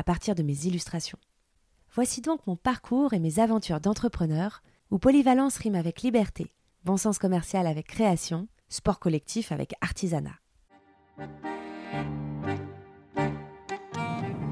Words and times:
à 0.00 0.02
partir 0.02 0.34
de 0.34 0.42
mes 0.42 0.64
illustrations. 0.64 1.18
Voici 1.92 2.22
donc 2.22 2.46
mon 2.46 2.56
parcours 2.56 3.12
et 3.12 3.18
mes 3.18 3.38
aventures 3.38 3.80
d'entrepreneur 3.80 4.62
où 4.90 4.98
polyvalence 4.98 5.58
rime 5.58 5.74
avec 5.74 6.00
liberté, 6.00 6.54
bon 6.86 6.96
sens 6.96 7.18
commercial 7.18 7.66
avec 7.66 7.86
création, 7.86 8.48
sport 8.70 8.98
collectif 8.98 9.52
avec 9.52 9.74
artisanat. 9.82 10.38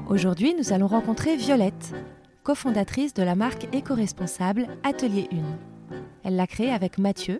Aujourd'hui, 0.07 0.53
nous 0.53 0.71
allons 0.71 0.85
rencontrer 0.85 1.35
Violette, 1.35 1.95
cofondatrice 2.43 3.15
de 3.15 3.23
la 3.23 3.33
marque 3.33 3.67
éco-responsable 3.73 4.67
Atelier 4.83 5.29
1. 5.31 5.95
Elle 6.25 6.35
l'a 6.35 6.45
créée 6.45 6.71
avec 6.71 6.99
Mathieu 6.99 7.39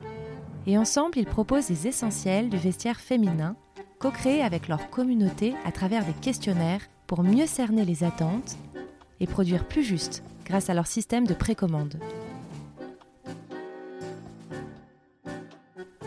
et 0.65 0.79
ensemble, 0.79 1.19
ils 1.19 1.27
proposent 1.27 1.67
des 1.67 1.85
essentiels 1.85 2.49
du 2.49 2.57
vestiaire 2.57 2.99
féminin, 2.99 3.55
co-créés 3.99 4.41
avec 4.41 4.67
leur 4.67 4.89
communauté 4.89 5.53
à 5.63 5.71
travers 5.71 6.03
des 6.03 6.13
questionnaires 6.13 6.81
pour 7.09 7.23
mieux 7.23 7.47
cerner 7.47 7.85
les 7.85 8.03
attentes 8.03 8.55
et 9.19 9.25
produire 9.25 9.67
plus 9.67 9.83
juste 9.83 10.23
grâce 10.45 10.69
à 10.69 10.75
leur 10.75 10.85
système 10.85 11.25
de 11.25 11.33
précommande. 11.33 11.99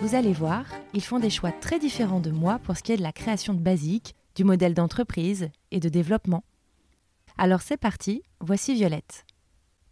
Vous 0.01 0.15
allez 0.15 0.33
voir, 0.33 0.65
ils 0.95 1.03
font 1.03 1.19
des 1.19 1.29
choix 1.29 1.51
très 1.51 1.81
différents 1.81 2.21
de 2.21 2.31
moi 2.31 2.61
pour 2.61 2.77
ce 2.77 2.85
qui 2.85 2.93
est 2.93 2.97
de 2.97 3.03
la 3.03 3.11
création 3.11 3.53
de 3.53 3.59
basique, 3.59 4.15
du 4.37 4.45
modèle 4.45 4.75
d'entreprise 4.75 5.51
et 5.73 5.81
de 5.81 5.89
développement. 5.89 6.45
Alors 7.37 7.63
c'est 7.63 7.77
parti, 7.77 8.23
voici 8.41 8.73
Violette. 8.73 9.25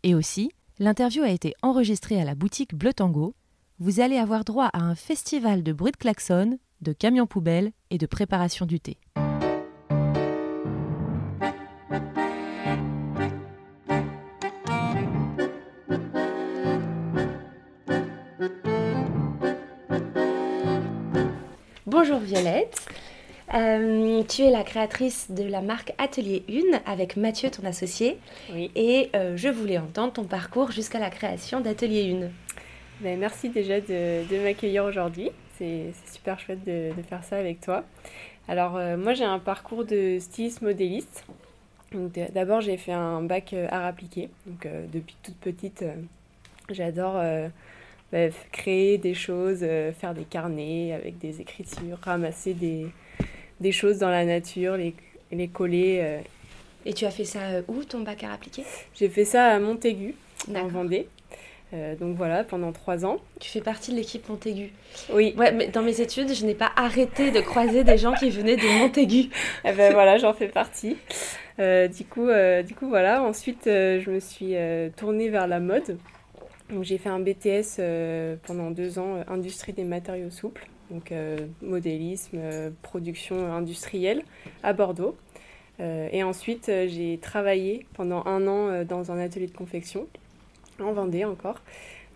Et 0.05 0.15
aussi, 0.15 0.53
l'interview 0.79 1.25
a 1.25 1.31
été 1.31 1.55
enregistrée 1.63 2.21
à 2.21 2.25
la 2.25 2.37
boutique 2.37 2.77
Bleu 2.77 2.93
Tango. 2.93 3.35
Vous 3.81 3.99
allez 3.99 4.17
avoir 4.17 4.45
droit 4.45 4.67
à 4.67 4.79
un 4.79 4.95
festival 4.95 5.65
de 5.65 5.73
bruit 5.73 5.91
de 5.91 5.97
klaxon, 5.97 6.61
de 6.83 6.93
camions 6.93 7.27
poubelles 7.27 7.73
et 7.91 7.99
de 7.99 8.07
préparation 8.07 8.65
du 8.65 8.79
thé. 8.79 8.97
Bonjour 22.11 22.27
Violette. 22.27 22.89
Euh, 23.55 24.25
tu 24.25 24.43
es 24.43 24.51
la 24.51 24.65
créatrice 24.65 25.31
de 25.31 25.45
la 25.45 25.61
marque 25.61 25.93
Atelier 25.97 26.43
1 26.49 26.81
avec 26.85 27.17
Mathieu, 27.17 27.53
ton 27.53 27.65
associé. 27.65 28.19
Oui. 28.53 28.69
Et 28.75 29.11
euh, 29.15 29.37
je 29.37 29.49
voulais 29.49 29.79
entendre 29.79 30.15
ton 30.15 30.25
parcours 30.25 30.73
jusqu'à 30.73 30.99
la 30.99 31.09
création 31.09 31.61
d'Atelier 31.61 32.19
1. 32.21 32.31
Ben, 33.01 33.17
merci 33.17 33.49
déjà 33.49 33.81
de, 33.81 34.29
de 34.29 34.43
m'accueillir 34.43 34.87
aujourd'hui. 34.87 35.31
C'est 35.57 35.93
super 36.13 36.41
chouette 36.41 36.65
de, 36.65 36.93
de 36.97 37.03
faire 37.03 37.23
ça 37.23 37.37
avec 37.37 37.61
toi. 37.61 37.85
Alors, 38.49 38.77
euh, 38.77 38.97
moi, 38.97 39.15
j'ai 39.15 39.25
un 39.25 39.39
parcours 39.39 39.85
de 39.85 40.19
styliste 40.19 40.63
modéliste. 40.63 41.25
D'abord, 41.93 42.61
j'ai 42.61 42.77
fait 42.77 42.93
un 42.93 43.23
bac 43.23 43.55
art 43.71 43.85
appliqué. 43.85 44.31
Donc, 44.47 44.67
depuis 44.93 45.15
toute 45.23 45.37
petite, 45.37 45.85
j'adore 46.71 47.23
f- 48.13 48.33
créer 48.53 48.99
des 48.99 49.15
choses, 49.15 49.61
euh, 49.63 49.93
faire 49.93 50.15
des 50.15 50.25
carnets 50.25 50.93
avec 50.93 51.19
des 51.19 51.41
écritures, 51.41 51.99
ramasser 52.03 52.55
des, 52.55 52.87
des 53.61 53.73
choses 53.73 53.99
dans 53.99 54.11
la 54.11 54.25
nature, 54.25 54.77
les, 54.77 54.95
les 55.33 55.49
coller. 55.49 55.99
euh. 56.03 56.21
Et 56.87 56.93
tu 56.95 57.05
as 57.05 57.11
fait 57.11 57.25
ça 57.25 57.41
euh, 57.41 57.63
où, 57.69 57.85
ton 57.85 58.01
bac 58.01 58.25
à 58.25 58.33
appliqué 58.33 58.63
J'ai 58.95 59.09
fait 59.09 59.25
ça 59.25 59.47
à 59.47 59.59
Montaigu, 59.59 60.15
en. 60.49 60.67
Vendée. 60.69 61.07
Euh, 61.73 61.95
donc 61.95 62.17
voilà, 62.17 62.43
pendant 62.43 62.73
trois 62.73 63.05
ans. 63.05 63.19
Tu 63.39 63.49
fais 63.49 63.61
partie 63.61 63.93
de 63.93 63.97
l'équipe 63.97 64.29
Montaigu? 64.29 64.73
Oui, 65.13 65.35
Ouais, 65.39 65.53
mais 65.53 65.69
dans 65.69 65.83
mes 65.83 66.01
études, 66.01 66.35
je 66.35 66.45
n'ai 66.45 66.55
pas 66.57 66.73
arrêté 66.75 67.31
de 67.31 67.41
croiser 67.41 67.85
des 67.85 67.97
gens 67.97 68.13
qui 68.15 68.29
venaient 68.31 68.57
de 68.57 68.79
Montaigu. 68.81 69.29
Eh 69.65 69.73
ben 69.73 69.93
voilà, 69.93 70.17
j'en 70.19 70.33
fais 70.35 70.49
partie. 70.49 70.97
Euh, 71.61 71.87
du, 71.87 72.05
coup, 72.05 72.27
euh, 72.29 72.63
du 72.65 72.75
coup, 72.75 72.89
voilà. 72.89 73.23
Ensuite, 73.23 73.67
je 73.67 74.11
me 74.11 74.19
suis 74.19 74.55
tournée 74.97 75.29
vers 75.29 75.47
la 75.47 75.61
mode. 75.61 75.97
J'ai 76.83 76.99
fait 76.99 77.09
un 77.09 77.19
BTS 77.19 77.79
euh, 77.79 78.37
pendant 78.45 78.71
deux 78.71 78.99
ans, 78.99 79.17
euh, 79.17 79.23
industrie 79.29 79.73
des 79.73 79.85
matériaux 79.85 80.31
souples, 80.31 80.69
donc 80.91 81.11
euh, 81.11 81.47
modélisme, 81.63 82.39
production 82.83 83.53
industrielle 83.53 84.23
à 84.63 84.73
Bordeaux. 84.73 85.17
Et 86.13 86.23
ensuite, 86.23 86.67
j'ai 86.67 87.19
travaillé 87.23 87.87
pendant 87.95 88.27
un 88.27 88.47
an 88.47 88.85
dans 88.85 89.13
un 89.13 89.19
atelier 89.19 89.47
de 89.47 89.57
confection, 89.57 90.07
en 90.79 90.93
Vendée 90.93 91.25
encore, 91.25 91.63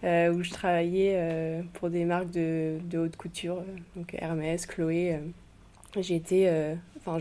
où 0.03 0.43
je 0.43 0.51
travaillais 0.51 1.19
pour 1.73 1.89
des 1.89 2.05
marques 2.05 2.31
de, 2.31 2.77
haute 2.95 3.17
couture, 3.17 3.63
donc 3.97 4.15
Hermès, 4.19 4.67
Chloé. 4.67 5.19
J'étais 5.99 6.77
enfin, 6.99 7.19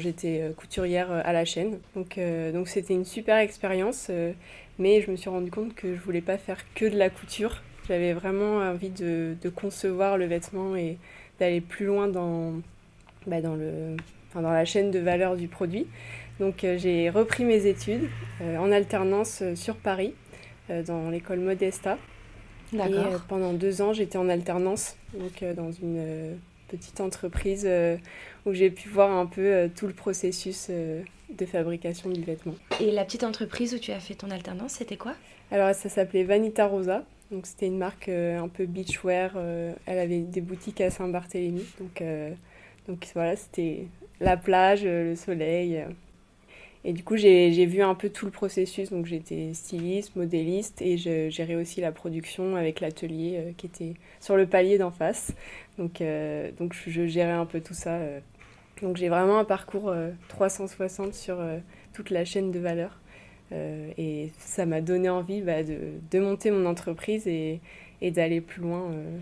couturière 0.57 1.13
à 1.13 1.31
la 1.31 1.45
chaîne. 1.45 1.79
Donc 1.95 2.19
donc 2.53 2.67
c'était 2.67 2.93
une 2.93 3.05
super 3.05 3.37
expérience, 3.37 4.11
mais 4.79 5.01
je 5.01 5.11
me 5.11 5.15
suis 5.15 5.29
rendu 5.29 5.51
compte 5.51 5.75
que 5.75 5.95
je 5.95 5.99
voulais 6.01 6.21
pas 6.21 6.37
faire 6.37 6.59
que 6.75 6.85
de 6.85 6.97
la 6.97 7.09
couture. 7.09 7.61
J'avais 7.87 8.13
vraiment 8.13 8.57
envie 8.57 8.89
de, 8.89 9.35
de 9.41 9.49
concevoir 9.49 10.17
le 10.17 10.25
vêtement 10.25 10.75
et 10.75 10.97
d'aller 11.39 11.61
plus 11.61 11.85
loin 11.85 12.07
dans, 12.07 12.53
bah, 13.27 13.41
dans, 13.41 13.55
le, 13.55 13.97
enfin, 14.29 14.41
dans 14.41 14.51
la 14.51 14.65
chaîne 14.65 14.91
de 14.91 14.99
valeur 14.99 15.35
du 15.35 15.47
produit. 15.47 15.87
Donc 16.39 16.63
euh, 16.63 16.77
j'ai 16.77 17.09
repris 17.09 17.43
mes 17.43 17.65
études 17.67 18.09
euh, 18.41 18.57
en 18.57 18.71
alternance 18.71 19.41
euh, 19.41 19.55
sur 19.55 19.75
Paris, 19.75 20.13
euh, 20.69 20.81
dans 20.81 21.09
l'école 21.09 21.39
Modesta. 21.39 21.97
Et 22.73 22.77
euh, 22.79 23.17
pendant 23.27 23.53
deux 23.53 23.81
ans, 23.83 23.93
j'étais 23.93 24.17
en 24.17 24.29
alternance, 24.29 24.95
donc 25.13 25.43
dans 25.55 25.71
une 25.71 26.37
petite 26.69 27.01
entreprise 27.01 27.69
où 28.47 28.53
j'ai 28.53 28.71
pu 28.71 28.89
voir 28.89 29.11
un 29.11 29.27
peu 29.27 29.69
tout 29.75 29.85
le 29.85 29.93
processus 29.93 30.71
de 31.37 31.45
fabrication 31.45 32.09
du 32.09 32.21
vêtement. 32.21 32.55
Et 32.79 32.91
la 32.91 33.05
petite 33.05 33.23
entreprise 33.23 33.73
où 33.73 33.79
tu 33.79 33.91
as 33.91 33.99
fait 33.99 34.15
ton 34.15 34.31
alternance, 34.31 34.73
c'était 34.73 34.97
quoi? 34.97 35.13
Alors 35.51 35.73
ça 35.75 35.89
s'appelait 35.89 36.23
Vanita 36.23 36.65
Rosa, 36.65 37.03
donc 37.31 37.45
c'était 37.45 37.67
une 37.67 37.77
marque 37.77 38.09
euh, 38.09 38.39
un 38.39 38.47
peu 38.47 38.65
beachwear. 38.65 39.33
euh, 39.35 39.73
elle 39.85 39.99
avait 39.99 40.19
des 40.19 40.41
boutiques 40.41 40.81
à 40.81 40.89
Saint-Barthélemy, 40.89 41.63
donc, 41.79 42.01
euh, 42.01 42.31
donc 42.87 43.07
voilà, 43.13 43.35
c'était 43.35 43.85
la 44.19 44.37
plage, 44.37 44.83
le 44.83 45.15
soleil. 45.15 45.83
Et 46.85 46.91
du 46.91 47.01
coup, 47.01 47.15
j'ai 47.15 47.53
j'ai 47.53 47.65
vu 47.65 47.81
un 47.81 47.95
peu 47.95 48.09
tout 48.09 48.25
le 48.25 48.31
processus. 48.31 48.89
Donc, 48.89 49.05
j'étais 49.05 49.53
styliste, 49.53 50.17
modéliste 50.17 50.81
et 50.81 50.97
je 50.97 51.29
gérais 51.29 51.55
aussi 51.55 51.79
la 51.79 51.93
production 51.93 52.57
avec 52.57 52.81
l'atelier 52.81 53.35
euh, 53.37 53.51
qui 53.55 53.67
était 53.67 53.93
sur 54.19 54.35
le 54.35 54.45
palier 54.45 54.77
d'en 54.77 54.91
face. 54.91 55.31
Donc, 55.77 56.01
euh, 56.01 56.51
donc, 56.59 56.73
je, 56.73 56.89
je 56.91 57.07
gérais 57.07 57.31
un 57.31 57.45
peu 57.45 57.61
tout 57.61 57.73
ça. 57.73 57.95
euh. 57.95 58.19
Donc, 58.81 58.97
j'ai 58.97 59.09
vraiment 59.09 59.39
un 59.39 59.45
parcours 59.45 59.89
euh, 59.89 60.09
360 60.29 61.13
sur 61.13 61.39
euh, 61.39 61.59
toute 61.93 62.09
la 62.09 62.25
chaîne 62.25 62.51
de 62.51 62.59
valeur. 62.59 62.99
Euh, 63.51 63.91
et 63.97 64.31
ça 64.39 64.65
m'a 64.65 64.81
donné 64.81 65.09
envie 65.09 65.41
bah, 65.41 65.63
de, 65.63 65.77
de 66.11 66.19
monter 66.19 66.49
mon 66.49 66.65
entreprise 66.65 67.27
et, 67.27 67.59
et 68.01 68.11
d'aller 68.11 68.41
plus 68.41 68.61
loin 68.61 68.89
euh, 68.91 69.17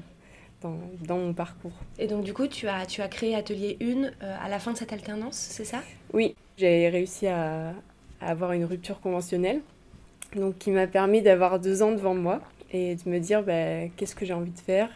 dans, 0.62 0.78
dans 1.06 1.18
mon 1.18 1.34
parcours. 1.34 1.74
Et 2.00 2.08
donc 2.08 2.24
du 2.24 2.34
coup, 2.34 2.48
tu 2.48 2.68
as, 2.68 2.86
tu 2.86 3.02
as 3.02 3.08
créé 3.10 3.36
Atelier 3.36 3.78
1 3.82 3.86
euh, 4.04 4.10
à 4.42 4.48
la 4.48 4.60
fin 4.60 4.72
de 4.74 4.78
cette 4.78 4.94
alternance, 4.94 5.36
c'est 5.36 5.66
ça? 5.66 5.84
Oui, 6.14 6.36
j'ai 6.58 6.88
réussi 6.90 7.28
à, 7.28 7.70
à 8.22 8.28
avoir 8.30 8.54
une 8.54 8.66
rupture 8.66 9.02
conventionnelle, 9.02 9.62
donc 10.36 10.58
qui 10.60 10.72
m'a 10.72 10.88
permis 10.88 11.22
d'avoir 11.22 11.60
deux 11.60 11.82
ans 11.82 11.92
devant 11.92 12.16
moi 12.16 12.42
et 12.72 12.96
de 12.96 13.10
me 13.10 13.20
dire 13.20 13.44
bah, 13.44 13.88
qu'est-ce 13.98 14.16
que 14.16 14.26
j'ai 14.26 14.34
envie 14.34 14.52
de 14.52 14.60
faire? 14.60 14.90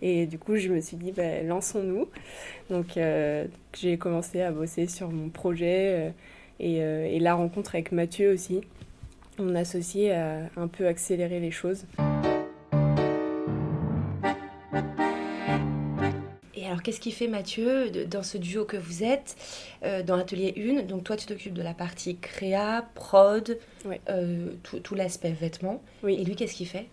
Et 0.00 0.26
du 0.26 0.38
coup, 0.38 0.56
je 0.56 0.68
me 0.68 0.80
suis 0.80 0.96
dit, 0.96 1.12
bah, 1.12 1.42
lançons-nous. 1.42 2.08
Donc, 2.70 2.96
euh, 2.96 3.46
j'ai 3.76 3.98
commencé 3.98 4.40
à 4.40 4.52
bosser 4.52 4.86
sur 4.86 5.10
mon 5.10 5.28
projet 5.28 6.08
euh, 6.08 6.10
et, 6.60 6.82
euh, 6.82 7.06
et 7.06 7.18
la 7.18 7.34
rencontre 7.34 7.74
avec 7.74 7.92
Mathieu 7.92 8.32
aussi. 8.32 8.60
Mon 9.38 9.54
associé 9.54 10.12
a 10.12 10.48
un 10.56 10.68
peu 10.68 10.86
accéléré 10.86 11.40
les 11.40 11.50
choses. 11.50 11.84
Et 16.54 16.66
alors, 16.66 16.82
qu'est-ce 16.82 17.00
qui 17.00 17.12
fait 17.12 17.28
Mathieu 17.28 17.90
dans 18.06 18.24
ce 18.24 18.36
duo 18.36 18.64
que 18.64 18.76
vous 18.76 19.04
êtes 19.04 19.36
euh, 19.84 20.02
dans 20.02 20.16
Atelier 20.16 20.54
1 20.56 20.82
Donc 20.82 21.04
toi, 21.04 21.16
tu 21.16 21.26
t'occupes 21.26 21.54
de 21.54 21.62
la 21.62 21.72
partie 21.72 22.16
créa, 22.16 22.84
prod, 22.94 23.58
euh, 24.08 24.48
tout, 24.64 24.80
tout 24.80 24.96
l'aspect 24.96 25.30
vêtements. 25.30 25.80
Oui. 26.02 26.18
Et 26.20 26.24
lui, 26.24 26.34
qu'est-ce 26.34 26.54
qu'il 26.54 26.66
fait? 26.66 26.86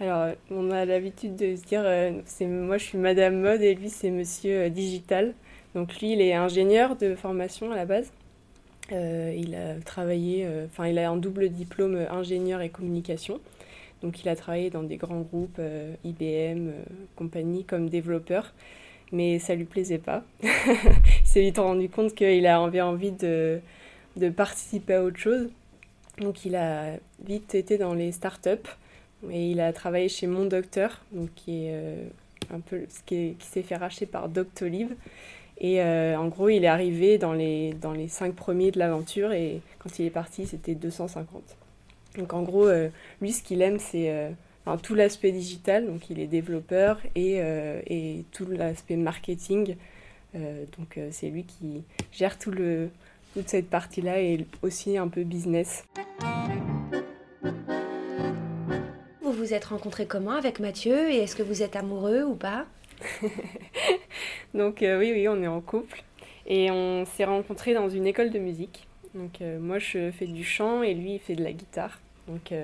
Alors, 0.00 0.34
on 0.50 0.70
a 0.70 0.84
l'habitude 0.86 1.36
de 1.36 1.56
se 1.56 1.62
dire, 1.62 1.82
euh, 1.84 2.12
c'est 2.24 2.46
moi 2.46 2.78
je 2.78 2.84
suis 2.84 2.98
Madame 2.98 3.38
Mode 3.40 3.60
et 3.60 3.74
lui 3.74 3.90
c'est 3.90 4.10
Monsieur 4.10 4.62
euh, 4.62 4.68
Digital. 4.70 5.34
Donc 5.74 6.00
lui, 6.00 6.12
il 6.12 6.20
est 6.20 6.32
ingénieur 6.34 6.96
de 6.96 7.14
formation 7.14 7.70
à 7.70 7.76
la 7.76 7.84
base. 7.84 8.10
il 8.90 9.54
a 9.54 9.80
travaillé, 9.84 10.48
enfin 10.66 10.88
il 10.88 10.98
a 10.98 11.08
un 11.08 11.16
double 11.16 11.50
diplôme 11.50 12.06
ingénieur 12.10 12.60
et 12.60 12.70
communication. 12.70 13.40
Donc 14.02 14.20
il 14.22 14.28
a 14.28 14.34
travaillé 14.34 14.70
dans 14.70 14.82
des 14.82 14.96
grands 14.96 15.20
groupes, 15.20 15.60
IBM, 16.02 16.72
compagnie, 17.14 17.64
comme 17.64 17.88
développeur 17.88 18.52
mais 19.12 19.38
ça 19.38 19.54
lui 19.54 19.64
plaisait 19.64 19.98
pas. 19.98 20.22
il 20.42 20.50
s'est 21.24 21.40
vite 21.40 21.58
rendu 21.58 21.88
compte 21.88 22.14
qu'il 22.14 22.46
avait 22.46 22.80
envie 22.80 23.12
de, 23.12 23.60
participer 24.36 24.94
à 24.94 25.02
autre 25.02 25.18
chose. 25.18 25.50
Donc 26.18 26.44
il 26.44 26.56
a 26.56 26.96
vite 27.24 27.54
été 27.54 27.78
dans 27.78 27.94
les 27.94 28.12
startups 28.12 28.68
et 29.28 29.50
il 29.50 29.60
a 29.60 29.72
travaillé 29.72 30.08
chez 30.08 30.26
Mon 30.26 30.46
Docteur, 30.46 31.00
donc 31.12 31.28
qui 31.34 31.66
est 31.66 31.72
euh, 31.72 32.04
un 32.52 32.60
peu 32.60 32.86
qui, 33.06 33.36
qui 33.38 33.46
s'est 33.46 33.62
fait 33.62 33.76
racheter 33.76 34.06
par 34.06 34.28
Doctolib. 34.28 34.92
Et 35.58 35.82
euh, 35.82 36.16
en 36.16 36.28
gros, 36.28 36.48
il 36.48 36.64
est 36.64 36.68
arrivé 36.68 37.18
dans 37.18 37.34
les, 37.34 37.74
dans 37.74 37.92
les 37.92 38.08
cinq 38.08 38.34
premiers 38.34 38.70
de 38.70 38.78
l'aventure 38.78 39.32
et 39.32 39.60
quand 39.78 39.98
il 39.98 40.06
est 40.06 40.10
parti, 40.10 40.46
c'était 40.46 40.74
250. 40.74 41.42
Donc 42.16 42.32
en 42.32 42.42
gros, 42.42 42.66
euh, 42.66 42.88
lui, 43.20 43.32
ce 43.32 43.42
qu'il 43.42 43.60
aime, 43.60 43.78
c'est 43.78 44.32
tout 44.82 44.94
l'aspect 44.94 45.32
digital, 45.32 45.86
donc 45.86 46.08
il 46.10 46.20
est 46.20 46.28
développeur, 46.28 47.00
et, 47.16 47.38
et 47.86 48.24
tout 48.30 48.46
l'aspect 48.46 48.96
marketing. 48.96 49.74
Donc 50.34 51.00
c'est 51.10 51.28
lui 51.28 51.42
qui 51.42 51.82
gère 52.12 52.38
tout 52.38 52.52
le, 52.52 52.88
toute 53.34 53.48
cette 53.48 53.68
partie-là 53.68 54.20
et 54.20 54.46
aussi 54.62 54.96
un 54.96 55.08
peu 55.08 55.24
business. 55.24 55.84
Vous 59.50 59.56
êtes 59.56 59.64
rencontrés 59.64 60.06
comment 60.06 60.36
avec 60.36 60.60
Mathieu 60.60 61.10
et 61.10 61.16
est-ce 61.24 61.34
que 61.34 61.42
vous 61.42 61.64
êtes 61.64 61.74
amoureux 61.74 62.22
ou 62.22 62.36
pas 62.36 62.66
Donc 64.54 64.76
oui, 64.82 65.10
oui, 65.12 65.26
on 65.26 65.42
est 65.42 65.48
en 65.48 65.60
couple 65.60 66.04
et 66.46 66.70
on 66.70 67.04
s'est 67.04 67.24
rencontrés 67.24 67.74
dans 67.74 67.88
une 67.88 68.06
école 68.06 68.30
de 68.30 68.38
musique. 68.38 68.86
Donc 69.12 69.40
moi 69.40 69.80
je 69.80 70.12
fais 70.12 70.26
du 70.26 70.44
chant 70.44 70.84
et 70.84 70.94
lui 70.94 71.14
il 71.14 71.18
fait 71.18 71.34
de 71.34 71.42
la 71.42 71.52
guitare. 71.52 71.98
Donc 72.28 72.54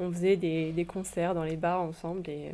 on 0.00 0.10
faisait 0.10 0.34
des, 0.34 0.72
des, 0.72 0.84
concerts 0.84 1.34
dans 1.34 1.44
les 1.44 1.54
bars 1.54 1.82
ensemble 1.82 2.28
et, 2.28 2.50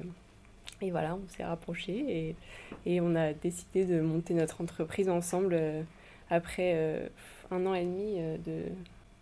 et 0.83 0.91
voilà, 0.91 1.15
on 1.15 1.27
s'est 1.35 1.45
rapprochés 1.45 2.05
et, 2.07 2.37
et, 2.85 3.01
on 3.01 3.15
a 3.15 3.33
décidé 3.33 3.87
de 3.87 4.03
monter 4.03 4.35
notre 4.35 4.61
entreprise 4.61 5.09
ensemble 5.09 5.55
euh, 5.55 5.83
après 6.29 6.73
euh, 6.75 7.09
un 7.51 7.65
an 7.65 7.73
et 7.73 7.85
demi 7.85 8.17
euh, 8.19 8.37
de 8.45 8.65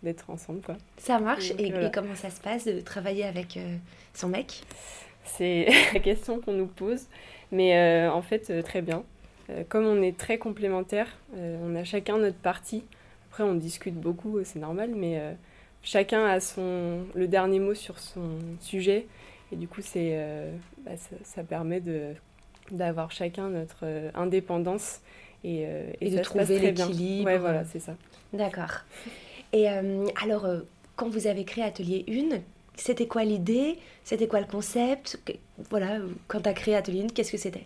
d'être 0.03 0.29
ensemble 0.29 0.61
quoi. 0.61 0.75
Ça 0.97 1.19
marche 1.19 1.51
et, 1.57 1.73
comment 1.93 2.15
ça 2.15 2.29
se 2.29 2.41
passe 2.41 2.65
de 2.65 2.79
travailler 2.81 3.23
avec 3.23 3.59
son 4.13 4.29
mec? 4.29 4.61
C'est 5.23 5.67
la 5.93 5.99
question 5.99 6.39
qu'on 6.39 6.53
nous 6.53 6.67
pose, 6.67 7.07
mais 7.51 8.07
en 8.07 8.21
fait 8.21 8.61
très 8.63 8.81
bien. 8.81 9.03
comme 9.69 9.85
on 9.85 10.01
est 10.01 10.17
très 10.17 10.37
complémentaires, 10.37 11.17
on 11.35 11.75
a 11.75 11.83
chacun 11.83 12.17
notre 12.17 12.37
partie. 12.37 12.83
Après 13.31 13.43
on 13.43 13.55
discute 13.55 13.95
beaucoup, 13.95 14.39
c'est 14.43 14.59
normal, 14.59 14.91
mais 14.95 15.19
chacun 15.83 16.25
a 16.25 16.39
son, 16.39 17.05
le 17.13 17.27
dernier 17.27 17.59
mot 17.59 17.73
sur 17.73 17.99
son 17.99 18.39
sujet. 18.59 19.05
Et 19.51 19.55
du 19.55 19.67
coup, 19.67 19.81
c'est, 19.81 20.13
euh, 20.13 20.51
bah, 20.79 20.93
ça, 21.23 21.43
permet 21.43 21.79
de, 21.79 22.13
d'avoir 22.71 23.11
chacun 23.11 23.49
notre 23.49 23.81
euh, 23.83 24.09
indépendance 24.15 25.01
et, 25.43 25.65
euh, 25.67 25.91
et, 26.01 26.09
de 26.09 26.19
trouver 26.21 26.57
l'équilibre. 26.57 27.25
Ouais, 27.25 27.37
voilà, 27.37 27.63
c'est 27.65 27.79
ça. 27.79 27.95
D'accord. 28.31 28.81
Et 29.53 29.67
alors, 29.67 30.47
quand 30.95 31.09
vous 31.09 31.27
avez 31.27 31.45
créé 31.45 31.63
Atelier 31.63 32.05
1, 32.09 32.39
c'était 32.75 33.05
quoi 33.05 33.23
l'idée? 33.23 33.77
C'était 34.03 34.27
quoi 34.27 34.41
le 34.41 34.47
concept? 34.47 35.19
Voilà, 35.69 35.99
quand 36.27 36.41
tu 36.41 36.49
as 36.49 36.53
créé 36.53 36.75
Atelier 36.75 37.03
1, 37.03 37.07
qu'est-ce 37.09 37.31
que 37.31 37.37
c'était? 37.37 37.65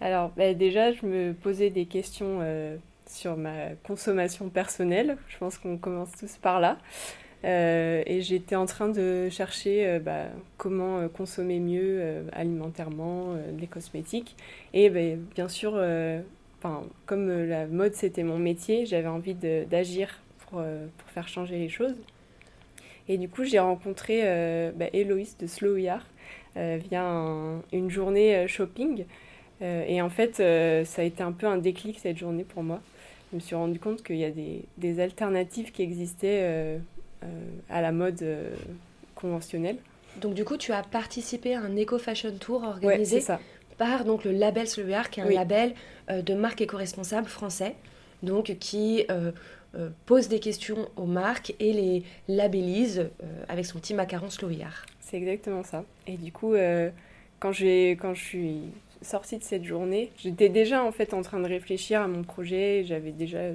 Alors, 0.00 0.30
bah, 0.36 0.52
déjà, 0.52 0.92
je 0.92 1.06
me 1.06 1.32
posais 1.32 1.70
des 1.70 1.86
questions 1.86 2.40
sur 3.06 3.36
ma 3.36 3.70
consommation 3.84 4.48
personnelle. 4.48 5.16
Je 5.28 5.38
pense 5.38 5.58
qu'on 5.58 5.78
commence 5.78 6.12
tous 6.12 6.36
par 6.36 6.60
là. 6.60 6.78
Euh, 7.44 8.02
et 8.06 8.20
j'étais 8.20 8.54
en 8.54 8.66
train 8.66 8.88
de 8.88 9.28
chercher 9.28 9.86
euh, 9.86 9.98
bah, 9.98 10.26
comment 10.58 10.98
euh, 10.98 11.08
consommer 11.08 11.58
mieux 11.58 12.24
alimentairement, 12.32 13.34
les 13.58 13.66
cosmétiques. 13.66 14.36
Et 14.74 14.90
bah, 14.90 15.20
bien 15.34 15.48
sûr, 15.48 15.72
comme 17.06 17.46
la 17.48 17.66
mode 17.66 17.94
c'était 17.94 18.22
mon 18.22 18.38
métier, 18.38 18.86
j'avais 18.86 19.08
envie 19.08 19.34
d'agir 19.34 20.21
pour, 20.52 20.62
pour, 20.98 21.10
faire 21.10 21.28
changer 21.28 21.58
les 21.58 21.68
choses. 21.68 21.96
Et 23.08 23.18
du 23.18 23.28
coup, 23.28 23.44
j'ai 23.44 23.58
rencontré 23.58 24.22
bah, 24.76 24.86
Héloïse 24.92 25.36
de 25.38 25.46
Slow 25.46 25.76
Yard 25.76 26.04
via 26.54 27.02
une 27.72 27.90
journée 27.90 28.46
shopping. 28.46 29.04
et 29.60 30.00
en 30.02 30.10
fait, 30.10 30.36
ça 30.36 31.02
a 31.02 31.04
été 31.04 31.22
un 31.22 31.32
peu 31.32 31.46
un 31.46 31.56
déclic 31.56 31.98
cette 31.98 32.18
journée 32.18 32.44
pour 32.44 32.62
moi 32.62 32.80
je 33.32 33.36
me 33.36 33.40
suis 33.40 33.54
rendu 33.54 33.80
compte 33.80 34.02
qu'il 34.02 34.16
y 34.16 34.24
a 34.24 34.30
des, 34.30 34.66
des, 34.76 35.00
alternatives 35.00 35.72
qui 35.72 35.82
existaient 35.82 36.40
euh, 36.42 36.78
euh, 37.24 37.26
à 37.70 37.80
la 37.80 37.90
mode 37.90 38.20
euh, 38.22 38.50
conventionnelle. 39.14 39.78
Donc 40.20 40.34
du 40.34 40.44
coup, 40.44 40.58
tu 40.58 40.72
as 40.72 40.82
participé 40.82 41.54
à 41.54 41.60
un 41.60 41.74
Eco 41.74 41.98
Fashion 41.98 42.32
Tour 42.38 42.62
organisé 42.64 43.22
par 43.78 44.04
donc, 44.04 44.24
le 44.24 44.32
label 44.32 44.68
Sloviar, 44.68 45.08
qui 45.08 45.20
est 45.20 45.22
un 45.22 45.30
label 45.30 45.72
de 46.10 46.34
marque 46.34 46.60
éco-responsable 46.60 47.26
français, 47.26 47.74
donc 48.22 48.54
qui 48.60 49.06
pose 50.06 50.28
des 50.28 50.38
questions 50.38 50.88
aux 50.96 51.06
marques 51.06 51.54
et 51.58 51.72
les 51.72 52.02
labellise 52.28 53.08
avec 53.48 53.64
son 53.64 53.78
petit 53.78 53.94
macaron 53.94 54.28
Sloviar. 54.28 54.86
C'est 55.00 55.16
exactement 55.16 55.62
ça. 55.62 55.84
Et 56.06 56.16
du 56.16 56.30
coup, 56.30 56.54
quand, 57.40 57.52
quand 57.52 58.14
je 58.14 58.22
suis 58.22 58.60
sortie 59.02 59.38
de 59.38 59.42
cette 59.42 59.64
journée, 59.64 60.10
j'étais 60.16 60.48
déjà 60.48 60.82
en 60.82 60.92
fait 60.92 61.14
en 61.14 61.22
train 61.22 61.40
de 61.40 61.48
réfléchir 61.48 62.00
à 62.00 62.08
mon 62.08 62.22
projet. 62.22 62.84
J'avais 62.84 63.12
déjà 63.12 63.50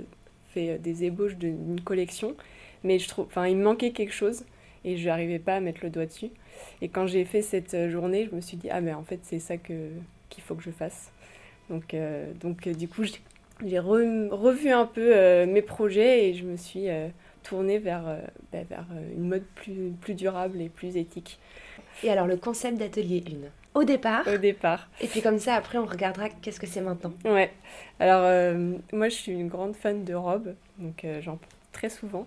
fait 0.54 0.72
euh, 0.72 0.78
des 0.78 1.04
ébauches 1.06 1.36
d'une 1.36 1.82
collection, 1.82 2.36
mais 2.84 3.00
je 3.00 3.08
trouve, 3.08 3.28
il 3.48 3.58
me 3.58 3.64
manquait 3.64 3.92
quelque 3.92 4.14
chose 4.14 4.44
et 4.86 4.98
je 4.98 5.08
n'arrivais 5.08 5.40
pas 5.40 5.56
à 5.56 5.60
mettre 5.60 5.80
le 5.84 5.90
doigt 5.90 6.06
dessus. 6.06 6.30
Et 6.82 6.90
quand 6.90 7.08
j'ai 7.08 7.26
fait 7.26 7.42
cette 7.42 7.74
euh, 7.74 7.90
journée, 7.90 8.28
je 8.30 8.36
me 8.36 8.42
suis 8.42 8.58
dit 8.58 8.70
ah 8.70 8.82
mais 8.82 8.94
en 8.94 9.04
fait 9.04 9.20
c'est 9.24 9.40
ça 9.40 9.58
qu'il 9.58 10.44
faut 10.44 10.56
que 10.56 10.64
je 10.64 10.72
fasse. 10.72 11.12
Donc 11.70 11.94
euh, 11.94 12.32
donc 12.40 12.68
du 12.68 12.88
coup 12.88 13.04
j'ai 13.04 13.20
revu 13.62 14.72
un 14.72 14.86
peu 14.86 15.46
mes 15.46 15.62
projets 15.62 16.30
et 16.30 16.34
je 16.34 16.46
me 16.46 16.58
suis 16.58 16.88
tournée 17.44 17.80
vers, 17.80 18.04
bah, 18.52 18.60
vers 18.70 18.86
une 19.16 19.28
mode 19.28 19.46
plus, 19.56 19.92
plus 20.02 20.14
durable 20.14 20.62
et 20.62 20.70
plus 20.70 20.98
éthique. 20.98 21.40
Et 22.04 22.12
alors 22.12 22.28
le 22.28 22.38
concept 22.38 22.78
d'atelier 22.78 23.24
1 23.28 23.48
au 23.78 23.84
départ. 23.84 24.28
Au 24.28 24.38
départ. 24.38 24.90
Et 25.02 25.08
puis 25.08 25.22
comme 25.22 25.38
ça, 25.38 25.54
après, 25.54 25.78
on 25.78 25.86
regardera 25.86 26.30
qu'est-ce 26.30 26.60
que 26.60 26.66
c'est 26.66 26.82
maintenant. 26.82 27.14
Ouais. 27.26 27.52
Alors, 28.00 28.24
euh, 28.24 28.74
moi, 28.92 29.10
je 29.10 29.16
suis 29.16 29.32
une 29.32 29.48
grande 29.48 29.76
fan 29.76 30.04
de 30.04 30.16
robes, 30.16 30.56
donc 30.80 31.04
euh, 31.04 31.22
j'en 31.22 31.38
porte 31.38 31.52
très 31.72 31.90
souvent. 31.90 32.26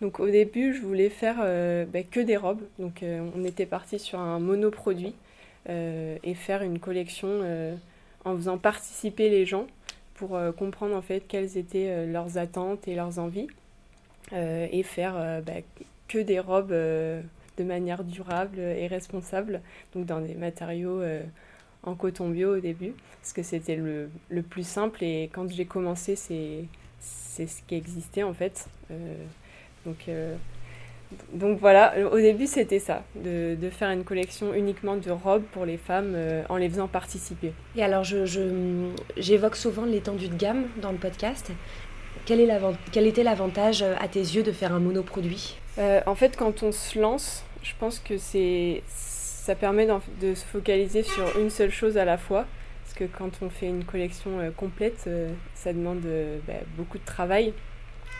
Donc, 0.00 0.20
au 0.20 0.30
début, 0.30 0.72
je 0.74 0.80
voulais 0.80 1.08
faire 1.08 1.38
euh, 1.40 1.84
bah, 1.86 2.04
que 2.08 2.20
des 2.20 2.36
robes. 2.36 2.62
Donc, 2.78 3.02
on 3.02 3.44
était 3.44 3.66
parti 3.66 3.98
sur 3.98 4.20
un 4.20 4.38
monoproduit 4.38 5.14
et 5.68 6.34
faire 6.34 6.62
une 6.62 6.78
collection 6.78 7.40
en 8.24 8.36
faisant 8.36 8.58
participer 8.58 9.28
les 9.28 9.44
gens 9.44 9.66
pour 10.14 10.38
comprendre 10.56 10.94
en 10.94 11.02
fait 11.02 11.20
quelles 11.26 11.56
étaient 11.56 12.06
leurs 12.06 12.38
attentes 12.38 12.86
et 12.86 12.94
leurs 12.94 13.18
envies 13.18 13.48
et 14.32 14.82
faire 14.82 15.42
bah, 15.44 15.60
que 16.08 16.18
des 16.18 16.38
robes 16.38 16.74
de 17.58 17.64
manière 17.64 18.04
durable 18.04 18.58
et 18.58 18.86
responsable, 18.86 19.60
donc 19.94 20.06
dans 20.06 20.20
des 20.20 20.34
matériaux 20.34 21.00
euh, 21.00 21.22
en 21.82 21.94
coton 21.94 22.28
bio 22.28 22.56
au 22.56 22.60
début, 22.60 22.94
parce 23.20 23.32
que 23.32 23.42
c'était 23.42 23.76
le, 23.76 24.10
le, 24.30 24.42
plus 24.42 24.66
simple 24.66 25.02
et 25.04 25.24
quand 25.32 25.50
j'ai 25.50 25.66
commencé, 25.66 26.16
c'est, 26.16 26.64
c'est 27.00 27.46
ce 27.46 27.62
qui 27.62 27.74
existait 27.74 28.22
en 28.22 28.32
fait. 28.32 28.68
Euh, 28.90 29.14
donc, 29.84 30.08
euh, 30.08 30.36
donc 31.32 31.58
voilà, 31.58 31.94
au 32.10 32.16
début 32.16 32.46
c'était 32.46 32.78
ça, 32.78 33.02
de, 33.16 33.54
de, 33.54 33.70
faire 33.70 33.90
une 33.90 34.04
collection 34.04 34.54
uniquement 34.54 34.96
de 34.96 35.10
robes 35.10 35.44
pour 35.52 35.64
les 35.64 35.76
femmes 35.76 36.16
en 36.48 36.56
les 36.56 36.68
faisant 36.68 36.88
participer. 36.88 37.52
Et 37.76 37.82
alors 37.82 38.04
je, 38.04 38.26
je, 38.26 38.40
j'évoque 39.16 39.56
souvent 39.56 39.84
l'étendue 39.84 40.28
de 40.28 40.36
gamme 40.36 40.64
dans 40.80 40.92
le 40.92 40.98
podcast. 40.98 41.52
Quel, 42.24 42.40
est 42.40 42.48
quel 42.92 43.06
était 43.06 43.24
l'avantage 43.24 43.82
à 43.82 44.06
tes 44.06 44.20
yeux 44.20 44.42
de 44.42 44.52
faire 44.52 44.72
un 44.72 44.78
monoproduit? 44.78 45.56
Euh, 45.78 46.00
en 46.06 46.14
fait, 46.14 46.36
quand 46.36 46.62
on 46.62 46.70
se 46.70 46.98
lance, 46.98 47.44
je 47.62 47.72
pense 47.78 47.98
que 47.98 48.14
ça 48.18 49.54
permet 49.54 49.88
de 50.20 50.34
se 50.34 50.44
focaliser 50.44 51.02
sur 51.02 51.38
une 51.38 51.50
seule 51.50 51.70
chose 51.70 51.96
à 51.96 52.04
la 52.04 52.18
fois. 52.18 52.46
Parce 52.84 52.94
que 52.94 53.04
quand 53.04 53.30
on 53.42 53.48
fait 53.48 53.66
une 53.66 53.84
collection 53.84 54.38
euh, 54.38 54.50
complète, 54.50 55.04
euh, 55.06 55.32
ça 55.54 55.72
demande 55.72 56.02
bah, 56.46 56.54
beaucoup 56.76 56.98
de 56.98 57.04
travail. 57.04 57.54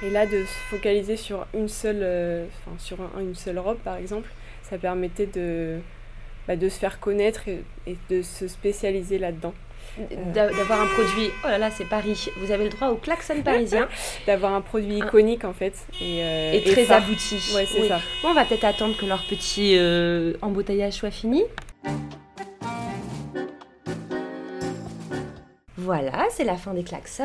Et 0.02 0.10
là, 0.10 0.26
de 0.26 0.44
se 0.44 0.54
focaliser 0.70 1.16
sur 1.16 1.46
une 1.54 1.68
seule, 1.68 2.48
sur 2.78 2.98
une 3.20 3.34
seule 3.34 3.58
robe, 3.58 3.78
par 3.78 3.96
exemple, 3.96 4.28
ça 4.62 4.78
permettait 4.78 5.26
de, 5.26 5.78
bah, 6.48 6.56
de 6.56 6.68
se 6.68 6.78
faire 6.78 6.98
connaître 6.98 7.42
et 7.48 7.96
de 8.10 8.22
se 8.22 8.48
spécialiser 8.48 9.18
là-dedans 9.18 9.54
d'avoir 10.34 10.80
un 10.80 10.86
produit. 10.86 11.30
Oh 11.44 11.48
là 11.48 11.58
là, 11.58 11.70
c'est 11.70 11.84
Paris. 11.84 12.28
Vous 12.38 12.50
avez 12.50 12.64
le 12.64 12.70
droit 12.70 12.88
au 12.88 12.96
klaxon 12.96 13.42
parisien. 13.42 13.88
d'avoir 14.26 14.54
un 14.54 14.60
produit 14.60 14.98
iconique 14.98 15.44
en 15.44 15.52
fait. 15.52 15.74
Et, 16.00 16.20
euh, 16.22 16.60
très 16.64 16.90
abouti. 16.90 17.36
Ouais, 17.54 17.66
c'est 17.66 17.88
ça. 17.88 18.00
on 18.24 18.32
va 18.32 18.44
peut-être 18.44 18.64
attendre 18.64 18.96
que 18.96 19.06
leur 19.06 19.22
petit 19.24 19.76
euh, 19.76 20.34
embouteillage 20.42 20.94
soit 20.94 21.10
fini. 21.10 21.44
Voilà, 25.82 26.28
c'est 26.30 26.44
la 26.44 26.56
fin 26.56 26.74
des 26.74 26.84
klaxons. 26.84 27.24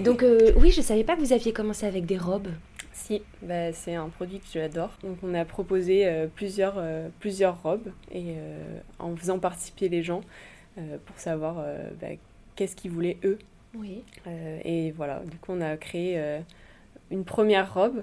Donc 0.00 0.22
euh, 0.22 0.52
oui, 0.56 0.70
je 0.70 0.78
ne 0.78 0.84
savais 0.84 1.04
pas 1.04 1.16
que 1.16 1.20
vous 1.20 1.34
aviez 1.34 1.52
commencé 1.52 1.84
avec 1.84 2.06
des 2.06 2.16
robes. 2.16 2.48
Si, 2.94 3.22
bah, 3.42 3.72
c'est 3.74 3.94
un 3.94 4.08
produit 4.08 4.40
que 4.40 4.46
j'adore. 4.50 4.90
Donc 5.02 5.18
on 5.22 5.34
a 5.34 5.44
proposé 5.44 6.06
euh, 6.06 6.28
plusieurs, 6.34 6.76
euh, 6.78 7.08
plusieurs 7.20 7.62
robes 7.62 7.92
et 8.10 8.36
en 8.98 9.14
faisant 9.16 9.38
participer 9.38 9.88
les 9.88 10.02
gens 10.02 10.22
pour 11.06 11.18
savoir 11.18 11.56
bah, 12.00 12.06
qu'est-ce 12.56 12.76
qu'ils 12.76 12.92
voulaient 12.92 13.18
eux. 13.24 13.38
Oui. 13.74 14.02
et 14.64 14.92
voilà, 14.92 15.20
du 15.30 15.36
coup 15.36 15.52
on 15.52 15.60
a 15.60 15.76
créé 15.76 16.40
une 17.10 17.24
première 17.24 17.74
robe 17.74 18.02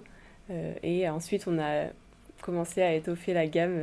et 0.84 1.10
ensuite 1.10 1.48
on 1.48 1.58
a 1.58 1.88
commencé 2.42 2.82
à 2.82 2.94
étoffer 2.94 3.34
la 3.34 3.48
gamme 3.48 3.78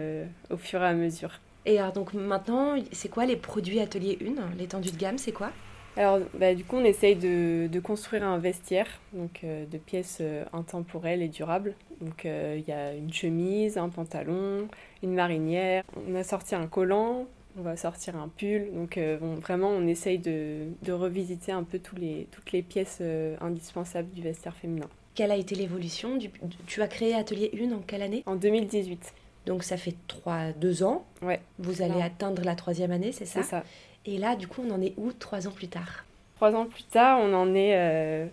au 0.50 0.56
fur 0.56 0.82
et 0.82 0.86
à 0.86 0.92
mesure. 0.92 1.40
Et 1.64 1.78
alors 1.78 1.92
donc 1.92 2.12
maintenant, 2.12 2.76
c'est 2.92 3.08
quoi 3.08 3.24
les 3.24 3.36
produits 3.36 3.80
Atelier 3.80 4.18
1 4.20 4.56
L'étendue 4.58 4.90
de 4.90 4.96
gamme, 4.96 5.18
c'est 5.18 5.32
quoi? 5.32 5.50
Alors, 5.96 6.20
bah, 6.34 6.54
du 6.54 6.64
coup, 6.64 6.76
on 6.76 6.84
essaye 6.84 7.16
de, 7.16 7.68
de 7.70 7.80
construire 7.80 8.24
un 8.24 8.38
vestiaire, 8.38 8.86
donc 9.12 9.40
euh, 9.44 9.66
de 9.66 9.76
pièces 9.76 10.18
euh, 10.20 10.44
intemporelles 10.52 11.22
et 11.22 11.28
durables. 11.28 11.74
Donc, 12.00 12.24
euh, 12.24 12.56
il 12.58 12.66
y 12.66 12.72
a 12.72 12.94
une 12.94 13.12
chemise, 13.12 13.76
un 13.76 13.90
pantalon, 13.90 14.68
une 15.02 15.14
marinière. 15.14 15.84
On 16.08 16.14
a 16.14 16.24
sorti 16.24 16.54
un 16.54 16.66
collant, 16.66 17.26
on 17.58 17.62
va 17.62 17.76
sortir 17.76 18.16
un 18.16 18.28
pull. 18.28 18.72
Donc, 18.72 18.98
vraiment, 19.42 19.68
on 19.68 19.86
essaye 19.86 20.18
de, 20.18 20.68
de, 20.82 20.92
revisiter 20.92 21.52
un 21.52 21.62
peu 21.62 21.78
tous 21.78 21.96
les, 21.96 22.26
toutes 22.30 22.52
les 22.52 22.62
pièces 22.62 23.02
indispensables 23.40 24.10
du 24.10 24.22
vestiaire 24.22 24.56
féminin. 24.56 24.88
Quelle 25.14 25.30
a 25.30 25.36
été 25.36 25.54
l'évolution 25.54 26.18
Tu 26.66 26.80
as 26.80 26.88
créé 26.88 27.14
Atelier 27.14 27.52
1 27.54 27.72
en 27.72 27.80
quelle 27.80 28.02
année? 28.02 28.22
En 28.24 28.34
2018. 28.36 29.12
Donc 29.44 29.64
ça 29.64 29.76
fait 29.76 29.94
3, 30.08 30.52
2 30.52 30.82
ans. 30.82 31.04
Ouais. 31.20 31.40
Vous 31.58 31.82
allez 31.82 32.00
atteindre 32.00 32.42
la 32.44 32.54
troisième 32.54 32.92
année, 32.92 33.12
c'est 33.12 33.26
ça? 33.26 33.42
C'est 33.42 33.48
ça. 33.48 33.64
Et 34.04 34.18
là, 34.18 34.36
du 34.36 34.48
coup, 34.48 34.62
on 34.66 34.70
en 34.72 34.80
est 34.80 34.94
où 34.96 35.12
trois 35.12 35.46
ans 35.46 35.52
plus 35.52 35.68
tard? 35.68 36.04
Trois 36.36 36.54
ans 36.54 36.66
plus 36.66 36.84
tard, 36.84 37.20
on 37.20 37.32
en 37.34 37.54
est. 37.54 37.76
Euh, 37.76 38.26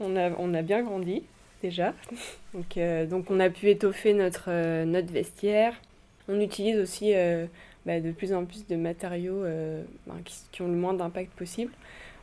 on, 0.00 0.16
a, 0.16 0.30
on 0.38 0.54
a 0.54 0.62
bien 0.62 0.82
grandi, 0.82 1.22
déjà. 1.62 1.92
donc, 2.54 2.76
euh, 2.76 3.06
donc, 3.06 3.30
on 3.30 3.38
a 3.38 3.50
pu 3.50 3.68
étoffer 3.68 4.14
notre, 4.14 4.46
euh, 4.48 4.84
notre 4.84 5.12
vestiaire. 5.12 5.74
On 6.28 6.40
utilise 6.40 6.78
aussi 6.78 7.12
bah, 7.84 8.00
de 8.00 8.10
plus 8.12 8.32
en 8.32 8.46
plus 8.46 8.66
de 8.66 8.76
matériaux 8.76 9.42
bah, 10.06 10.14
qui, 10.24 10.62
ont 10.62 10.68
le 10.68 10.74
moins 10.74 10.94
d'impact 10.94 11.32
possible. 11.32 11.70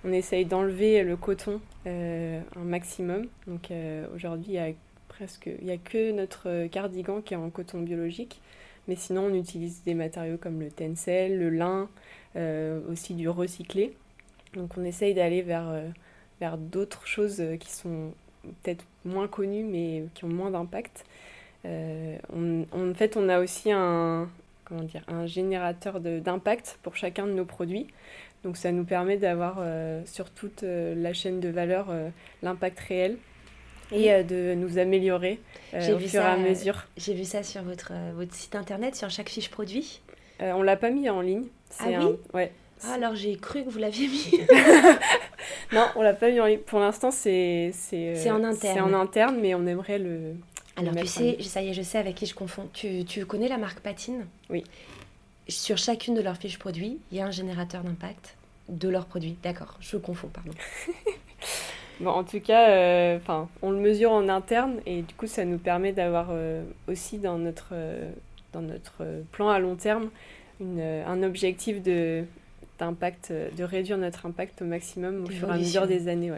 On 0.03 0.11
essaye 0.11 0.43
d'enlever 0.43 1.03
le 1.03 1.15
coton 1.15 1.61
un 1.85 2.41
maximum. 2.63 3.27
Donc, 3.45 3.69
aujourd'hui, 4.15 4.47
il 4.47 4.55
y 4.55 4.57
a 4.57 4.71
presque. 5.07 5.51
Il 5.59 5.67
n'y 5.67 5.71
a 5.71 5.77
que 5.77 6.11
notre 6.13 6.65
cardigan 6.65 7.21
qui 7.21 7.35
est 7.35 7.37
en 7.37 7.51
coton 7.51 7.81
biologique. 7.81 8.41
Mais 8.87 8.95
sinon, 8.95 9.25
on 9.25 9.35
utilise 9.35 9.83
des 9.83 9.93
matériaux 9.93 10.37
comme 10.37 10.59
le 10.59 10.71
tencel, 10.71 11.37
le 11.37 11.51
lin, 11.51 11.87
aussi 12.35 13.13
du 13.13 13.29
recyclé. 13.29 13.93
Donc 14.55 14.71
on 14.77 14.83
essaye 14.83 15.13
d'aller 15.13 15.41
vers, 15.41 15.69
euh, 15.69 15.87
vers 16.39 16.57
d'autres 16.57 17.07
choses 17.07 17.39
euh, 17.39 17.55
qui 17.57 17.71
sont 17.71 18.13
peut-être 18.63 18.85
moins 19.05 19.27
connues 19.27 19.63
mais 19.63 20.03
qui 20.13 20.25
ont 20.25 20.29
moins 20.29 20.51
d'impact. 20.51 21.05
en 21.63 22.93
fait, 22.95 23.17
on 23.17 23.29
a 23.29 23.39
aussi 23.39 23.71
un, 23.71 24.27
comment 24.65 24.83
dire, 24.83 25.03
un 25.07 25.25
générateur 25.27 25.99
d'impact 25.99 26.79
pour 26.81 26.95
chacun 26.95 27.27
de 27.27 27.33
nos 27.33 27.45
produits. 27.45 27.87
Donc 28.43 28.57
ça 28.57 28.71
nous 28.71 28.83
permet 28.83 29.17
d'avoir 29.17 29.63
sur 30.05 30.31
toute 30.31 30.63
la 30.63 31.13
chaîne 31.13 31.39
de 31.39 31.49
valeur 31.49 31.93
l'impact 32.41 32.79
réel 32.79 33.17
et 33.91 34.23
de 34.23 34.55
nous 34.55 34.79
améliorer 34.79 35.39
au 35.75 35.99
fur 35.99 36.21
et 36.21 36.25
à 36.25 36.37
mesure. 36.37 36.87
J'ai 36.97 37.13
vu 37.13 37.25
ça 37.25 37.43
sur 37.43 37.61
votre, 37.61 37.91
votre 38.15 38.33
site 38.33 38.55
internet, 38.55 38.95
sur 38.95 39.11
chaque 39.11 39.29
fiche 39.29 39.51
produit. 39.51 40.01
on 40.39 40.63
l'a 40.63 40.77
pas 40.77 40.89
mis 40.89 41.11
en 41.11 41.21
ligne. 41.21 41.45
Ah 41.79 41.85
oui 41.87 42.15
Ouais. 42.33 42.51
Ah, 42.83 42.93
alors 42.93 43.15
j'ai 43.15 43.35
cru 43.35 43.63
que 43.63 43.69
vous 43.69 43.77
l'aviez 43.77 44.07
mis. 44.07 44.31
non, 45.71 45.85
on 45.95 46.01
l'a 46.01 46.13
pas 46.13 46.31
mis 46.31 46.39
en 46.39 46.45
ligne. 46.45 46.59
Pour 46.59 46.79
l'instant, 46.79 47.11
c'est 47.11 47.71
c'est 47.73 48.27
euh, 48.27 48.33
en 48.33 48.43
interne. 48.43 48.73
C'est 48.75 48.81
en 48.81 48.93
interne, 48.93 49.37
mais 49.39 49.53
on 49.53 49.65
aimerait 49.67 49.99
le. 49.99 50.35
Alors 50.77 50.95
tu 50.95 51.05
sais, 51.05 51.37
ça 51.41 51.61
y 51.61 51.69
est, 51.69 51.73
je 51.73 51.81
sais 51.81 51.99
avec 51.99 52.15
qui 52.15 52.25
je 52.25 52.33
confonds. 52.33 52.69
Tu, 52.73 53.05
tu 53.05 53.25
connais 53.25 53.47
la 53.47 53.57
marque 53.57 53.81
Patine? 53.81 54.25
Oui. 54.49 54.63
Sur 55.47 55.77
chacune 55.77 56.15
de 56.15 56.21
leurs 56.21 56.37
fiches 56.37 56.57
produits, 56.57 56.97
il 57.11 57.17
y 57.17 57.21
a 57.21 57.25
un 57.25 57.31
générateur 57.31 57.83
d'impact 57.83 58.35
de 58.69 58.89
leurs 58.89 59.05
produits. 59.05 59.37
D'accord, 59.43 59.77
je 59.79 59.97
confonds, 59.97 60.29
pardon. 60.29 60.53
bon, 61.99 62.09
en 62.09 62.23
tout 62.23 62.39
cas, 62.39 62.69
euh, 62.69 63.19
on 63.61 63.71
le 63.71 63.77
mesure 63.77 64.11
en 64.11 64.27
interne 64.29 64.79
et 64.85 65.01
du 65.01 65.13
coup, 65.13 65.27
ça 65.27 65.45
nous 65.45 65.57
permet 65.57 65.91
d'avoir 65.91 66.27
euh, 66.31 66.63
aussi 66.87 67.19
dans 67.19 67.37
notre 67.37 67.73
dans 68.53 68.61
notre 68.61 69.03
plan 69.31 69.49
à 69.49 69.59
long 69.59 69.75
terme 69.75 70.09
euh, 70.61 71.03
un 71.05 71.23
objectif 71.23 71.81
de, 71.81 72.23
d'impact, 72.79 73.29
euh, 73.31 73.49
de 73.51 73.63
réduire 73.63 73.97
notre 73.97 74.25
impact 74.25 74.61
au 74.61 74.65
maximum 74.65 75.25
au 75.25 75.29
fur 75.29 75.49
et 75.49 75.53
à 75.53 75.57
mesure 75.57 75.87
des 75.87 76.07
années. 76.07 76.31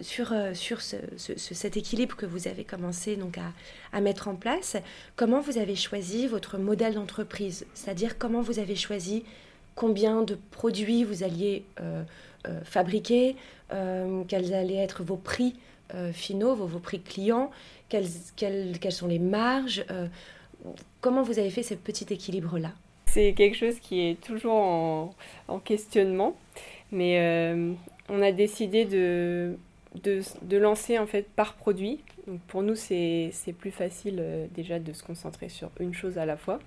Sur, 0.00 0.32
euh, 0.32 0.54
sur 0.54 0.80
ce, 0.80 0.96
cet 1.16 1.76
équilibre 1.76 2.16
que 2.16 2.24
vous 2.24 2.48
avez 2.48 2.64
commencé 2.64 3.16
donc 3.16 3.38
à, 3.38 3.52
à, 3.92 4.00
mettre 4.00 4.28
en 4.28 4.34
place, 4.34 4.76
comment 5.16 5.40
vous 5.40 5.58
avez 5.58 5.76
choisi 5.76 6.26
votre 6.26 6.58
modèle 6.58 6.94
d'entreprise? 6.94 7.66
C'est-à-dire 7.74 8.18
comment 8.18 8.40
vous 8.40 8.58
avez 8.58 8.74
choisi 8.74 9.24
combien 9.74 10.22
de 10.22 10.38
produits 10.50 11.04
vous 11.04 11.22
alliez 11.22 11.64
fabriquer, 12.64 13.36
quels 13.70 14.52
allaient 14.52 14.76
être 14.76 15.02
vos 15.02 15.16
prix 15.16 15.54
finaux, 16.12 16.54
vos, 16.54 16.66
vos, 16.66 16.78
prix 16.78 17.00
clients, 17.00 17.50
quelles, 17.88 18.08
quelles, 18.36 18.78
quelles 18.78 18.92
sont 18.92 19.06
les 19.06 19.18
marges 19.18 19.84
Comment 21.00 21.22
vous 21.22 21.38
avez 21.38 21.50
fait 21.50 21.62
ce 21.62 21.74
petit 21.74 22.12
équilibre-là? 22.12 22.72
C'est 23.12 23.34
quelque 23.34 23.56
chose 23.56 23.78
qui 23.78 24.00
est 24.00 24.20
toujours 24.20 24.54
en, 25.48 25.58
questionnement. 25.64 26.34
Mais 26.90 27.20
euh, 27.20 27.72
on 28.08 28.22
a 28.22 28.32
décidé 28.32 28.84
de, 28.84 29.56
de, 30.02 30.56
lancer 30.56 30.98
en 30.98 31.06
fait 31.06 31.28
par 31.28 31.54
produit. 31.54 32.00
Donc 32.26 32.40
pour 32.42 32.62
nous, 32.62 32.74
c'est 32.74 33.32
plus 33.58 33.70
facile 33.70 34.18
euh, 34.20 34.46
déjà 34.54 34.78
de 34.78 34.92
se 34.92 35.02
concentrer 35.02 35.48
sur 35.48 35.70
une 35.78 35.94
chose 35.94 36.18
à 36.18 36.26
la 36.26 36.36
fois. 36.36 36.58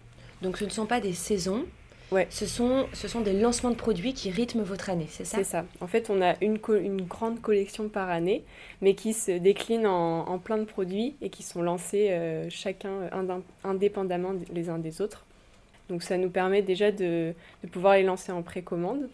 Donc 0.42 0.58
ce 0.58 0.66
ne 0.66 0.70
sont 0.70 0.86
pas 0.86 1.02
des 1.02 1.14
saisons, 1.14 1.66
Ouais. 2.12 2.28
Ce 2.30 2.46
sont, 2.46 2.86
ce 2.94 3.08
sont 3.08 3.22
des 3.22 3.34
lancements 3.34 3.72
de 3.72 3.76
produits 3.76 4.14
qui 4.14 4.30
rythment 4.30 4.62
votre 4.62 4.92
année, 4.92 5.08
c'est 5.10 5.26
ça? 5.26 5.38
C'est 5.38 5.44
ça. 5.44 5.66
En 5.82 5.88
fait, 5.88 6.12
on 6.12 6.22
a 6.22 6.36
une, 6.42 6.60
une 6.70 7.02
grande 7.02 7.42
collection 7.42 7.90
par 7.90 8.10
année, 8.10 8.44
mais 8.82 8.94
qui 8.94 9.14
se 9.14 9.32
décline 9.32 9.88
en, 9.88 10.28
en 10.28 10.38
plein 10.38 10.58
de 10.58 10.66
produits 10.66 11.16
et 11.22 11.30
qui 11.30 11.42
sont 11.42 11.64
lancés 11.64 12.10
euh, 12.12 12.48
chacun 12.50 13.10
indépendamment 13.64 14.34
les 14.54 14.70
uns 14.70 14.78
des 14.78 15.02
autres. 15.02 15.25
Donc 15.90 16.04
ça 16.04 16.18
nous 16.18 16.30
permet 16.30 16.62
déjà 16.62 16.92
de, 16.92 17.34
de 17.64 17.70
pouvoir 17.70 17.96
les 17.96 18.04
lancer 18.04 18.32
en 18.32 18.42
précommande, 18.42 19.08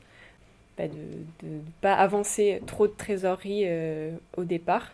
bah, 0.77 0.87
de 0.87 1.47
ne 1.47 1.59
pas 1.81 1.93
avancer 1.93 2.61
trop 2.65 2.87
de 2.87 2.93
trésorerie 2.93 3.63
euh, 3.65 4.11
au 4.37 4.45
départ. 4.45 4.91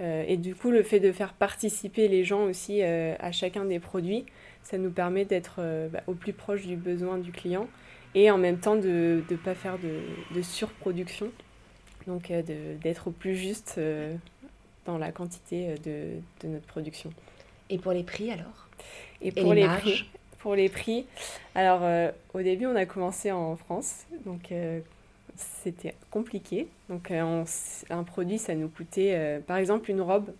Euh, 0.00 0.24
et 0.26 0.36
du 0.38 0.54
coup, 0.54 0.70
le 0.70 0.82
fait 0.82 0.98
de 0.98 1.12
faire 1.12 1.34
participer 1.34 2.08
les 2.08 2.24
gens 2.24 2.44
aussi 2.44 2.82
euh, 2.82 3.14
à 3.20 3.30
chacun 3.32 3.66
des 3.66 3.78
produits, 3.78 4.24
ça 4.62 4.78
nous 4.78 4.90
permet 4.90 5.26
d'être 5.26 5.60
bah, 5.92 6.02
au 6.06 6.14
plus 6.14 6.32
proche 6.32 6.66
du 6.66 6.76
besoin 6.76 7.18
du 7.18 7.32
client 7.32 7.68
et 8.14 8.30
en 8.30 8.38
même 8.38 8.58
temps 8.58 8.76
de 8.76 9.22
ne 9.30 9.36
pas 9.36 9.54
faire 9.54 9.78
de, 9.78 10.00
de, 10.34 10.42
surproduction, 10.42 11.30
donc 12.06 12.32
d'être 12.82 13.08
au 13.08 13.10
plus 13.10 13.36
juste 13.36 13.80
dans 14.84 14.98
la 14.98 15.12
quantité 15.12 15.74
de, 15.84 16.20
de, 16.42 16.48
notre 16.48 16.66
production. 16.66 17.10
Et 17.70 17.78
pour 17.78 17.92
les 17.92 18.02
prix 18.02 18.30
alors? 18.30 18.68
Et 19.22 19.32
pour 19.32 19.54
les, 19.54 19.66
prix, 19.66 20.10
pour 20.40 20.54
les 20.54 20.68
prix, 20.68 21.06
alors 21.54 21.80
euh, 21.82 22.10
au 22.34 22.40
début, 22.40 22.66
on 22.66 22.74
a 22.74 22.86
commencé 22.86 23.30
en 23.30 23.56
France, 23.56 24.06
donc 24.24 24.50
euh, 24.52 24.80
c'était 25.36 25.94
compliqué. 26.10 26.68
Donc 26.88 27.10
euh, 27.10 27.44
un 27.90 28.04
produit, 28.04 28.38
ça 28.38 28.54
nous 28.54 28.68
coûtait, 28.68 29.40
par 29.46 29.58
exemple, 29.58 29.90
une 29.90 30.00
robe 30.00 30.32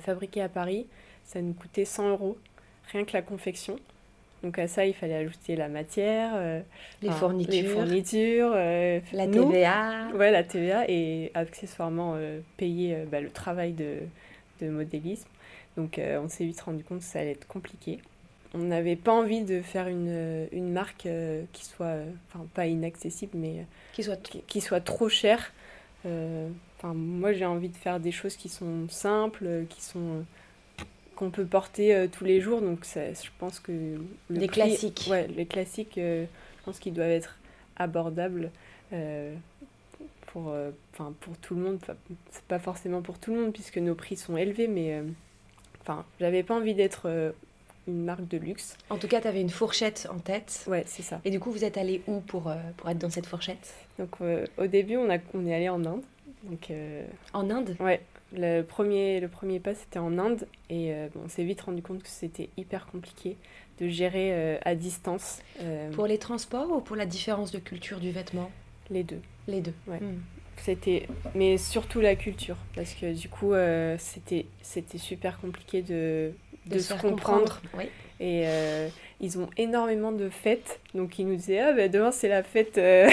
fabriquée 0.00 0.40
à 0.40 0.48
Paris, 0.48 0.86
ça 1.24 1.42
nous 1.42 1.52
coûtait 1.52 1.84
100 1.84 2.10
euros, 2.10 2.38
rien 2.92 3.04
que 3.04 3.12
la 3.12 3.22
confection. 3.22 3.76
Donc 4.42 4.58
à 4.58 4.68
ça, 4.68 4.84
il 4.84 4.94
fallait 4.94 5.16
ajouter 5.16 5.56
la 5.56 5.68
matière, 5.68 6.62
les, 7.02 7.10
fournitures, 7.10 7.52
les 7.52 7.64
fournitures, 7.64 8.50
la 8.50 9.26
TVA. 9.26 10.08
Ouais, 10.14 10.30
la 10.30 10.44
TVA 10.44 10.84
et 10.88 11.30
accessoirement 11.34 12.16
payer 12.56 13.04
bah, 13.10 13.20
le 13.20 13.30
travail 13.30 13.72
de, 13.72 14.00
de 14.60 14.68
modélisme. 14.68 15.28
Donc 15.76 15.98
on 15.98 16.28
s'est 16.28 16.44
vite 16.44 16.60
rendu 16.60 16.84
compte 16.84 16.98
que 16.98 17.04
ça 17.04 17.20
allait 17.20 17.32
être 17.32 17.48
compliqué 17.48 17.98
on 18.54 18.58
n'avait 18.58 18.96
pas 18.96 19.12
envie 19.12 19.42
de 19.42 19.60
faire 19.60 19.88
une, 19.88 20.48
une 20.52 20.72
marque 20.72 21.06
euh, 21.06 21.42
qui 21.52 21.64
soit, 21.64 21.86
euh, 21.86 22.10
enfin 22.28 22.46
pas 22.54 22.66
inaccessible, 22.66 23.32
mais 23.34 23.58
euh, 23.58 23.62
qui 23.92 24.04
soit, 24.04 24.42
qui, 24.46 24.60
soit 24.60 24.80
trop 24.80 25.08
chère. 25.08 25.52
Enfin, 26.04 26.92
moi 26.94 27.32
j'ai 27.32 27.46
envie 27.46 27.70
de 27.70 27.76
faire 27.76 27.98
des 27.98 28.12
choses 28.12 28.36
qui 28.36 28.48
sont 28.48 28.88
simples, 28.88 29.64
qui 29.70 29.82
sont 29.82 30.24
qu'on 31.16 31.30
peut 31.30 31.46
porter 31.46 32.08
tous 32.12 32.24
les 32.24 32.42
jours. 32.42 32.60
Donc 32.60 32.84
je 32.84 33.28
pense 33.38 33.58
que 33.58 33.72
les 34.28 34.48
classiques. 34.48 35.06
Ouais, 35.10 35.26
les 35.28 35.46
classiques, 35.46 35.94
je 35.96 36.26
pense 36.64 36.78
qu'ils 36.78 36.92
doivent 36.92 37.08
être 37.08 37.38
abordables 37.76 38.50
pour, 40.26 40.54
enfin 40.92 41.14
pour 41.20 41.38
tout 41.38 41.54
le 41.54 41.62
monde. 41.62 41.78
C'est 42.30 42.44
pas 42.44 42.58
forcément 42.58 43.00
pour 43.00 43.18
tout 43.18 43.32
le 43.32 43.40
monde 43.40 43.52
puisque 43.54 43.78
nos 43.78 43.94
prix 43.94 44.16
sont 44.16 44.36
élevés, 44.36 44.68
mais 44.68 45.02
enfin 45.80 46.04
j'avais 46.20 46.42
pas 46.42 46.54
envie 46.54 46.74
d'être 46.74 47.32
une 47.86 48.04
marque 48.04 48.26
de 48.28 48.38
luxe. 48.38 48.76
En 48.90 48.98
tout 48.98 49.08
cas, 49.08 49.20
tu 49.20 49.28
avais 49.28 49.40
une 49.40 49.50
fourchette 49.50 50.08
en 50.10 50.18
tête. 50.18 50.64
Ouais, 50.66 50.84
c'est 50.86 51.02
ça. 51.02 51.20
Et 51.24 51.30
du 51.30 51.40
coup, 51.40 51.50
vous 51.50 51.64
êtes 51.64 51.76
allé 51.76 52.02
où 52.06 52.20
pour, 52.20 52.52
pour 52.76 52.90
être 52.90 52.98
dans 52.98 53.10
cette 53.10 53.26
fourchette? 53.26 53.74
Donc, 53.98 54.16
au 54.20 54.66
début, 54.66 54.96
on, 54.96 55.10
a, 55.10 55.18
on 55.34 55.46
est 55.46 55.54
allé 55.54 55.68
en 55.68 55.84
Inde. 55.84 56.02
Donc, 56.44 56.72
En 57.32 57.50
Inde? 57.50 57.76
Ouais. 57.80 58.00
Le 58.32 58.62
premier, 58.62 59.20
le 59.20 59.28
premier 59.28 59.60
pas, 59.60 59.74
c'était 59.74 59.98
en 59.98 60.18
Inde. 60.18 60.46
Et 60.70 60.92
bon, 61.14 61.22
on 61.24 61.28
s'est 61.28 61.44
vite 61.44 61.60
rendu 61.60 61.82
compte 61.82 62.02
que 62.02 62.08
c'était 62.08 62.48
hyper 62.56 62.86
compliqué 62.86 63.36
de 63.80 63.88
gérer 63.88 64.58
à 64.64 64.74
distance. 64.74 65.40
Pour 65.92 66.06
les 66.06 66.18
transports 66.18 66.70
ou 66.70 66.80
pour 66.80 66.96
la 66.96 67.06
différence 67.06 67.52
de 67.52 67.58
culture 67.58 68.00
du 68.00 68.10
vêtement? 68.10 68.50
Les 68.90 69.04
deux. 69.04 69.20
Les 69.46 69.60
deux. 69.60 69.74
Ouais. 69.86 70.00
Hmm. 70.00 70.20
C'était, 70.56 71.08
mais 71.34 71.58
surtout 71.58 72.00
la 72.00 72.14
culture, 72.14 72.56
parce 72.76 72.94
que 72.94 73.12
du 73.12 73.28
coup, 73.28 73.52
euh, 73.52 73.96
c'était, 73.98 74.46
c'était 74.62 74.98
super 74.98 75.40
compliqué 75.40 75.82
de, 75.82 76.32
de, 76.66 76.78
se 76.78 76.94
comprendre. 76.94 77.60
Oui. 77.76 77.84
Et 78.20 78.42
euh, 78.46 78.88
ils 79.20 79.38
ont 79.38 79.48
énormément 79.56 80.12
de 80.12 80.28
fêtes, 80.28 80.80
donc 80.94 81.18
ils 81.18 81.26
nous 81.26 81.36
disaient 81.36 81.60
ah 81.60 81.72
ben 81.72 81.90
demain 81.90 82.12
c'est 82.12 82.28
la 82.28 82.42
fête. 82.42 82.78
Euh. 82.78 83.10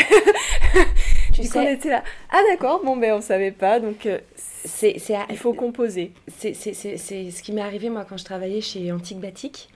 tu 1.33 1.43
sais, 1.43 1.59
on 1.59 1.67
était 1.67 1.89
là 1.89 2.03
ah 2.29 2.41
d'accord 2.49 2.83
bon 2.83 2.97
ben 2.97 3.13
on 3.13 3.21
savait 3.21 3.51
pas 3.51 3.79
donc 3.79 4.07
c'est, 4.35 4.99
c'est 4.99 5.15
il 5.29 5.37
faut 5.37 5.53
composer. 5.53 6.11
C'est, 6.27 6.53
c'est, 6.53 6.73
c'est, 6.73 6.97
c'est 6.97 7.31
ce 7.31 7.41
qui 7.41 7.51
m'est 7.51 7.61
arrivé 7.61 7.89
moi 7.89 8.05
quand 8.07 8.17
je 8.17 8.25
travaillais 8.25 8.61
chez 8.61 8.91
Antique 8.91 9.19
Batik. 9.19 9.69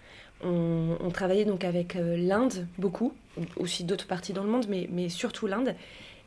On, 0.44 0.98
on, 1.00 1.10
travaillait 1.10 1.46
donc 1.46 1.63
avec 1.63 1.96
l'Inde 1.96 2.67
beaucoup, 2.77 3.13
aussi 3.55 3.84
d'autres 3.84 4.05
parties 4.05 4.34
dans 4.34 4.44
le 4.44 4.50
monde, 4.50 4.65
mais, 4.70 4.88
mais 4.91 5.10
surtout 5.10 5.48
l'Inde. 5.48 5.74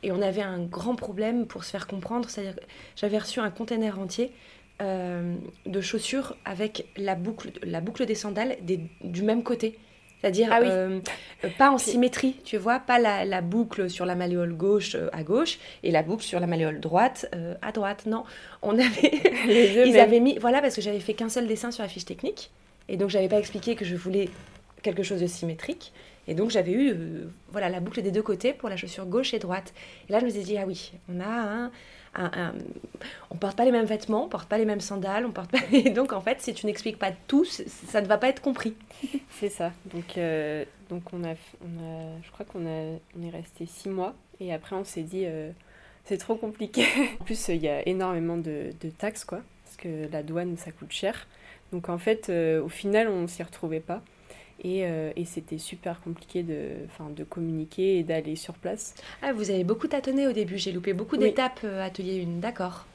Et 0.03 0.11
on 0.11 0.21
avait 0.21 0.41
un 0.41 0.59
grand 0.59 0.95
problème 0.95 1.45
pour 1.45 1.63
se 1.63 1.71
faire 1.71 1.87
comprendre. 1.87 2.29
C'est-à-dire 2.29 2.59
j'avais 2.95 3.17
reçu 3.17 3.39
un 3.39 3.49
container 3.49 3.99
entier 3.99 4.31
euh, 4.81 5.35
de 5.65 5.81
chaussures 5.81 6.35
avec 6.45 6.87
la 6.97 7.15
boucle, 7.15 7.51
la 7.63 7.81
boucle 7.81 8.05
des 8.05 8.15
sandales 8.15 8.57
du 9.01 9.23
même 9.23 9.43
côté. 9.43 9.77
C'est-à-dire 10.21 10.49
ah 10.51 10.59
euh, 10.61 10.99
pas 11.57 11.71
en 11.71 11.77
symétrie, 11.77 12.35
tu 12.43 12.57
vois, 12.57 12.79
pas 12.79 12.99
la, 12.99 13.41
boucle 13.41 13.89
sur 13.89 14.05
la 14.05 14.15
malléole 14.15 14.53
gauche 14.53 14.95
euh, 14.95 15.07
à 15.13 15.23
gauche 15.23 15.59
et 15.81 15.91
la 15.91 16.03
boucle 16.03 16.23
sur 16.23 16.41
la 16.41 16.47
malléole 16.47 16.81
droite 16.81 17.33
à 17.61 17.71
droite. 17.71 18.05
Non, 18.05 18.25
on 18.61 18.77
avait, 18.77 19.21
ils 19.87 19.97
avaient 19.97 20.19
mis, 20.19 20.37
voilà, 20.37 20.61
parce 20.61 20.75
que 20.75 20.81
j'avais 20.81 20.99
fait 20.99 21.13
qu'un 21.13 21.29
seul 21.29 21.47
dessin 21.47 21.71
sur 21.71 21.83
la 21.83 21.89
fiche 21.89 22.05
technique 22.05 22.51
et 22.89 22.97
donc 22.97 23.09
j'avais 23.09 23.29
pas 23.29 23.39
expliqué 23.39 23.75
que 23.75 23.85
je 23.85 23.95
voulais 23.95 24.29
quelque 24.81 25.03
chose 25.03 25.21
de 25.21 25.27
symétrique. 25.27 25.93
Et 26.27 26.35
donc 26.35 26.51
j'avais 26.51 26.71
eu 26.71 26.91
euh, 26.91 27.27
voilà, 27.51 27.69
la 27.69 27.79
boucle 27.79 28.01
des 28.01 28.11
deux 28.11 28.21
côtés 28.21 28.53
pour 28.53 28.69
la 28.69 28.77
chaussure 28.77 29.05
gauche 29.05 29.33
et 29.33 29.39
droite. 29.39 29.73
Et 30.07 30.11
là 30.11 30.19
je 30.19 30.25
me 30.25 30.29
suis 30.29 30.43
dit, 30.43 30.57
ah 30.57 30.65
oui, 30.67 30.91
on 31.11 31.19
a 31.19 31.25
un, 31.25 31.71
un, 32.15 32.53
on 33.29 33.35
porte 33.35 33.55
pas 33.55 33.65
les 33.65 33.71
mêmes 33.71 33.85
vêtements, 33.85 34.25
on 34.25 34.29
porte 34.29 34.49
pas 34.49 34.57
les 34.57 34.65
mêmes 34.65 34.81
sandales, 34.81 35.25
on 35.25 35.31
porte 35.31 35.51
pas... 35.51 35.59
Et 35.71 35.89
donc 35.89 36.13
en 36.13 36.21
fait, 36.21 36.41
si 36.41 36.53
tu 36.53 36.65
n'expliques 36.65 36.99
pas 36.99 37.11
tout, 37.27 37.45
ça 37.45 38.01
ne 38.01 38.07
va 38.07 38.17
pas 38.17 38.29
être 38.29 38.41
compris. 38.41 38.75
C'est 39.39 39.49
ça. 39.49 39.71
Donc, 39.93 40.17
euh, 40.17 40.65
donc 40.89 41.03
on, 41.13 41.23
a, 41.23 41.35
je 41.35 42.31
crois 42.31 42.45
qu'on 42.45 42.65
a, 42.65 42.97
on 43.17 43.23
est 43.23 43.29
resté 43.29 43.65
six 43.65 43.89
mois. 43.89 44.15
Et 44.39 44.53
après 44.53 44.75
on 44.75 44.83
s'est 44.83 45.03
dit, 45.03 45.23
euh, 45.25 45.51
c'est 46.05 46.17
trop 46.17 46.35
compliqué. 46.35 46.85
en 47.19 47.23
plus, 47.23 47.47
il 47.49 47.57
y 47.61 47.69
a 47.69 47.87
énormément 47.87 48.37
de, 48.37 48.71
de, 48.79 48.89
taxes, 48.89 49.25
quoi. 49.25 49.41
Parce 49.65 49.77
que 49.77 50.11
la 50.11 50.23
douane, 50.23 50.57
ça 50.57 50.71
coûte 50.71 50.91
cher. 50.91 51.27
Donc 51.71 51.89
en 51.89 51.99
fait, 51.99 52.29
au 52.29 52.69
final, 52.69 53.09
on 53.09 53.27
s'y 53.27 53.43
retrouvait 53.43 53.79
pas. 53.79 54.01
Euh, 54.65 55.11
et, 55.15 55.25
c'était 55.25 55.57
super 55.57 56.01
compliqué 56.01 56.43
de, 56.43 56.71
de 57.15 57.23
communiquer 57.23 57.99
et 57.99 58.03
d'aller 58.03 58.35
sur 58.35 58.53
place. 58.55 58.95
Ah, 59.21 59.33
vous 59.33 59.51
avez 59.51 59.63
beaucoup 59.63 59.87
tâtonné 59.87 60.27
au 60.27 60.31
début, 60.31 60.57
j'ai 60.57 60.71
loupé 60.71 60.93
beaucoup 60.93 61.17
d'étapes 61.17 61.61
euh, 61.63 61.85
atelier 61.85 62.25
1, 62.27 62.39
d'accord. 62.39 62.85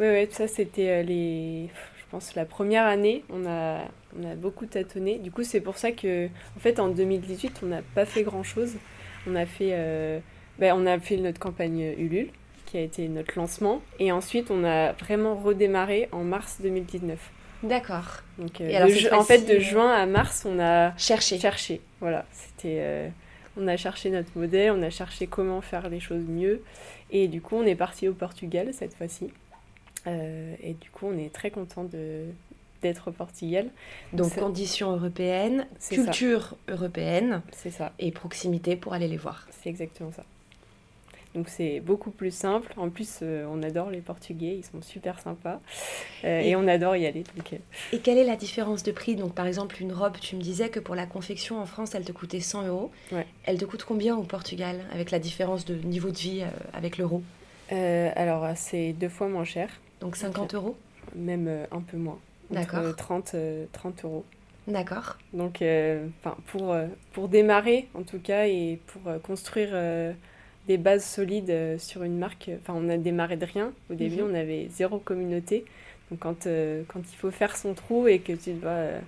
Oui, 0.00 0.06
oui, 0.08 0.28
ça 0.30 0.48
c'était 0.48 0.88
euh, 0.88 1.02
les... 1.02 1.68
Je 1.96 2.02
pense 2.10 2.34
la 2.34 2.44
première 2.44 2.84
année, 2.84 3.24
on 3.30 3.46
a, 3.46 3.84
on 4.18 4.30
a 4.30 4.34
beaucoup 4.34 4.66
tâtonné. 4.66 5.18
Du 5.18 5.30
coup, 5.30 5.44
c'est 5.44 5.60
pour 5.60 5.78
ça 5.78 5.92
que, 5.92 6.26
en 6.26 6.60
fait, 6.60 6.78
en 6.78 6.88
2018, 6.88 7.60
on 7.62 7.66
n'a 7.66 7.82
pas 7.94 8.04
fait 8.04 8.22
grand-chose. 8.22 8.74
On 9.26 9.34
a 9.34 9.46
fait... 9.46 10.20
Ben, 10.58 10.74
on 10.76 10.84
a 10.84 10.98
fait 10.98 11.16
notre 11.16 11.38
campagne 11.38 11.94
Ulule, 11.96 12.28
qui 12.66 12.76
a 12.76 12.82
été 12.82 13.08
notre 13.08 13.38
lancement. 13.38 13.80
Et 13.98 14.12
ensuite, 14.12 14.50
on 14.50 14.62
a 14.62 14.92
vraiment 14.92 15.36
redémarré 15.36 16.10
en 16.12 16.22
mars 16.22 16.58
2019. 16.62 17.18
D'accord. 17.62 18.22
Donc, 18.38 18.60
euh, 18.60 19.08
en 19.12 19.22
fait, 19.22 19.46
de 19.46 19.58
juin 19.58 19.92
à 19.92 20.06
mars, 20.06 20.46
on 20.48 20.58
a 20.58 20.96
cherché. 20.96 21.38
Cherché. 21.38 21.80
Voilà. 22.00 22.24
C'était. 22.32 22.78
Euh, 22.80 23.08
on 23.56 23.68
a 23.68 23.76
cherché 23.76 24.10
notre 24.10 24.30
modèle, 24.36 24.72
on 24.72 24.82
a 24.82 24.90
cherché 24.90 25.26
comment 25.26 25.60
faire 25.60 25.88
les 25.88 26.00
choses 26.00 26.24
mieux. 26.26 26.62
Et 27.10 27.28
du 27.28 27.40
coup, 27.40 27.56
on 27.56 27.64
est 27.64 27.74
parti 27.74 28.08
au 28.08 28.14
Portugal 28.14 28.72
cette 28.72 28.94
fois-ci. 28.94 29.30
Euh, 30.06 30.54
et 30.62 30.74
du 30.74 30.90
coup, 30.90 31.06
on 31.06 31.18
est 31.18 31.32
très 31.32 31.50
content 31.50 31.84
de 31.84 32.24
d'être 32.80 33.08
au 33.08 33.12
Portugal. 33.12 33.68
Donc, 34.12 34.34
conditions 34.34 34.90
européennes, 34.90 35.68
culture 35.88 36.56
européenne. 36.68 37.42
C'est 37.52 37.70
ça. 37.70 37.92
Et 38.00 38.10
proximité 38.10 38.74
pour 38.74 38.92
aller 38.92 39.06
les 39.06 39.16
voir. 39.16 39.46
C'est 39.50 39.68
exactement 39.68 40.10
ça. 40.10 40.24
Donc 41.34 41.48
c'est 41.48 41.80
beaucoup 41.80 42.10
plus 42.10 42.30
simple. 42.30 42.72
En 42.76 42.90
plus, 42.90 43.20
euh, 43.22 43.46
on 43.50 43.62
adore 43.62 43.90
les 43.90 44.00
Portugais, 44.00 44.56
ils 44.58 44.64
sont 44.64 44.82
super 44.82 45.18
sympas. 45.18 45.60
Euh, 46.24 46.40
et, 46.40 46.54
on 46.56 46.68
adore 46.68 46.94
y 46.96 47.06
aller. 47.06 47.24
Euh. 47.52 47.56
Et 47.92 48.00
quelle 48.00 48.18
est 48.18 48.24
la 48.24 48.36
différence 48.36 48.82
de 48.82 48.92
prix? 48.92 49.16
Donc 49.16 49.34
par 49.34 49.46
exemple, 49.46 49.80
une 49.80 49.92
robe, 49.92 50.18
tu 50.20 50.36
me 50.36 50.42
disais 50.42 50.68
que 50.68 50.78
pour 50.78 50.94
la 50.94 51.06
confection 51.06 51.58
en 51.58 51.66
France, 51.66 51.94
elle 51.94 52.04
te 52.04 52.12
coûtait 52.12 52.40
100 52.40 52.66
euros. 52.66 52.90
Elle 53.44 53.58
te 53.58 53.64
coûte 53.64 53.84
combien 53.84 54.16
au 54.16 54.24
Portugal, 54.24 54.84
avec 54.92 55.10
la 55.10 55.18
différence 55.18 55.64
de 55.64 55.74
niveau 55.74 56.10
de 56.10 56.18
vie 56.18 56.44
avec 56.74 56.98
l'euro? 56.98 57.22
Alors 57.70 58.46
c'est 58.54 58.92
deux 58.92 59.08
fois 59.08 59.28
moins 59.28 59.44
cher. 59.44 59.70
Donc 60.00 60.16
50 60.16 60.54
euros? 60.54 60.76
Même 61.16 61.66
un 61.70 61.80
peu 61.80 61.96
moins. 61.96 62.18
D'accord. 62.50 62.94
30, 62.94 63.34
30 63.72 64.04
euros. 64.04 64.24
D'accord. 64.68 65.16
Donc 65.32 65.64
pour, 66.48 66.76
pour 67.12 67.28
démarrer 67.28 67.88
en 67.94 68.02
tout 68.02 68.18
cas 68.18 68.46
et 68.46 68.78
pour 68.86 69.22
construire 69.22 69.70
des 70.66 70.78
bases 70.78 71.04
solides 71.04 71.50
euh, 71.50 71.78
sur 71.78 72.02
une 72.02 72.18
marque. 72.18 72.50
Enfin, 72.60 72.74
on 72.76 72.88
a 72.88 72.96
démarré 72.96 73.36
de 73.36 73.44
rien. 73.44 73.72
Au 73.90 73.94
début, 73.94 74.22
mhm. 74.22 74.30
on 74.30 74.34
avait 74.34 74.68
zéro 74.70 74.98
communauté. 74.98 75.64
Donc, 76.10 76.20
quand, 76.20 76.46
euh, 76.46 76.82
quand 76.88 77.00
il 77.00 77.16
faut 77.16 77.30
faire 77.30 77.56
son 77.56 77.74
trou 77.74 78.06
et 78.06 78.20
que 78.20 78.32
tu 78.32 78.52
dois 78.52 78.70
euh, 78.70 78.98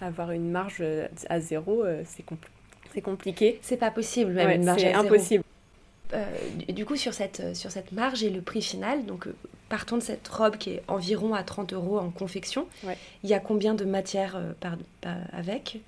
avoir 0.00 0.32
une 0.32 0.50
marge 0.50 0.82
à 1.28 1.40
zéro, 1.40 1.84
c'est 2.04 2.24
c'est 2.92 3.02
compliqué. 3.02 3.60
C'est 3.62 3.76
pas 3.76 3.92
possible, 3.92 4.32
même 4.32 4.50
une 4.50 4.64
marge 4.64 4.82
à 4.82 4.90
zéro. 4.90 5.04
impossible. 5.04 5.44
du 6.68 6.84
coup, 6.84 6.96
sur 6.96 7.14
cette, 7.14 7.54
sur 7.54 7.70
cette 7.70 7.92
marge 7.92 8.24
et 8.24 8.30
le 8.30 8.40
prix 8.40 8.62
final, 8.62 9.06
donc 9.06 9.28
partons 9.68 9.96
de 9.96 10.02
cette 10.02 10.26
robe 10.26 10.56
qui 10.56 10.70
est 10.70 10.82
environ 10.88 11.32
à 11.32 11.44
30 11.44 11.72
euros 11.72 12.00
en 12.00 12.10
confection, 12.10 12.66
il 13.22 13.30
y 13.30 13.34
a 13.34 13.38
combien 13.38 13.74
de 13.74 13.84
matière 13.84 14.40
par, 14.58 14.76
avec? 15.32 15.78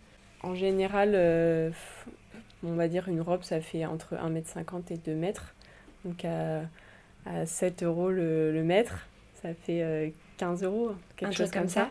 En 0.44 0.54
général, 0.54 1.16
on 2.64 2.74
va 2.74 2.88
dire 2.88 3.08
une 3.08 3.20
robe, 3.20 3.42
ça 3.42 3.60
fait 3.60 3.84
entre 3.86 4.14
1m50 4.14 4.92
et 4.92 4.96
2 4.96 5.14
mètres. 5.14 5.54
Donc 6.04 6.24
à, 6.24 7.46
7 7.46 7.82
euros 7.84 8.10
le, 8.10 8.62
mètre, 8.64 9.06
ça 9.40 9.50
fait 9.54 10.12
15 10.38 10.62
euh, 10.62 10.66
euros, 10.66 10.92
quelque 11.16 11.34
chose 11.34 11.50
comme 11.50 11.68
ça. 11.68 11.90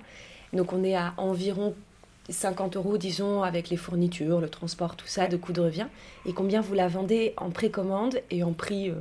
Donc 0.54 0.74
on 0.74 0.84
est 0.84 0.96
à 0.96 1.14
environ 1.18 1.74
50 2.30 2.76
euros, 2.76 2.98
disons, 2.98 3.44
avec 3.44 3.70
les 3.70 3.78
fournitures, 3.78 4.42
le 4.42 4.50
transport, 4.50 4.96
tout 4.96 5.08
ça, 5.08 5.28
de 5.28 5.38
coût 5.38 5.54
de 5.54 5.62
revient. 5.62 5.88
Et 6.26 6.34
combien 6.34 6.62
vous 6.62 6.74
la 6.74 6.88
vendez 6.88 7.34
en 7.38 7.50
précommande 7.50 8.20
et 8.30 8.44
en 8.44 8.54
prix 8.54 8.90
euh, 8.90 8.96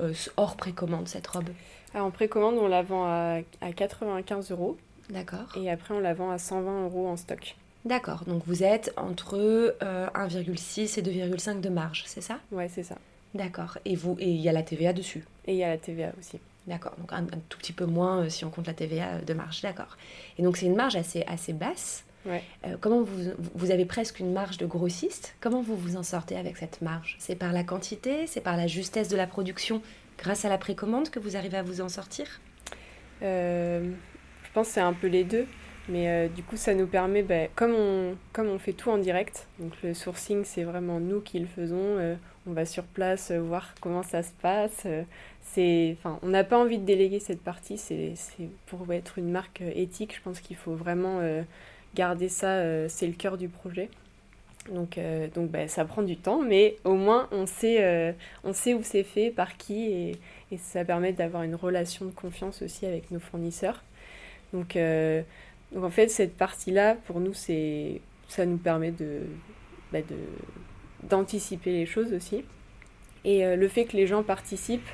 euh, 0.00 0.12
hors 0.36 0.56
précommande, 0.56 1.08
cette 1.08 1.26
robe? 1.26 1.48
Ah, 1.94 2.04
En 2.04 2.10
précommande, 2.10 2.56
on 2.58 2.68
la 2.68 2.82
vend 2.82 3.04
à, 3.04 3.38
à 3.60 3.72
95 3.72 4.50
euros. 4.50 4.76
D'accord. 5.10 5.46
Et 5.56 5.70
après, 5.70 5.94
on 5.94 6.00
la 6.00 6.14
vend 6.14 6.30
à 6.30 6.38
120 6.38 6.84
euros 6.84 7.08
en 7.08 7.16
stock. 7.16 7.56
D'accord, 7.86 8.24
donc 8.26 8.42
vous 8.46 8.64
êtes 8.64 8.92
entre 8.96 9.36
1,6 9.80 9.80
euh, 9.80 11.00
et 11.00 11.02
2,5 11.02 11.60
de 11.60 11.68
marge, 11.68 12.02
c'est 12.06 12.20
ça? 12.20 12.40
Ouais, 12.50 12.68
c'est 12.68 12.82
ça. 12.82 12.96
D'accord, 13.32 13.78
et 13.84 13.94
vous 13.94 14.16
et 14.18 14.28
il 14.28 14.40
y 14.40 14.48
a 14.48 14.52
la 14.52 14.64
TVA 14.64 14.92
dessus? 14.92 15.24
Et 15.46 15.52
il 15.52 15.58
y 15.58 15.62
a 15.62 15.68
la 15.68 15.78
TVA 15.78 16.10
aussi. 16.18 16.40
D'accord, 16.66 16.96
donc 16.98 17.12
un, 17.12 17.26
tout 17.48 17.58
petit 17.58 17.72
peu 17.72 17.86
moins 17.86 18.24
euh, 18.24 18.28
si 18.28 18.44
on 18.44 18.50
compte 18.50 18.66
la 18.66 18.74
TVA 18.74 19.20
de 19.20 19.34
marge, 19.34 19.62
d'accord. 19.62 19.96
Et 20.36 20.42
donc 20.42 20.56
c'est 20.56 20.66
une 20.66 20.74
marge 20.74 20.96
assez, 20.96 21.22
assez 21.28 21.52
basse. 21.52 22.04
Ouais. 22.24 22.42
Euh, 22.66 22.76
comment 22.80 23.02
vous, 23.02 23.30
vous 23.54 23.70
avez 23.70 23.84
presque 23.84 24.18
une 24.18 24.32
marge 24.32 24.58
de 24.58 24.66
grossiste? 24.66 25.36
Comment 25.40 25.62
vous 25.62 25.76
vous 25.76 25.96
en 25.96 26.02
sortez 26.02 26.36
avec 26.36 26.56
cette 26.56 26.82
marge? 26.82 27.14
C'est 27.20 27.36
par 27.36 27.52
la 27.52 27.62
quantité? 27.62 28.26
C'est 28.26 28.40
par 28.40 28.56
la 28.56 28.66
justesse 28.66 29.08
de 29.08 29.16
la 29.16 29.28
production 29.28 29.80
grâce 30.18 30.44
à 30.44 30.48
la 30.48 30.58
précommande 30.58 31.08
que 31.08 31.20
vous 31.20 31.36
arrivez 31.36 31.58
à 31.58 31.62
vous 31.62 31.80
en 31.80 31.88
sortir? 31.88 32.40
Je 33.20 33.88
pense 34.52 34.66
que 34.66 34.74
c'est 34.74 34.80
un 34.80 34.92
peu 34.92 35.06
les 35.06 35.22
deux. 35.22 35.46
Mais 35.88 36.08
euh, 36.08 36.28
du 36.28 36.42
coup, 36.42 36.56
ça 36.56 36.74
nous 36.74 36.86
permet, 36.86 37.22
bah, 37.22 37.46
comme, 37.54 37.74
on, 37.74 38.58
fait 38.58 38.72
tout 38.72 38.90
en 38.90 38.98
direct, 38.98 39.46
donc 39.60 39.72
le 39.82 39.94
sourcing, 39.94 40.44
c'est 40.44 40.64
vraiment 40.64 40.98
nous 40.98 41.20
qui 41.20 41.38
le 41.38 41.46
faisons. 41.46 41.76
Euh, 41.78 42.16
on 42.48 42.52
va 42.52 42.64
sur 42.64 42.84
place 42.84 43.30
euh, 43.30 43.40
voir 43.40 43.74
comment 43.80 44.02
ça 44.02 44.22
se 44.22 44.32
passe. 44.42 44.86
c'est, 45.42 45.96
on 46.22 46.28
n'a 46.28 46.44
pas 46.44 46.58
envie 46.58 46.78
de 46.78 46.84
déléguer 46.84 47.20
cette 47.20 47.40
partie. 47.40 47.78
C'est, 47.78 48.14
pour 48.66 48.92
être 48.92 49.18
une 49.18 49.30
marque 49.30 49.60
éthique, 49.60 50.16
je 50.16 50.20
pense 50.22 50.40
qu'il 50.40 50.56
faut 50.56 50.74
vraiment 50.74 51.20
garder 51.94 52.28
ça. 52.28 52.88
c'est 52.88 53.06
le 53.06 53.12
cœur 53.12 53.38
du 53.38 53.48
projet. 53.48 53.88
Donc, 54.72 54.98
donc 55.34 55.50
bah, 55.50 55.68
ça 55.68 55.84
prend 55.84 56.02
du 56.02 56.16
temps, 56.16 56.42
mais 56.42 56.76
au 56.84 56.94
moins 56.94 57.28
on 57.30 57.46
sait, 57.46 58.14
on 58.44 58.52
sait 58.52 58.74
où 58.74 58.82
c'est 58.82 59.04
fait, 59.04 59.30
par 59.30 59.56
qui, 59.56 59.84
et, 59.86 60.12
et 60.50 60.58
ça 60.58 60.84
permet 60.84 61.12
d'avoir 61.12 61.44
une 61.44 61.54
relation 61.54 62.04
de 62.06 62.10
confiance 62.10 62.62
aussi 62.62 62.86
avec 62.86 63.10
nos 63.12 63.20
fournisseurs. 63.20 63.82
Donc 64.52 64.76
Donc 65.72 65.84
en 65.84 65.90
fait, 65.90 66.08
cette 66.08 66.36
partie-là, 66.36 66.94
pour 67.06 67.20
nous, 67.20 67.34
c'est 67.34 68.00
ça 68.28 68.46
nous 68.46 68.56
permet 68.56 68.90
de, 68.90 69.20
bah, 69.92 69.98
d'anticiper 71.04 71.72
les 71.72 71.86
choses 71.86 72.12
aussi. 72.12 72.44
Et 73.24 73.44
euh, 73.44 73.56
le 73.56 73.68
fait 73.68 73.84
que 73.84 73.96
les 73.96 74.06
gens 74.06 74.22
participent, 74.22 74.88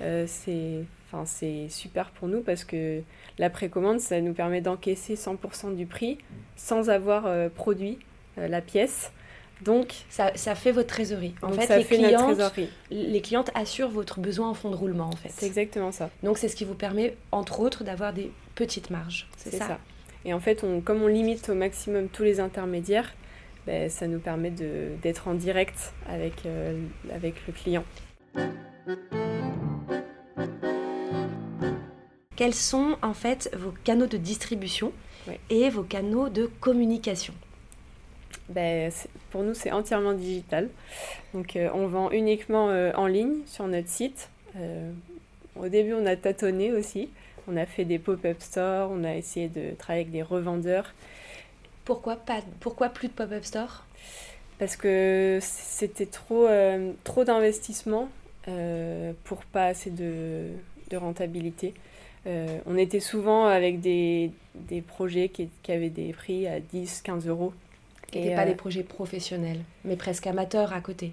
euh, 0.00 0.24
c'est 0.26 0.84
enfin, 1.06 1.24
c'est 1.26 1.68
super 1.68 2.10
pour 2.10 2.28
nous 2.28 2.40
parce 2.40 2.64
que 2.64 3.02
la 3.38 3.50
précommande, 3.50 4.00
ça 4.00 4.20
nous 4.20 4.32
permet 4.32 4.60
d'encaisser 4.60 5.14
100% 5.14 5.74
du 5.74 5.86
prix 5.86 6.18
sans 6.56 6.90
avoir 6.90 7.26
euh, 7.26 7.48
produit 7.48 7.98
la 8.36 8.60
pièce. 8.60 9.12
Donc, 9.62 9.94
ça, 10.10 10.32
ça, 10.34 10.56
fait 10.56 10.72
votre 10.72 10.88
trésorerie. 10.88 11.34
En 11.40 11.52
fait, 11.52 11.78
les, 11.78 11.84
clientes, 11.84 12.42
les 12.90 13.20
clientes 13.20 13.50
assurent 13.54 13.88
votre 13.88 14.18
besoin 14.18 14.50
en 14.50 14.54
fonds 14.54 14.70
de 14.70 14.74
roulement, 14.74 15.06
en 15.06 15.16
fait. 15.16 15.30
C'est 15.30 15.46
exactement 15.46 15.92
ça. 15.92 16.10
Donc, 16.24 16.38
c'est 16.38 16.48
ce 16.48 16.56
qui 16.56 16.64
vous 16.64 16.74
permet, 16.74 17.16
entre 17.30 17.60
autres, 17.60 17.84
d'avoir 17.84 18.12
des 18.12 18.32
petites 18.56 18.90
marges. 18.90 19.28
C'est 19.36 19.52
ça. 19.52 19.68
ça. 19.68 19.78
Et 20.24 20.32
en 20.32 20.40
fait, 20.40 20.64
on, 20.64 20.80
comme 20.80 21.02
on 21.02 21.06
limite 21.06 21.48
au 21.48 21.54
maximum 21.54 22.08
tous 22.08 22.22
les 22.22 22.40
intermédiaires, 22.40 23.14
ben, 23.66 23.88
ça 23.88 24.06
nous 24.06 24.18
permet 24.18 24.50
d'être 24.50 25.28
en 25.28 25.34
direct 25.34 25.94
avec, 26.06 26.44
euh, 26.46 26.82
avec 27.12 27.34
le 27.46 27.52
client. 27.52 27.84
Quels 32.36 32.54
sont 32.54 32.96
en 33.00 33.14
fait 33.14 33.50
vos 33.56 33.72
canaux 33.84 34.06
de 34.06 34.16
distribution 34.16 34.92
et 35.48 35.70
vos 35.70 35.82
canaux 35.82 36.28
de 36.28 36.50
communication? 36.60 37.32
Ben, 38.50 38.90
Pour 39.30 39.42
nous, 39.42 39.54
c'est 39.54 39.72
entièrement 39.72 40.12
digital. 40.12 40.68
Donc, 41.32 41.56
euh, 41.56 41.70
on 41.72 41.86
vend 41.86 42.10
uniquement 42.10 42.68
euh, 42.68 42.92
en 42.96 43.06
ligne 43.06 43.36
sur 43.46 43.66
notre 43.66 43.88
site. 43.88 44.28
au 45.56 45.68
début, 45.68 45.94
on 45.94 46.04
a 46.04 46.16
tâtonné 46.16 46.72
aussi. 46.72 47.08
On 47.48 47.56
a 47.56 47.66
fait 47.66 47.84
des 47.84 47.98
pop-up 47.98 48.40
stores, 48.40 48.90
on 48.90 49.04
a 49.04 49.14
essayé 49.14 49.48
de 49.48 49.74
travailler 49.78 50.02
avec 50.02 50.12
des 50.12 50.22
revendeurs. 50.22 50.94
Pourquoi, 51.84 52.16
pas, 52.16 52.40
pourquoi 52.60 52.88
plus 52.88 53.08
de 53.08 53.12
pop-up 53.12 53.44
store 53.44 53.84
Parce 54.58 54.76
que 54.76 55.38
c'était 55.42 56.06
trop, 56.06 56.46
euh, 56.46 56.92
trop 57.04 57.24
d'investissement 57.24 58.08
euh, 58.48 59.12
pour 59.24 59.44
pas 59.44 59.66
assez 59.66 59.90
de, 59.90 60.48
de 60.90 60.96
rentabilité. 60.96 61.74
Euh, 62.26 62.58
on 62.64 62.78
était 62.78 63.00
souvent 63.00 63.44
avec 63.46 63.80
des, 63.80 64.30
des 64.54 64.80
projets 64.80 65.28
qui, 65.28 65.50
qui, 65.62 65.72
avaient 65.72 65.90
des 65.90 66.14
prix 66.14 66.46
à 66.46 66.60
10, 66.60 67.02
15 67.02 67.28
euros. 67.28 67.52
Qui 68.10 68.20
n'étaient 68.20 68.34
pas 68.34 68.46
des 68.46 68.54
projets 68.54 68.82
professionnels, 68.82 69.60
mais 69.84 69.96
presque 69.96 70.26
amateurs 70.26 70.72
à 70.72 70.80
côté. 70.80 71.12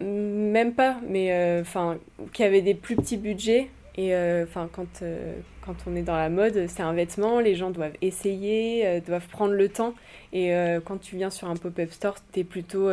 Même 0.00 0.74
pas, 0.74 1.00
mais 1.08 1.58
enfin, 1.60 1.98
qui 2.32 2.44
avaient 2.44 2.60
des 2.60 2.74
plus 2.74 2.94
petits 2.94 3.16
budgets 3.16 3.68
et 3.98 4.14
euh, 4.14 4.44
enfin, 4.44 4.70
quand, 4.72 5.02
euh, 5.02 5.34
quand 5.60 5.74
on 5.88 5.96
est 5.96 6.02
dans 6.02 6.16
la 6.16 6.28
mode, 6.28 6.68
c'est 6.68 6.82
un 6.82 6.92
vêtement, 6.92 7.40
les 7.40 7.56
gens 7.56 7.70
doivent 7.70 7.96
essayer, 8.00 8.86
euh, 8.86 9.00
doivent 9.00 9.26
prendre 9.26 9.54
le 9.54 9.68
temps. 9.68 9.92
Et 10.32 10.52
quand 10.84 10.98
tu 10.98 11.16
viens 11.16 11.30
sur 11.30 11.48
un 11.48 11.56
pop-up 11.56 11.90
store, 11.90 12.16
es 12.36 12.44
plutôt, 12.44 12.90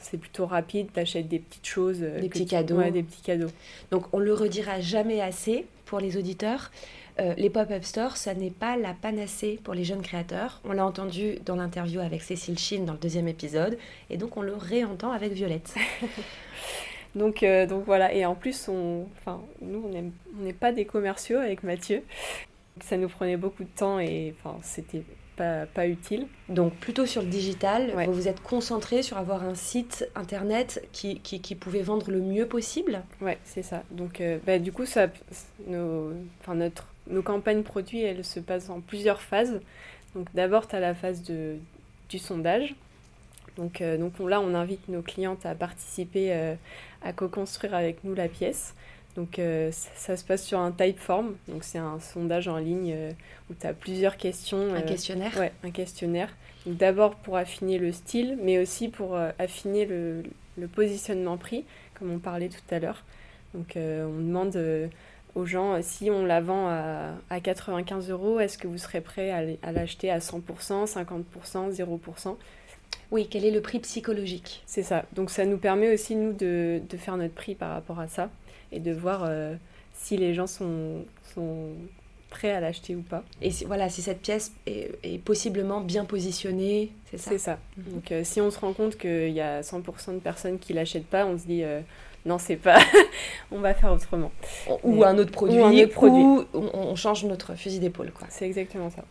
c'est 0.00 0.16
plutôt 0.16 0.46
rapide, 0.46 0.86
tu 0.94 1.00
achètes 1.00 1.26
des 1.26 1.40
petites 1.40 1.66
choses. 1.66 1.98
des 1.98 2.28
petits 2.28 2.46
cadeaux. 2.46 2.76
Ouais, 2.76 2.92
des 2.92 3.02
petits 3.02 3.20
cadeaux. 3.20 3.50
Donc 3.90 4.04
on 4.12 4.20
le 4.20 4.32
redira 4.32 4.80
jamais 4.80 5.20
assez 5.20 5.66
pour 5.86 5.98
les 5.98 6.16
auditeurs. 6.16 6.70
les 7.18 7.50
pop-up 7.50 7.82
stores, 7.82 8.16
ça 8.16 8.32
n'est 8.32 8.52
pas 8.52 8.76
la 8.76 8.94
panacée 8.94 9.58
pour 9.64 9.74
les 9.74 9.82
jeunes 9.82 10.02
créateurs. 10.02 10.60
On 10.64 10.72
l'a 10.72 10.86
entendu 10.86 11.40
dans 11.44 11.56
l'interview 11.56 12.00
avec 12.00 12.22
Cécile 12.22 12.58
Chine 12.58 12.84
dans 12.84 12.92
le 12.92 13.00
deuxième 13.00 13.26
épisode, 13.26 13.76
et 14.08 14.16
donc 14.16 14.36
on 14.36 14.42
le 14.42 14.54
réentend 14.54 15.10
avec 15.10 15.32
Violette. 15.32 15.74
Donc, 17.14 17.42
euh, 17.42 17.66
donc 17.66 17.84
voilà, 17.84 18.12
et 18.12 18.24
en 18.26 18.34
plus, 18.34 18.68
on, 18.68 19.06
enfin, 19.18 19.40
nous, 19.60 19.82
on 19.84 20.42
n'est 20.42 20.52
pas 20.52 20.72
des 20.72 20.84
commerciaux 20.84 21.38
avec 21.38 21.62
Mathieu. 21.62 22.02
Ça 22.80 22.96
nous 22.96 23.08
prenait 23.08 23.36
beaucoup 23.36 23.64
de 23.64 23.70
temps 23.74 23.98
et 23.98 24.34
enfin, 24.38 24.56
c'était 24.62 25.02
pas, 25.36 25.66
pas, 25.66 25.86
utile. 25.86 26.26
Donc 26.48 26.74
plutôt 26.74 27.06
sur 27.06 27.22
le 27.22 27.28
digital, 27.28 27.92
vous 28.06 28.12
vous 28.12 28.28
êtes 28.28 28.40
concentré 28.40 29.02
sur 29.02 29.16
avoir 29.16 29.42
un 29.42 29.54
site 29.54 30.08
internet 30.14 30.86
qui, 30.92 31.20
qui, 31.20 31.40
qui 31.40 31.54
pouvait 31.54 31.82
vendre 31.82 32.10
le 32.10 32.20
mieux 32.20 32.46
possible? 32.46 33.02
Ouais, 33.20 33.38
c'est 33.44 33.62
ça. 33.62 33.82
Donc 33.90 34.20
euh, 34.20 34.38
bah, 34.46 34.58
du 34.58 34.72
coup, 34.72 34.86
ça, 34.86 35.08
nos, 35.66 36.12
enfin, 36.40 36.54
notre, 36.54 36.86
nos 37.08 37.22
campagnes 37.22 37.62
produits, 37.62 38.02
elles 38.02 38.24
se 38.24 38.38
passent 38.38 38.70
en 38.70 38.80
plusieurs 38.80 39.20
phases. 39.20 39.60
Donc 40.14 40.26
d'abord, 40.34 40.68
tu 40.68 40.76
as 40.76 40.80
la 40.80 40.94
phase 40.94 41.22
de, 41.22 41.56
du 42.08 42.18
sondage. 42.18 42.74
Donc, 43.58 43.80
euh, 43.80 43.98
donc 43.98 44.18
là, 44.20 44.40
on 44.40 44.54
invite 44.54 44.88
nos 44.88 45.02
clientes 45.02 45.44
à 45.44 45.54
participer 45.54 46.56
à 47.02 47.12
co-construire 47.12 47.74
avec 47.74 48.04
nous 48.04 48.14
la 48.14 48.28
pièce. 48.28 48.74
Donc 49.18 49.40
euh, 49.40 49.70
ça, 49.72 50.16
se 50.16 50.24
passe 50.24 50.44
sur 50.44 50.60
un 50.60 50.70
typeform, 50.70 51.34
donc 51.48 51.64
c'est 51.64 51.78
un 51.78 51.98
sondage 51.98 52.46
en 52.46 52.58
ligne 52.58 52.92
euh, 52.94 53.10
où 53.50 53.54
tu 53.54 53.66
as 53.66 53.74
plusieurs 53.74 54.16
questions. 54.16 54.72
un 54.72 54.76
euh, 54.76 54.82
questionnaire 54.82 55.36
Ouais, 55.36 55.50
un 55.64 55.72
questionnaire. 55.72 56.28
D'abord 56.66 57.16
pour 57.16 57.36
affiner 57.36 57.78
le 57.78 57.90
style, 57.90 58.38
mais 58.40 58.60
aussi 58.60 58.88
pour 58.88 59.16
affiner 59.16 59.86
le, 59.86 60.22
le, 60.56 60.68
positionnement 60.68 61.36
prix, 61.36 61.64
comme 61.94 62.12
on 62.12 62.20
parlait 62.20 62.48
tout 62.48 62.62
à 62.72 62.78
l'heure. 62.78 63.02
Donc 63.54 63.72
on 63.76 64.20
demande 64.20 64.56
aux 65.34 65.46
gens 65.46 65.80
si 65.82 66.10
on 66.10 66.24
la 66.24 66.40
vend 66.40 66.68
à, 66.68 67.14
à 67.30 67.40
95 67.40 68.10
euros, 68.10 68.38
est-ce 68.38 68.56
que 68.56 68.68
vous 68.68 68.78
serez 68.78 69.00
prêt 69.00 69.30
à, 69.30 69.66
à 69.66 69.72
l'acheter 69.72 70.10
à 70.12 70.18
100%, 70.18 70.86
50%, 70.86 71.72
0% 71.72 72.36
oui, 73.10 73.26
quel 73.30 73.44
est 73.44 73.50
le 73.50 73.60
prix 73.60 73.78
psychologique 73.80 74.62
C'est 74.66 74.82
ça. 74.82 75.04
Donc 75.14 75.30
ça 75.30 75.46
nous 75.46 75.56
permet 75.56 75.92
aussi, 75.92 76.14
nous, 76.14 76.32
de, 76.32 76.80
de, 76.88 76.96
faire 76.96 77.16
notre 77.16 77.34
prix 77.34 77.54
par 77.54 77.70
rapport 77.70 78.00
à 78.00 78.08
ça 78.08 78.30
et 78.70 78.80
de 78.80 78.92
voir 78.92 79.24
euh, 79.24 79.54
si 79.94 80.16
les 80.18 80.34
gens 80.34 80.46
sont, 80.46 81.04
sont 81.34 81.70
prêts 82.28 82.50
à 82.50 82.60
l'acheter 82.60 82.94
ou 82.94 83.00
pas. 83.00 83.24
Et 83.40 83.50
si, 83.50 83.64
voilà, 83.64 83.88
si 83.88 84.02
cette 84.02 84.20
pièce 84.20 84.52
est, 84.66 84.90
est 85.02 85.18
possiblement 85.18 85.80
bien 85.80 86.04
positionnée, 86.04 86.92
c'est 87.10 87.16
ça? 87.16 87.30
C'est 87.30 87.38
ça. 87.38 87.58
Mhm. 87.78 87.94
Donc 87.94 88.12
euh, 88.12 88.24
si 88.24 88.42
on 88.42 88.50
se 88.50 88.58
rend 88.58 88.74
compte 88.74 88.98
qu'il 88.98 89.30
y 89.30 89.40
a 89.40 89.62
100% 89.62 90.14
de 90.14 90.18
personnes 90.18 90.58
qui 90.58 90.74
l'achètent 90.74 91.06
pas, 91.06 91.24
on 91.24 91.38
se 91.38 91.46
dit... 91.46 91.62
Euh, 91.64 91.80
non, 92.26 92.36
c'est 92.36 92.56
pas. 92.56 92.80
on 93.52 93.60
va 93.60 93.72
faire 93.72 93.92
autrement. 93.92 94.32
Ou 94.82 95.04
un 95.04 95.16
autre 95.16 95.30
produit. 95.30 95.56
Ou 95.58 95.64
un 95.64 95.72
autre 95.72 95.92
produit. 95.92 96.20
Ou 96.20 96.44
on, 96.52 96.70
on 96.74 96.96
change 96.96 97.24
notre 97.24 97.54
fusil 97.54 97.78
d'épaule. 97.78 98.12
C'est 98.28 98.44
exactement 98.44 98.90
ça. 98.90 99.04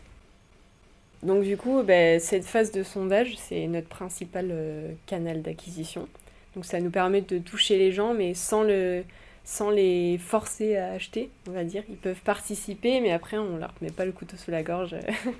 Donc 1.24 1.44
du 1.44 1.58
coup, 1.58 1.82
ben, 1.84 2.20
cette 2.20 2.46
phase 2.46 2.72
de 2.72 2.84
sondage, 2.84 3.36
c'est 3.38 3.68
notre 3.68 3.88
principal 3.88 4.50
euh, 4.52 4.94
canal 5.08 5.42
d'acquisition. 5.42 6.08
Donc 6.56 6.66
ça 6.66 6.80
nous 6.80 6.92
permet 6.92 7.22
de 7.22 7.40
toucher 7.40 7.78
les 7.78 7.92
gens, 7.92 8.14
mais 8.14 8.34
sans, 8.34 8.64
le, 8.64 9.04
sans 9.44 9.70
les 9.70 10.18
forcer 10.20 10.78
à 10.78 10.92
acheter, 10.92 11.30
on 11.48 11.52
va 11.52 11.64
dire. 11.64 11.84
Ils 11.90 11.98
peuvent 11.98 12.22
participer, 12.22 13.02
mais 13.02 13.12
après, 13.12 13.38
on 13.38 13.56
ne 13.56 13.60
leur 13.60 13.74
met 13.82 13.92
pas 13.92 14.06
le 14.06 14.12
couteau 14.12 14.38
sous 14.38 14.52
la 14.52 14.64
gorge. 14.64 14.96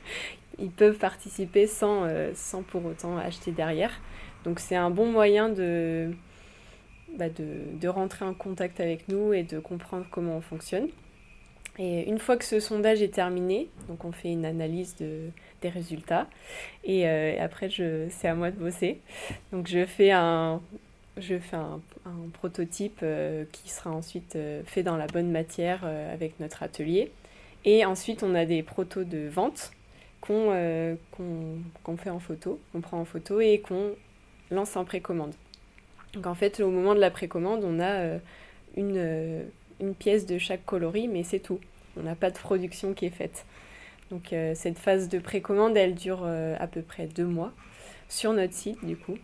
Ils 0.60 0.72
peuvent 0.72 0.98
participer 0.98 1.68
sans, 1.68 2.06
euh, 2.06 2.32
sans 2.34 2.64
pour 2.64 2.84
autant 2.86 3.18
acheter 3.18 3.52
derrière. 3.52 3.92
Donc 4.44 4.60
c'est 4.60 4.76
un 4.76 4.90
bon 4.90 5.12
moyen 5.12 5.50
de, 5.50 6.12
bah, 7.18 7.30
de, 7.30 7.46
de 7.80 7.88
rentrer 7.88 8.26
en 8.26 8.34
contact 8.34 8.80
avec 8.80 9.08
nous 9.08 9.34
et 9.34 9.44
de 9.44 9.60
comprendre 9.60 10.08
comment 10.10 10.38
on 10.38 10.42
fonctionne. 10.42 10.88
Et 11.80 12.10
une 12.10 12.18
fois 12.18 12.38
que 12.38 12.46
ce 12.46 12.60
sondage 12.60 13.02
est 13.02 13.14
terminé, 13.14 13.70
donc 13.88 14.04
on 14.04 14.12
fait 14.12 14.32
une 14.32 14.46
analyse 14.46 14.96
de, 14.96 15.30
des 15.62 15.70
résultats. 15.70 16.28
Et 16.84 17.08
euh, 17.08 17.36
après, 17.40 17.70
c'est 18.10 18.28
à 18.28 18.34
moi 18.34 18.52
de 18.52 18.58
bosser. 18.58 19.00
Donc 19.52 19.68
je 19.68 19.86
fais 19.86 20.12
un, 20.12 20.62
je 21.18 21.38
fais 21.38 21.56
un, 21.56 21.80
prototype 22.34 23.00
euh, 23.04 23.46
qui 23.52 23.70
sera 23.70 23.92
ensuite 23.92 24.36
euh, 24.36 24.64
fait 24.66 24.84
dans 24.84 24.98
la 24.98 25.08
bonne 25.08 25.32
matière 25.32 25.86
avec 25.86 26.40
notre 26.40 26.64
atelier. 26.64 27.12
Et 27.66 27.86
ensuite, 27.86 28.24
on 28.24 28.34
a 28.34 28.46
des 28.46 28.64
protos 28.64 29.04
de 29.04 29.28
vente 29.28 29.72
qu'on, 30.22 30.98
qu'on, 31.12 31.98
fait 31.98 32.10
en 32.10 32.20
photo, 32.20 32.60
qu'on 32.72 32.82
prend 32.82 33.00
en 33.00 33.06
photo 33.06 33.40
et 33.40 33.60
qu'on 33.60 33.92
lance 34.52 34.76
en 34.76 34.86
précommande. 34.86 35.34
Donc 36.14 36.26
en 36.28 36.34
fait, 36.34 36.60
au 36.60 36.70
moment 36.70 36.96
de 36.96 37.00
la 37.00 37.12
précommande, 37.12 37.64
on 37.64 37.80
a 37.80 38.20
une, 38.78 39.44
une 39.80 39.96
pièce 39.96 40.26
de 40.26 40.38
chaque 40.38 40.66
coloris, 40.66 41.08
mais 41.08 41.24
c'est 41.24 41.40
tout. 41.40 41.60
On 41.98 42.04
n'a 42.04 42.16
pas 42.16 42.30
de 42.30 42.38
production 42.38 42.94
qui 42.94 43.06
est 43.06 43.12
faite. 43.12 43.46
Donc 44.12 44.32
euh, 44.32 44.54
cette 44.56 44.78
phase 44.78 45.10
de 45.10 45.20
précommande, 45.20 45.76
elle 45.76 45.96
dure 45.96 46.22
euh, 46.24 46.56
à 46.60 46.68
peu 46.68 46.82
près 46.82 47.08
deux 47.08 47.26
mois 47.26 47.52
sur 48.10 48.34
notre 48.34 48.54
site 48.54 48.84
du 48.86 48.96
coup. 48.96 49.18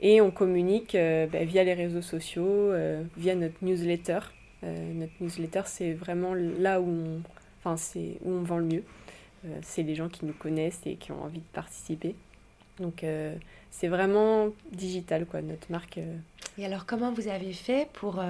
Et 0.00 0.20
on 0.20 0.30
communique 0.30 0.94
euh, 0.94 1.26
bah, 1.26 1.44
via 1.44 1.64
les 1.64 1.74
réseaux 1.74 2.02
sociaux, 2.02 2.72
via 3.16 3.34
notre 3.34 3.62
newsletter. 3.62 4.20
notre 4.62 5.12
newsletter, 5.20 5.62
c'est 5.66 5.92
vraiment 5.92 6.34
là 6.34 6.80
où 6.80 7.20
où 7.66 8.30
on 8.30 8.42
vend 8.42 8.58
le 8.58 8.66
mieux. 8.66 8.84
c'est 9.62 9.82
les 9.82 9.94
gens 9.94 10.10
qui 10.10 10.26
nous 10.26 10.34
connaissent 10.34 10.82
et 10.84 10.96
qui 10.96 11.12
ont 11.12 11.22
envie 11.22 11.38
de 11.38 11.52
participer. 11.54 12.14
Donc 12.80 13.04
c'est 13.70 13.88
vraiment 13.88 14.48
digital, 14.72 15.26
quoi, 15.26 15.42
notre 15.42 15.70
marque. 15.70 15.98
Et 16.58 16.64
alors, 16.64 16.86
comment 16.86 17.12
vous 17.12 17.28
avez 17.28 17.52
fait 17.52 17.88
pour 17.92 18.22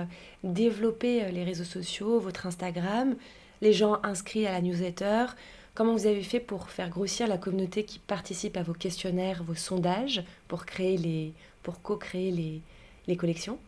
développer 0.42 1.30
les 1.30 1.44
réseaux 1.44 1.64
sociaux, 1.64 2.20
votre 2.20 2.46
Instagram, 2.46 3.16
les 3.60 3.72
gens 3.72 3.98
inscrits 4.02 4.46
à 4.46 4.52
la 4.52 4.60
newsletter? 4.60 5.26
Comment 5.74 5.92
vous 5.92 6.06
avez 6.06 6.22
fait 6.22 6.40
pour 6.40 6.70
faire 6.70 6.88
grossir 6.88 7.26
la 7.26 7.36
communauté 7.36 7.84
qui 7.84 7.98
participe 7.98 8.56
à 8.56 8.62
vos 8.62 8.74
questionnaires, 8.74 9.42
vos 9.42 9.56
sondages, 9.56 10.22
pour 10.46 10.66
créer 10.66 10.96
les, 10.96 11.32
pour 11.62 11.82
co-créer 11.82 12.30
les, 12.30 12.60
les 13.08 13.16
collections? 13.16 13.58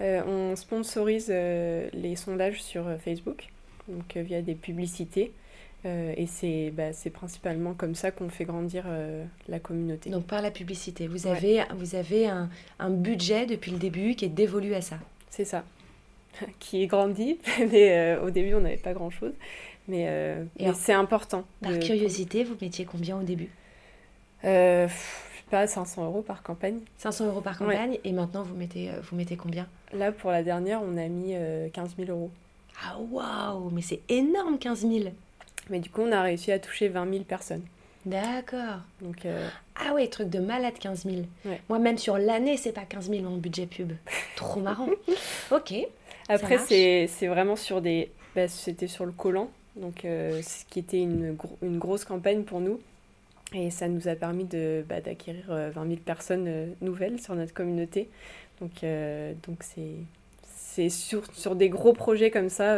Euh, 0.00 0.22
On 0.26 0.56
sponsorise 0.56 1.28
euh, 1.30 1.88
les 1.92 2.16
sondages 2.16 2.62
sur 2.62 2.88
euh, 2.88 2.96
Facebook, 2.96 3.48
donc 3.88 4.16
via 4.16 4.40
des 4.42 4.54
publicités. 4.54 5.32
Et 5.84 6.26
c'est 6.26 6.70
bah, 6.70 6.90
principalement 7.12 7.74
comme 7.74 7.94
ça 7.94 8.10
qu'on 8.10 8.28
fait 8.28 8.44
grandir 8.44 8.84
la 9.48 9.58
communauté. 9.58 10.10
Donc 10.10 10.24
par 10.24 10.40
la 10.40 10.50
publicité, 10.50 11.06
vous 11.06 11.26
avez, 11.26 11.62
vous 11.76 11.94
avez 11.94 12.26
un, 12.26 12.48
un 12.78 12.90
budget 12.90 13.46
depuis 13.46 13.70
le 13.70 13.78
début 13.78 14.14
qui 14.14 14.24
est 14.24 14.30
dévolu 14.30 14.74
à 14.74 14.80
ça 14.80 14.98
C'est 15.30 15.44
ça. 15.44 15.64
qui 16.58 16.82
est 16.82 16.86
grandi, 16.86 17.38
mais 17.70 18.16
au 18.16 18.30
début 18.30 18.54
on 18.54 18.60
n'avait 18.60 18.76
pas 18.76 18.94
grand-chose. 18.94 19.32
Mais, 19.86 20.36
c'est 20.74 20.94
important. 20.94 21.44
Par 21.60 21.78
curiosité, 21.78 22.44
vous 22.44 22.56
mettiez 22.60 22.86
combien 22.86 23.18
au 23.18 23.22
début? 23.22 23.50
Euh, 24.44 24.88
pas 25.50 25.66
500 25.66 26.04
euros 26.04 26.22
par 26.22 26.42
campagne. 26.42 26.80
500 26.98 27.26
euros 27.26 27.40
par 27.40 27.58
campagne, 27.58 27.98
et 28.04 28.12
maintenant 28.12 28.42
vous 28.42 28.54
mettez, 28.54 28.90
euh, 28.90 29.00
vous 29.02 29.16
mettez 29.16 29.36
combien? 29.36 29.66
Là, 29.92 30.12
pour 30.12 30.30
la 30.30 30.42
dernière, 30.42 30.80
on 30.82 30.96
a 30.96 31.08
mis 31.08 31.34
15 31.72 31.94
euh, 31.98 32.04
000 32.04 32.10
euros. 32.10 32.30
Ah 32.82 32.98
waouh, 32.98 33.70
mais 33.70 33.82
c'est 33.82 34.00
énorme 34.08 34.58
15 34.58 34.80
000 34.80 34.92
Mais 35.70 35.80
du 35.80 35.90
coup, 35.90 36.02
on 36.02 36.12
a 36.12 36.22
réussi 36.22 36.52
à 36.52 36.58
toucher 36.58 36.88
20 36.88 37.10
000 37.10 37.24
personnes. 37.24 37.62
D'accord. 38.06 38.80
Donc, 39.00 39.26
Ah 39.76 39.94
ouais, 39.94 40.08
truc 40.08 40.28
de 40.28 40.38
malade 40.38 40.74
15 40.78 41.04
000. 41.04 41.16
Moi, 41.70 41.78
même 41.78 41.96
sur 41.96 42.18
l'année, 42.18 42.58
c'est 42.58 42.72
pas 42.72 42.84
15 42.84 43.08
000 43.08 43.22
mon 43.22 43.38
budget 43.38 43.66
pub. 43.66 43.92
Trop 44.36 44.60
marrant. 44.60 44.88
ok. 45.50 45.74
Après, 46.28 46.58
c'est 46.58 47.26
vraiment 47.26 47.56
sur 47.56 47.80
des. 47.80 48.10
Bah, 48.36 48.46
C'était 48.48 48.88
sur 48.88 49.06
le 49.06 49.12
collant, 49.12 49.48
donc 49.76 50.00
ce 50.02 50.64
qui 50.68 50.80
était 50.80 51.00
une, 51.00 51.36
une 51.62 51.78
grosse 51.78 52.04
campagne 52.04 52.42
pour 52.42 52.60
nous. 52.60 52.78
Et 53.54 53.70
ça 53.70 53.88
nous 53.88 54.08
a 54.08 54.16
permis 54.16 54.44
de, 54.44 54.84
bah, 54.88 55.00
d'acquérir 55.00 55.44
20 55.48 55.52
euh, 55.54 55.72
000 55.72 55.96
personnes 56.04 56.46
euh, 56.48 56.66
nouvelles 56.80 57.20
sur 57.20 57.34
notre 57.34 57.54
communauté. 57.54 58.08
Donc, 58.60 58.82
euh, 58.82 59.32
donc 59.46 59.62
c'est, 59.62 60.88
sur, 60.88 61.22
sur 61.34 61.54
des 61.54 61.68
gros 61.68 61.92
projets 61.92 62.30
comme 62.32 62.48
ça, 62.48 62.76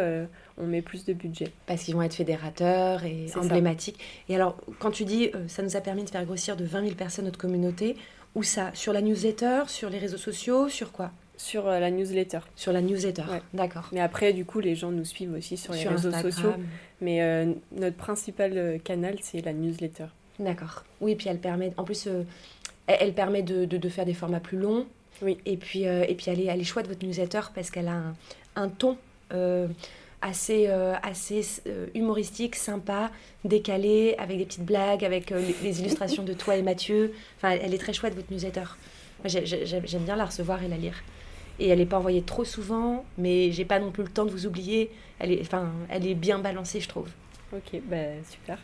on 0.59 0.67
met 0.67 0.83
plus 0.83 1.05
de 1.05 1.13
budget. 1.13 1.53
Parce 1.67 1.83
qu'ils 1.83 1.95
vont 1.95 2.03
être 2.03 2.15
fédérateurs 2.15 3.05
et 3.05 3.27
emblématiques. 3.37 3.99
Et 4.29 4.35
alors, 4.35 4.57
quand 4.79 4.91
tu 4.91 5.05
dis 5.05 5.31
ça 5.49 5.63
nous 5.63 5.77
a 5.77 5.81
permis 5.81 6.05
de 6.05 6.11
faire 6.11 6.25
grossir 6.25 6.57
de 6.57 6.65
20 6.65 6.83
000 6.83 6.95
personnes 6.95 7.25
notre 7.25 7.39
communauté, 7.39 7.97
où 8.35 8.43
ça? 8.43 8.71
Sur 8.75 8.93
la 8.93 9.01
newsletter, 9.01 9.63
sur 9.67 9.91
les 9.91 9.99
réseaux 9.99 10.17
sociaux, 10.17 10.69
sur 10.69 10.93
quoi? 10.93 11.11
Sur 11.37 11.67
la 11.67 11.91
newsletter. 11.91 12.41
Sur 12.55 12.73
la 12.73 12.81
newsletter, 12.81 13.25
d'accord. 13.53 13.89
Mais 13.93 14.01
après, 14.01 14.33
du 14.33 14.45
coup, 14.45 14.61
les 14.61 14.75
gens 14.75 14.91
nous 14.91 15.05
suivent 15.05 15.35
aussi 15.35 15.57
sur 15.57 15.73
les 15.73 15.87
réseaux 15.87 16.13
sociaux. 16.13 16.55
Mais 17.01 17.47
notre 17.73 17.97
principal 17.97 18.81
canal, 18.85 19.17
c'est 19.21 19.43
la 19.43 19.53
newsletter. 19.53 20.07
D'accord. 20.39 20.85
Oui, 21.01 21.15
puis 21.15 21.29
elle 21.29 21.39
permet, 21.39 21.73
en 21.77 21.85
plus, 21.85 22.07
euh, 22.07 22.23
elle, 22.87 23.15
permet 23.15 23.43
de, 23.43 23.65
de, 23.65 23.89
faire 23.89 24.05
des 24.05 24.15
formats 24.15 24.41
plus 24.41 24.59
longs. 24.59 24.87
Oui. 25.23 25.39
Et 25.47 25.57
puis, 25.57 25.87
euh, 25.87 26.05
et 26.07 26.15
puis 26.15 26.27
elle, 26.31 26.41
est, 26.41 26.47
elle 26.47 26.61
est 26.61 26.65
chouette, 26.65 26.89
votre 26.89 27.05
newsletter, 27.05 27.41
parce 27.55 27.71
qu'elle 27.71 27.89
a 27.89 27.95
un, 27.95 28.15
un 28.55 28.69
ton 28.69 28.99
euh, 29.33 29.67
assez, 30.23 30.67
assez 31.03 31.43
humoristique, 31.95 32.57
sympa, 32.57 33.11
décalé, 33.45 34.15
avec 34.19 34.39
des 34.39 34.45
petites 34.45 34.65
blagues, 34.65 35.05
avec 35.05 35.31
les, 35.31 35.81
illustrations 35.81 36.23
de 36.23 36.33
toi 36.33 36.57
et 36.57 36.63
Mathieu. 36.63 37.13
Enfin, 37.37 37.51
elle 37.51 37.75
est 37.75 37.79
très 37.79 37.93
chouette, 37.93 38.15
votre 38.15 38.33
newsletter. 38.33 38.65
J'aime 39.25 40.03
bien 40.05 40.17
la 40.17 40.25
recevoir 40.25 40.63
et 40.63 40.69
la 40.69 40.77
lire. 40.77 40.95
Et 41.59 41.69
elle 41.69 41.79
n'est 41.79 41.87
pas 41.87 41.99
envoyée 41.99 42.23
trop 42.23 42.45
souvent, 42.45 43.05
mais 43.17 43.51
j'ai 43.51 43.65
pas 43.65 43.79
non 43.79 43.91
plus 43.91 44.03
le 44.03 44.11
temps 44.11 44.27
de 44.27 44.31
vous 44.31 44.47
oublier. 44.47 44.91
Elle 45.19 45.33
est, 45.33 45.41
enfin, 45.41 45.71
elle 45.89 46.07
est 46.07 46.15
bien 46.15 46.39
balancée, 46.39 46.81
je 46.81 46.89
trouve. 46.89 47.09
Ok, 47.53 47.81
bah 47.89 47.97
super. 48.29 48.59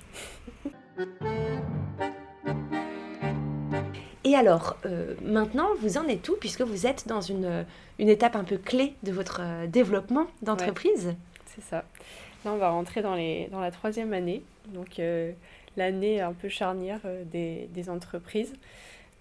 Et 4.25 4.37
alors, 4.37 4.77
euh, 4.87 5.15
maintenant, 5.23 5.69
vous 5.81 5.99
en 5.99 6.07
êtes 6.07 6.29
où 6.29 6.37
puisque 6.39 6.63
vous 6.63 6.87
êtes 6.87 7.09
dans 7.09 7.21
une, 7.21 7.65
une 7.99 8.09
étape 8.09 8.37
un 8.37 8.45
peu 8.45 8.57
clé 8.57 8.95
de 9.03 9.13
votre 9.13 9.41
euh, 9.43 9.67
développement 9.67 10.27
d'entreprise? 10.43 11.15
C'est 11.55 11.63
ça. 11.63 11.85
Là, 12.45 12.53
on 12.53 12.57
va 12.57 12.71
rentrer 12.71 13.03
dans, 13.03 13.15
les, 13.15 13.49
dans 13.49 13.61
la 13.61 13.71
troisième 13.71 14.13
année, 14.13 14.43
donc 14.69 14.99
euh, 14.99 15.33
l'année 15.77 16.21
un 16.21 16.33
peu 16.33 16.49
charnière 16.49 17.01
des, 17.31 17.69
des, 17.73 17.91
entreprises. 17.91 18.55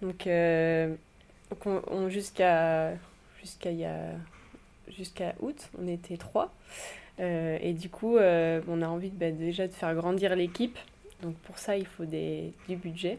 Donc, 0.00 0.28
jusqu'à 2.08 2.92
jusqu'à 3.42 5.34
août, 5.40 5.70
on 5.80 5.86
était 5.86 6.16
trois. 6.16 6.52
et 7.18 7.74
du 7.74 7.88
coup, 7.88 8.16
on 8.16 8.82
a 8.82 8.88
envie 8.88 9.10
de, 9.10 9.16
bah, 9.16 9.30
déjà 9.30 9.68
de 9.68 9.72
faire 9.72 9.94
grandir 9.94 10.34
l'équipe 10.34 10.78
donc 11.22 11.36
pour 11.36 11.58
ça, 11.58 11.76
il 11.76 11.86
faut 11.86 12.04
des, 12.04 12.52
du 12.68 12.76
budget. 12.76 13.18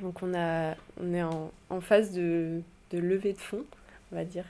Donc 0.00 0.22
on, 0.22 0.34
a, 0.34 0.74
on 1.00 1.12
est 1.12 1.22
en, 1.22 1.50
en 1.70 1.80
phase 1.80 2.12
de, 2.12 2.62
de 2.90 2.98
levée 2.98 3.32
de 3.32 3.38
fonds, 3.38 3.64
on 4.12 4.16
va 4.16 4.24
dire. 4.24 4.44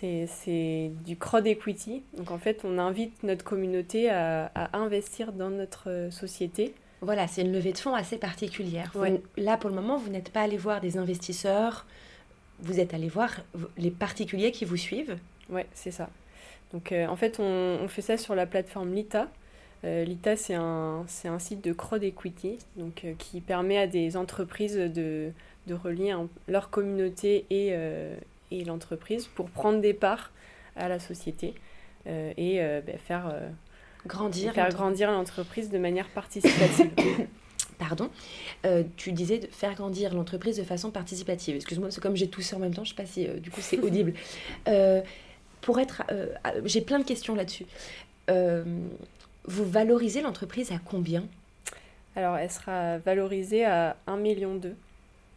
C'est 0.00 0.92
du 1.04 1.16
crowd 1.16 1.46
equity. 1.46 2.02
Donc 2.16 2.30
en 2.30 2.38
fait, 2.38 2.60
on 2.64 2.78
invite 2.78 3.22
notre 3.22 3.44
communauté 3.44 4.10
à, 4.10 4.50
à 4.54 4.78
investir 4.78 5.32
dans 5.32 5.50
notre 5.50 6.08
société. 6.10 6.74
Voilà, 7.02 7.26
c'est 7.28 7.42
une 7.42 7.52
levée 7.52 7.72
de 7.72 7.78
fonds 7.78 7.94
assez 7.94 8.16
particulière. 8.16 8.92
là, 9.36 9.56
pour 9.56 9.70
le 9.70 9.76
moment, 9.76 9.98
vous 9.98 10.10
n'êtes 10.10 10.30
pas 10.30 10.42
allé 10.42 10.56
voir 10.56 10.80
des 10.80 10.96
investisseurs, 10.96 11.86
vous 12.60 12.80
êtes 12.80 12.94
allé 12.94 13.08
voir 13.08 13.30
les 13.76 13.90
particuliers 13.90 14.50
qui 14.50 14.64
vous 14.64 14.76
suivent. 14.76 15.18
Oui, 15.50 15.62
c'est 15.74 15.90
ça. 15.90 16.08
Donc 16.72 16.92
euh, 16.92 17.06
en 17.06 17.16
fait, 17.16 17.38
on, 17.38 17.78
on, 17.82 17.88
fait 17.88 18.02
ça 18.02 18.16
sur 18.16 18.34
la 18.34 18.46
plateforme 18.46 18.92
Lita. 18.92 19.28
Euh, 19.84 20.04
L'ITA, 20.04 20.36
c'est 20.36 20.54
un, 20.54 21.04
un, 21.24 21.38
site 21.38 21.62
de 21.62 21.72
crowd 21.72 22.02
equity 22.02 22.58
donc, 22.76 23.04
euh, 23.04 23.12
qui 23.18 23.40
permet 23.40 23.78
à 23.78 23.86
des 23.86 24.16
entreprises 24.16 24.76
de, 24.76 25.30
de 25.66 25.74
relier 25.74 26.14
leur 26.48 26.70
communauté 26.70 27.44
et, 27.50 27.68
euh, 27.72 28.16
et 28.50 28.64
l'entreprise 28.64 29.26
pour 29.26 29.50
prendre 29.50 29.80
des 29.80 29.94
parts 29.94 30.30
à 30.76 30.88
la 30.88 30.98
société 30.98 31.54
et 32.06 32.60
bah, 32.86 32.92
faire, 32.98 33.34
grandir, 34.06 34.52
faire 34.52 34.68
grandir 34.68 35.10
l'entreprise 35.10 35.70
de 35.70 35.78
manière 35.78 36.08
participative. 36.08 36.90
Pardon, 37.78 38.10
tu 38.96 39.12
disais 39.12 39.38
de 39.38 39.46
faire 39.48 39.74
grandir 39.74 40.14
l'entreprise 40.14 40.56
de 40.56 40.62
façon 40.62 40.90
participative. 40.90 41.56
Excuse-moi, 41.56 41.90
c'est 41.90 42.00
comme 42.00 42.16
j'ai 42.16 42.28
toussé 42.28 42.54
en 42.54 42.58
même 42.58 42.72
temps, 42.72 42.84
je 42.84 42.92
ne 42.92 42.96
sais 42.96 43.02
pas 43.02 43.08
si 43.08 43.26
du 43.40 43.50
coup 43.50 43.60
c'est 43.60 43.78
audible. 43.82 44.14
pour 45.60 45.80
être, 45.80 46.02
j'ai 46.64 46.80
plein 46.80 46.98
de 46.98 47.04
questions 47.04 47.34
là-dessus. 47.34 47.66
Vous 48.28 49.64
valorisez 49.64 50.22
l'entreprise 50.22 50.72
à 50.72 50.78
combien? 50.78 51.24
Alors, 52.16 52.36
elle 52.38 52.50
sera 52.50 52.96
valorisée 52.98 53.66
à 53.66 53.96
1,2 54.08 54.20
million. 54.20 54.60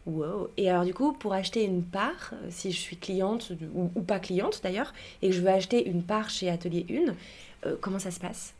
Wow. 0.06 0.48
Et 0.56 0.70
alors 0.70 0.84
du 0.84 0.94
coup, 0.94 1.12
pour 1.12 1.34
acheter 1.34 1.64
une 1.64 1.82
part, 1.82 2.32
euh, 2.32 2.48
si 2.50 2.72
je 2.72 2.78
suis 2.78 2.96
cliente 2.96 3.52
ou, 3.74 4.00
pas 4.00 4.18
cliente 4.18 4.60
d'ailleurs, 4.62 4.94
et 5.20 5.28
que 5.28 5.34
je 5.34 5.40
veux 5.40 5.48
acheter 5.48 5.88
une 5.88 6.02
part 6.02 6.30
chez 6.30 6.48
Atelier 6.48 6.86
1, 7.64 7.68
euh, 7.68 7.76
comment 7.80 7.98
ça 7.98 8.10
se 8.10 8.18
passe? 8.18 8.54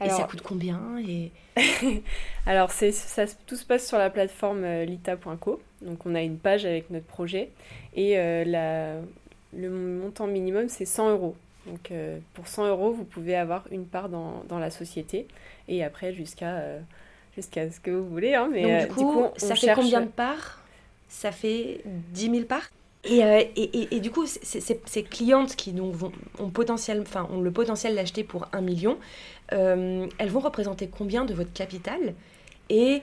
Alors, 0.00 0.18
Et 0.18 0.22
ça 0.22 0.26
coûte 0.26 0.42
combien? 0.42 0.80
Et... 1.06 1.30
Alors 2.46 2.72
c'est, 2.72 2.90
ça, 2.90 3.26
tout 3.46 3.54
se 3.54 3.64
passe 3.64 3.86
sur 3.86 3.98
la 3.98 4.10
plateforme 4.10 4.64
euh, 4.64 4.84
lita.co. 4.84 5.60
Donc 5.82 6.04
on 6.04 6.14
a 6.16 6.22
une 6.22 6.38
page 6.38 6.64
avec 6.64 6.90
notre 6.90 7.06
projet 7.06 7.50
et 7.94 8.14
la, 8.44 8.94
le 9.52 9.70
montant 9.70 10.26
minimum 10.26 10.68
c'est 10.68 10.84
100 10.84 11.10
euros. 11.10 11.36
Donc 11.66 11.92
pour 12.34 12.46
100 12.46 12.68
euros, 12.68 12.92
vous 12.92 13.04
pouvez 13.04 13.34
avoir 13.34 13.64
une 13.72 13.84
part 13.84 14.08
dans, 14.08 14.44
dans 14.48 14.60
la 14.60 14.70
société 14.70 15.26
et 15.68 15.82
après 15.82 16.12
jusqu'à 16.12 16.62
jusqu'à 17.34 17.68
ce 17.70 17.80
que 17.80 17.90
vous 17.90 18.08
voulez. 18.08 18.34
Hein, 18.34 18.48
mais, 18.52 18.86
Donc, 18.86 18.96
du, 18.96 19.04
coup, 19.04 19.26
ça 19.36 19.56
fait 19.56 19.74
combien 19.74 20.02
de 20.02 20.06
parts? 20.06 20.61
Ça 21.12 21.30
fait 21.30 21.82
10 22.12 22.30
000 22.30 22.44
parts 22.44 22.70
et, 23.04 23.18
et, 23.20 23.96
et, 23.96 24.00
du 24.00 24.12
coup, 24.12 24.26
ces 24.26 25.02
clientes 25.02 25.56
qui 25.56 25.72
donc, 25.72 25.92
vont, 25.92 26.12
ont, 26.38 26.50
potentiel, 26.50 27.00
enfin, 27.02 27.28
ont 27.32 27.40
le 27.40 27.50
potentiel 27.50 27.96
d'acheter 27.96 28.22
pour 28.22 28.46
1 28.52 28.60
million, 28.60 28.96
elles 29.48 30.28
vont 30.28 30.38
représenter 30.38 30.88
combien 30.88 31.24
de 31.24 31.34
votre 31.34 31.52
capital 31.52 32.14
et 32.70 33.02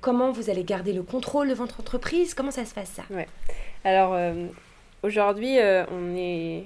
comment 0.00 0.32
vous 0.32 0.50
allez 0.50 0.64
garder 0.64 0.92
le 0.92 1.04
contrôle 1.04 1.48
de 1.48 1.54
votre 1.54 1.78
entreprise? 1.78 2.34
Comment 2.34 2.50
ça 2.50 2.64
se 2.64 2.74
passe 2.74 2.90
ça? 2.90 3.04
Ouais. 3.08 3.28
Alors 3.84 4.18
aujourd'hui, 5.04 5.58
on 5.92 6.16
est 6.16 6.64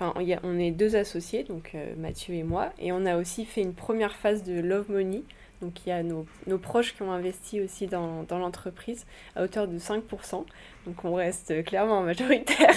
Enfin, 0.00 0.14
on 0.44 0.58
est 0.60 0.70
deux 0.70 0.94
associés, 0.94 1.42
donc 1.42 1.72
euh, 1.74 1.92
Mathieu 1.96 2.34
et 2.34 2.44
moi, 2.44 2.72
et 2.78 2.92
on 2.92 3.04
a 3.04 3.16
aussi 3.16 3.44
fait 3.44 3.62
une 3.62 3.74
première 3.74 4.14
phase 4.14 4.44
de 4.44 4.60
Love 4.60 4.88
Money. 4.90 5.22
Donc 5.60 5.84
il 5.84 5.88
y 5.88 5.92
a 5.92 6.02
nos, 6.02 6.26
nos 6.46 6.58
proches 6.58 6.94
qui 6.94 7.02
ont 7.02 7.12
investi 7.12 7.60
aussi 7.60 7.86
dans, 7.86 8.22
dans 8.22 8.38
l'entreprise 8.38 9.06
à 9.34 9.42
hauteur 9.42 9.66
de 9.66 9.78
5%. 9.78 10.44
Donc 10.86 11.04
on 11.04 11.14
reste 11.14 11.64
clairement 11.64 12.02
majoritaire. 12.02 12.74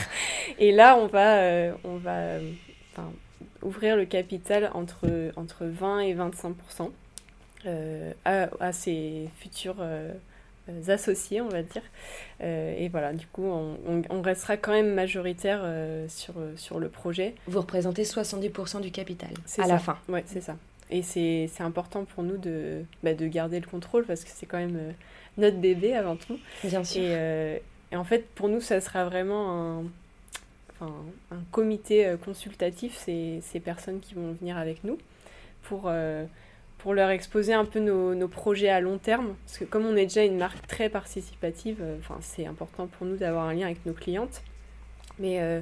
Et 0.60 0.72
là, 0.72 0.98
on 0.98 1.08
va, 1.08 1.38
euh, 1.38 1.74
on 1.84 1.98
va 1.98 2.38
enfin, 2.94 3.12
ouvrir 3.62 3.96
le 3.96 4.06
capital 4.06 4.72
entre, 4.74 5.32
entre 5.36 5.66
20 5.66 6.00
et 6.00 6.16
25% 6.16 6.90
euh, 7.68 8.14
à, 8.26 8.50
à, 8.60 8.72
ces 8.72 9.30
futurs 9.40 9.78
euh, 10.70 10.88
associés, 10.88 11.42
on 11.42 11.50
va 11.50 11.64
dire. 11.64 11.82
Euh, 12.42 12.76
et 12.78 12.90
voilà, 12.90 13.14
du 13.14 13.26
coup, 13.28 13.44
on, 13.44 14.04
on, 14.10 14.22
restera 14.22 14.58
quand 14.58 14.72
même 14.72 14.94
majoritaire 14.94 15.62
euh, 15.64 16.08
sur, 16.08 16.36
sur 16.56 16.80
le 16.80 16.90
projet. 16.90 17.36
Vous 17.48 17.60
représentez 17.60 18.04
70% 18.04 18.82
du 18.82 18.92
capital 18.92 19.32
à 19.58 19.68
la 19.68 19.80
fin. 19.80 19.98
Oui, 20.08 20.22
c'est 20.26 20.42
ça. 20.42 20.56
Et 20.92 21.02
c'est 21.02 21.50
important 21.60 22.06
pour 22.06 22.24
nous 22.24 22.38
de, 22.38 22.84
bah, 23.04 23.14
de 23.14 23.28
garder 23.28 23.60
le 23.60 23.66
contrôle 23.66 24.06
parce 24.06 24.24
que 24.24 24.30
c'est 24.34 24.46
quand 24.46 24.58
même 24.58 24.94
notre 25.38 25.58
bébé 25.58 25.94
avant 25.96 26.18
tout. 26.18 26.38
Bien 26.64 26.84
sûr. 26.84 27.02
Et, 27.02 27.62
et, 27.92 27.96
en 27.96 28.04
fait, 28.04 28.28
pour 28.36 28.50
nous, 28.50 28.62
ça 28.62 28.82
sera 28.82 29.06
vraiment 29.06 29.80
un, 29.80 29.84
enfin, 30.74 30.94
un 31.32 31.40
comité 31.52 32.16
consultatif, 32.24 32.96
c'est 32.98 33.40
ces 33.42 33.60
personnes 33.60 34.00
qui 34.02 34.16
vont 34.16 34.34
venir 34.34 34.58
avec 34.58 34.84
nous 34.84 34.98
pour 35.64 35.90
pour 36.82 36.96
leur 36.96 37.12
exposer 37.12 37.54
un 37.54 37.66
peu 37.66 37.80
nos, 37.80 38.16
nos, 38.16 38.28
projets 38.28 38.70
à 38.70 38.82
long 38.82 38.98
terme. 38.98 39.36
Parce 39.46 39.60
que 39.60 39.66
comme 39.66 39.86
on 39.86 39.96
est 39.96 40.06
déjà 40.06 40.24
une 40.24 40.38
marque 40.38 40.66
très 40.66 40.90
participative, 40.90 41.78
euh, 41.80 41.98
enfin, 42.00 42.18
c'est 42.22 42.48
important 42.48 42.88
pour 42.88 43.06
nous 43.06 43.18
d'avoir 43.18 43.46
un 43.46 43.54
lien 43.54 43.68
avec 43.68 43.86
nos 43.86 43.94
clientes. 43.94 44.42
Mais 45.20 45.42
euh, 45.42 45.62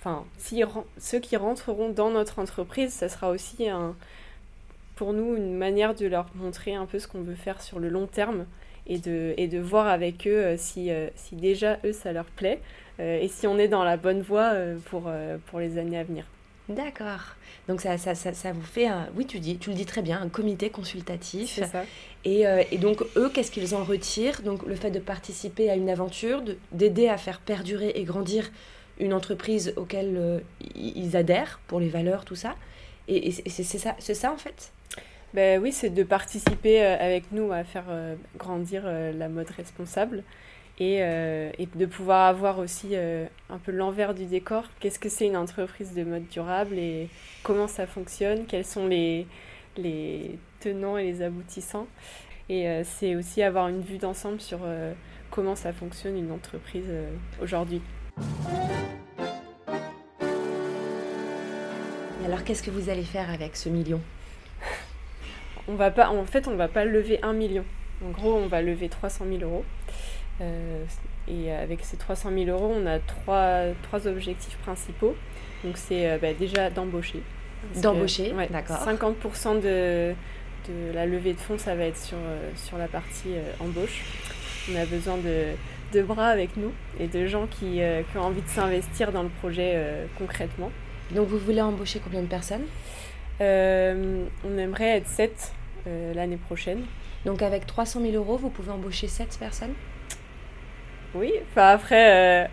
enfin, 0.00 0.24
si, 0.38 0.62
ceux 0.98 1.20
qui 1.20 1.36
rentreront 1.36 1.90
dans 1.90 2.10
notre 2.10 2.40
entreprise, 2.40 2.92
ça 2.92 3.08
sera 3.08 3.30
aussi 3.30 3.68
un, 3.68 3.94
pour 4.96 5.12
nous 5.12 5.36
une 5.36 5.56
manière 5.56 5.94
de 5.94 6.06
leur 6.06 6.26
montrer 6.34 6.74
un 6.74 6.86
peu 6.86 6.98
ce 6.98 7.06
qu'on 7.06 7.22
veut 7.22 7.36
faire 7.36 7.62
sur 7.62 7.78
le 7.78 7.88
long 7.88 8.06
terme 8.06 8.46
et 8.86 8.98
de, 8.98 9.34
et 9.36 9.46
de 9.46 9.58
voir 9.60 9.86
avec 9.86 10.26
eux 10.26 10.44
euh, 10.44 10.56
si, 10.58 10.90
si 11.14 11.36
déjà 11.36 11.78
eux 11.84 11.92
ça 11.92 12.12
leur 12.12 12.24
plaît 12.24 12.60
et 12.98 13.28
si 13.28 13.46
on 13.46 13.56
est 13.56 13.68
dans 13.68 13.82
la 13.82 13.96
bonne 13.96 14.20
voie 14.20 14.52
pour, 14.90 15.10
pour 15.46 15.58
les 15.58 15.78
années 15.78 15.96
à 15.96 16.04
venir. 16.04 16.26
D'accord. 16.70 17.36
Donc 17.68 17.80
ça, 17.80 17.98
ça, 17.98 18.14
ça, 18.14 18.32
ça, 18.32 18.52
vous 18.52 18.62
fait, 18.62 18.86
un, 18.86 19.08
oui 19.16 19.26
tu, 19.26 19.38
dis, 19.38 19.58
tu 19.58 19.70
le 19.70 19.76
dis 19.76 19.86
très 19.86 20.02
bien, 20.02 20.20
un 20.20 20.28
comité 20.28 20.70
consultatif. 20.70 21.54
C'est 21.56 21.66
ça. 21.66 21.84
Et, 22.24 22.46
euh, 22.46 22.62
et, 22.70 22.78
donc 22.78 23.02
eux, 23.16 23.28
qu'est-ce 23.28 23.50
qu'ils 23.50 23.74
en 23.74 23.84
retirent? 23.84 24.42
Donc 24.42 24.64
le 24.64 24.74
fait 24.74 24.90
de 24.90 24.98
participer 24.98 25.70
à 25.70 25.76
une 25.76 25.90
aventure, 25.90 26.42
d'aider 26.72 27.08
à 27.08 27.16
faire 27.16 27.40
perdurer 27.40 27.92
et 27.96 28.04
grandir 28.04 28.50
une 29.00 29.12
entreprise 29.12 29.72
auquel 29.76 30.16
euh, 30.16 30.38
ils 30.76 31.16
adhèrent 31.16 31.60
pour 31.66 31.80
les 31.80 31.88
valeurs, 31.88 32.24
tout 32.24 32.36
ça. 32.36 32.54
Et, 33.08 33.32
c'est 33.32 33.64
ça, 33.64 33.96
ça 33.98 34.32
en 34.32 34.36
fait? 34.36 34.72
Ben 35.34 35.60
oui, 35.60 35.72
c'est 35.72 35.90
de 35.90 36.02
participer 36.04 36.82
euh, 36.82 36.96
avec 36.98 37.32
nous 37.32 37.50
à 37.50 37.64
faire 37.64 37.86
grandir 38.38 38.84
la 38.86 39.28
mode 39.28 39.50
responsable 39.50 40.22
et, 40.80 41.02
euh, 41.02 41.50
de 41.74 41.86
pouvoir 41.86 42.26
avoir 42.26 42.58
aussi 42.58 42.88
euh, 42.92 43.26
un 43.50 43.58
peu 43.58 43.70
l'envers 43.70 44.14
du 44.14 44.24
décor. 44.24 44.64
Qu'est-ce 44.80 44.98
que 44.98 45.10
c'est 45.10 45.26
une 45.26 45.36
entreprise 45.36 45.94
de 45.94 46.02
mode 46.02 46.26
durable 46.28 46.78
et 46.78 47.08
comment 47.42 47.68
ça 47.68 47.86
fonctionne, 47.86 48.46
quels 48.46 48.64
sont 48.64 48.88
les, 48.88 49.26
les 49.76 50.38
tenants 50.58 50.96
et 50.96 51.04
les 51.04 51.22
aboutissants? 51.22 51.86
Et 52.48 52.66
euh, 52.66 52.82
c'est 52.82 53.14
aussi 53.14 53.42
avoir 53.42 53.68
une 53.68 53.82
vue 53.82 53.98
d'ensemble 53.98 54.40
sur 54.40 54.60
comment 55.30 55.54
ça 55.54 55.72
fonctionne 55.72 56.16
une 56.16 56.32
entreprise 56.32 56.90
aujourd'hui. 57.40 57.82
Alors 62.24 62.44
qu'est-ce 62.44 62.62
que 62.62 62.70
vous 62.70 62.88
allez 62.88 63.02
faire 63.02 63.28
avec 63.30 63.56
ce 63.56 63.68
million 63.68 64.00
on 65.68 65.74
va 65.74 65.90
pas, 65.90 66.10
En 66.10 66.24
fait, 66.26 66.46
on 66.48 66.52
ne 66.52 66.56
va 66.56 66.68
pas 66.68 66.84
lever 66.84 67.18
un 67.22 67.32
million. 67.32 67.64
En 68.04 68.10
gros, 68.10 68.34
on 68.34 68.46
va 68.46 68.62
lever 68.62 68.88
300 68.88 69.24
000 69.28 69.42
euros. 69.42 69.64
Euh, 70.40 70.84
et 71.28 71.52
avec 71.52 71.80
ces 71.84 71.96
300 71.96 72.30
000 72.32 72.50
euros, 72.50 72.72
on 72.74 72.86
a 72.86 72.98
trois, 72.98 73.64
trois 73.82 74.06
objectifs 74.06 74.56
principaux. 74.58 75.16
Donc 75.64 75.76
c'est 75.76 76.08
euh, 76.08 76.18
bah, 76.18 76.32
déjà 76.32 76.70
d'embaucher. 76.70 77.22
D'embaucher, 77.82 78.32
d'accord. 78.50 78.78
50% 78.86 79.60
de, 79.60 80.14
de 80.68 80.92
la 80.94 81.04
levée 81.04 81.34
de 81.34 81.40
fonds, 81.40 81.58
ça 81.58 81.74
va 81.74 81.84
être 81.84 81.98
sur, 81.98 82.16
euh, 82.16 82.50
sur 82.56 82.78
la 82.78 82.88
partie 82.88 83.34
embauche. 83.60 84.04
On 84.72 84.76
a 84.76 84.86
besoin 84.86 85.18
de, 85.18 85.54
de, 85.92 86.02
bras 86.02 86.28
avec 86.28 86.56
nous 86.56 86.72
et 86.98 87.06
de 87.06 87.26
gens 87.26 87.46
qui, 87.46 87.80
qui 88.10 88.18
ont 88.18 88.22
envie 88.22 88.42
de 88.42 88.48
s'investir 88.48 89.12
dans 89.12 89.22
le 89.22 89.28
projet 89.28 89.78
concrètement. 90.18 90.70
Donc 91.12 91.28
vous 91.28 91.38
voulez 91.38 91.60
embaucher 91.60 92.00
combien 92.02 92.22
de 92.22 92.26
personnes? 92.26 92.64
On 93.40 94.58
aimerait 94.58 94.98
être 94.98 95.08
7 95.08 95.52
l'année 96.14 96.36
prochaine. 96.36 96.82
Donc 97.24 97.42
avec 97.42 97.66
300 97.66 98.00
000 98.00 98.14
euros, 98.14 98.36
vous 98.36 98.50
pouvez 98.50 98.70
embaucher 98.70 99.08
7 99.08 99.36
personnes? 99.38 99.74
Oui, 101.14 101.32
enfin 101.50 101.68
après, 101.68 102.48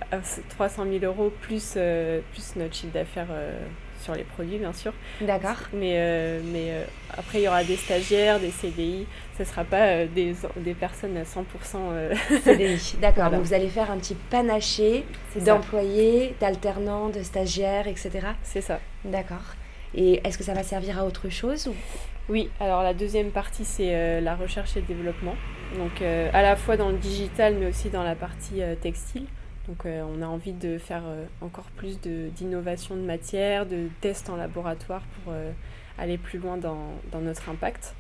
300 0.50 0.84
euh, 0.86 1.00
000 1.00 1.06
euros 1.06 1.32
plus, 1.42 1.76
euh, 1.78 2.22
plus 2.32 2.56
notre 2.56 2.74
chiffre 2.74 2.94
d'affaires 2.94 3.28
euh, 3.30 3.60
sur 4.08 4.16
les 4.16 4.24
produits, 4.24 4.58
bien 4.58 4.74
sûr. 4.74 4.94
D'accord. 5.22 5.58
Mais, 5.74 6.40
mais 6.52 6.72
après, 7.18 7.40
il 7.40 7.44
y 7.44 7.48
aura 7.48 7.64
des 7.64 7.76
stagiaires, 7.76 8.40
des 8.40 8.52
CDI. 8.52 9.06
Ce 9.38 9.44
ne 9.44 9.48
sera 9.48 9.64
pas 9.64 10.06
des, 10.06 10.34
des, 10.58 10.74
personnes 10.74 11.18
à 11.18 11.24
100% 11.24 12.42
CDI. 12.44 12.96
D'accord. 13.02 13.30
Donc 13.30 13.42
vous 13.44 13.54
allez 13.54 13.68
faire 13.68 13.92
un 13.92 13.98
petit 13.98 14.16
panaché 14.30 15.04
d'employés, 15.46 16.36
d'alternants, 16.40 17.10
de 17.10 17.22
stagiaires, 17.22 17.88
etc. 17.88 18.10
C'est 18.44 18.62
ça. 18.62 18.80
D'accord. 19.06 19.56
Et 19.94 20.22
est-ce 20.26 20.38
que 20.38 20.44
ça 20.44 20.54
va 20.54 20.64
servir 20.64 21.00
à 21.00 21.06
autre 21.06 21.30
chose 21.30 21.68
ou... 21.68 21.76
Oui, 22.30 22.50
alors 22.60 22.84
la 22.84 22.94
deuxième 22.94 23.32
partie, 23.32 23.64
c'est 23.64 24.22
la 24.22 24.36
recherche 24.36 24.76
et 24.76 24.82
le 24.82 24.86
développement. 24.86 25.36
Donc 25.76 26.02
euh, 26.02 26.30
à 26.34 26.42
la 26.42 26.56
fois 26.56 26.78
dans 26.78 26.90
le 26.90 26.98
digital 26.98 27.56
mais 27.60 27.68
aussi 27.68 27.90
dans 27.90 28.04
la 28.04 28.16
partie 28.16 28.62
euh, 28.62 28.76
textile. 28.76 29.26
Donc 29.68 29.86
euh, 29.86 30.04
on 30.08 30.22
a 30.22 30.26
envie 30.26 30.54
de 30.54 30.78
faire 30.78 31.04
encore 31.42 31.66
plus 31.76 32.00
d'innovation 32.00 32.96
de, 32.96 33.02
matière, 33.02 33.66
de 33.66 33.88
tests 34.02 34.30
en 34.30 34.36
laboratoire 34.36 35.04
pour 35.24 35.34
aller 35.98 36.18
plus 36.18 36.40
loin 36.40 36.58
dans, 36.58 36.94
notre 37.22 37.50
impact, 37.50 37.94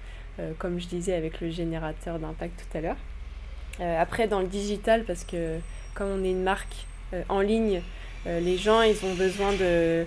comme 0.60 0.80
je 0.80 0.88
disais 0.88 1.14
avec 1.14 1.42
le 1.42 1.50
générateur 1.50 2.20
d'impact 2.20 2.64
tout 2.64 2.78
à 2.78 2.82
l'heure. 2.82 4.00
après 4.00 4.28
dans 4.28 4.40
le 4.40 4.48
digital, 4.48 5.04
parce 5.04 5.24
que 5.24 5.60
comme 5.94 6.08
on 6.10 6.24
est 6.24 6.32
une 6.32 6.44
marque 6.44 6.86
en 7.28 7.42
ligne, 7.42 7.82
les 8.26 8.58
gens 8.58 8.82
ils 8.82 9.04
ont 9.04 9.16
besoin 9.16 9.52
de, 9.54 10.06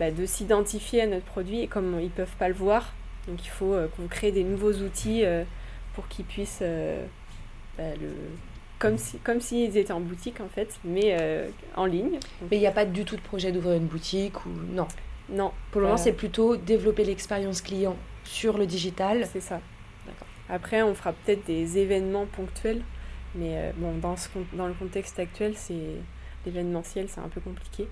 bah, 0.00 0.10
de 0.10 0.26
s'identifier 0.26 1.02
à 1.02 1.06
notre 1.06 1.26
produit 1.26 1.60
et 1.60 1.66
comme 1.68 1.98
ils 2.00 2.06
ne 2.06 2.10
peuvent 2.10 2.36
pas 2.38 2.48
le 2.48 2.54
voir, 2.54 2.94
donc 3.28 3.44
il 3.44 3.50
faut 3.50 3.76
qu'on 3.96 4.08
crée 4.08 4.32
des 4.32 4.44
nouveaux 4.44 4.72
outils 4.72 5.24
pour 5.96 6.06
qu'ils 6.08 6.26
puissent 6.26 6.60
euh, 6.60 7.04
bah, 7.78 7.96
le 8.00 8.10
comme 8.78 8.98
si 8.98 9.18
comme 9.18 9.40
s'ils 9.40 9.76
étaient 9.76 9.92
en 9.92 10.00
boutique 10.00 10.40
en 10.40 10.48
fait, 10.48 10.68
mais 10.84 11.16
euh, 11.18 11.48
en 11.76 11.86
ligne. 11.86 12.18
Mais 12.50 12.56
il 12.56 12.60
n'y 12.60 12.66
a 12.66 12.72
pas 12.72 12.84
du 12.84 13.04
tout 13.04 13.16
de 13.16 13.20
projet 13.20 13.52
d'ouvrir 13.52 13.74
une 13.74 13.86
boutique 13.86 14.44
ou 14.46 14.50
non? 14.50 14.88
Non. 15.28 15.52
Pour 15.70 15.80
le 15.80 15.88
moment, 15.88 15.96
c'est 15.96 16.12
plutôt 16.12 16.56
développer 16.56 17.04
l'expérience 17.04 17.60
client 17.60 17.96
sur 18.24 18.58
le 18.58 18.66
digital. 18.66 19.26
C'est 19.32 19.40
ça. 19.40 19.60
Après, 20.48 20.82
on 20.82 20.94
fera 20.94 21.12
peut-être 21.12 21.44
des 21.46 21.78
événements 21.78 22.26
ponctuels, 22.26 22.82
mais 23.34 23.56
euh, 23.56 23.72
bon, 23.76 23.96
dans, 23.96 24.16
ce, 24.16 24.28
dans 24.52 24.68
le 24.68 24.74
contexte 24.74 25.18
actuel, 25.18 25.54
c'est 25.56 25.96
l'événementiel, 26.44 27.08
c'est 27.08 27.20
un 27.20 27.28
peu 27.28 27.40
compliqué. 27.40 27.88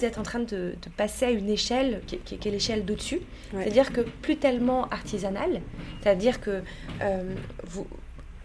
Vous 0.00 0.06
êtes 0.06 0.18
en 0.18 0.22
train 0.22 0.40
de, 0.40 0.74
passer 0.96 1.26
à 1.26 1.30
une 1.30 1.50
échelle 1.50 2.00
qui, 2.06 2.34
est 2.34 2.50
l'échelle 2.50 2.84
d'au-dessus. 2.84 3.20
C'est-à-dire 3.52 3.92
que 3.92 4.00
plus 4.00 4.36
tellement 4.36 4.88
artisanale, 4.88 5.60
c'est-à-dire 6.02 6.40
que 6.40 6.62
euh, 7.02 7.34
vous, 7.64 7.86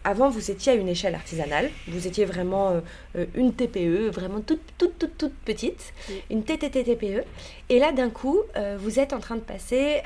avant, 0.04 0.30
vous 0.30 0.52
étiez 0.52 0.74
à 0.74 0.76
une 0.76 0.90
échelle 0.90 1.16
artisanale, 1.16 1.70
vous 1.88 2.08
étiez 2.08 2.26
vraiment 2.26 2.72
euh, 2.72 2.80
euh, 3.16 3.26
une 3.36 3.54
TPE, 3.54 4.10
vraiment 4.10 4.42
toute, 4.42 4.62
toute, 4.78 5.00
toute, 5.00 5.18
toute 5.18 5.34
petite, 5.46 5.94
une 6.30 6.44
TTTTPE. 6.44 7.24
Et 7.70 7.80
là, 7.80 7.92
d'un 7.94 8.10
coup, 8.10 8.40
vous 8.78 9.00
êtes 9.00 9.14
en 9.14 9.20
train 9.20 9.36
de 9.36 9.42
passer 9.42 10.02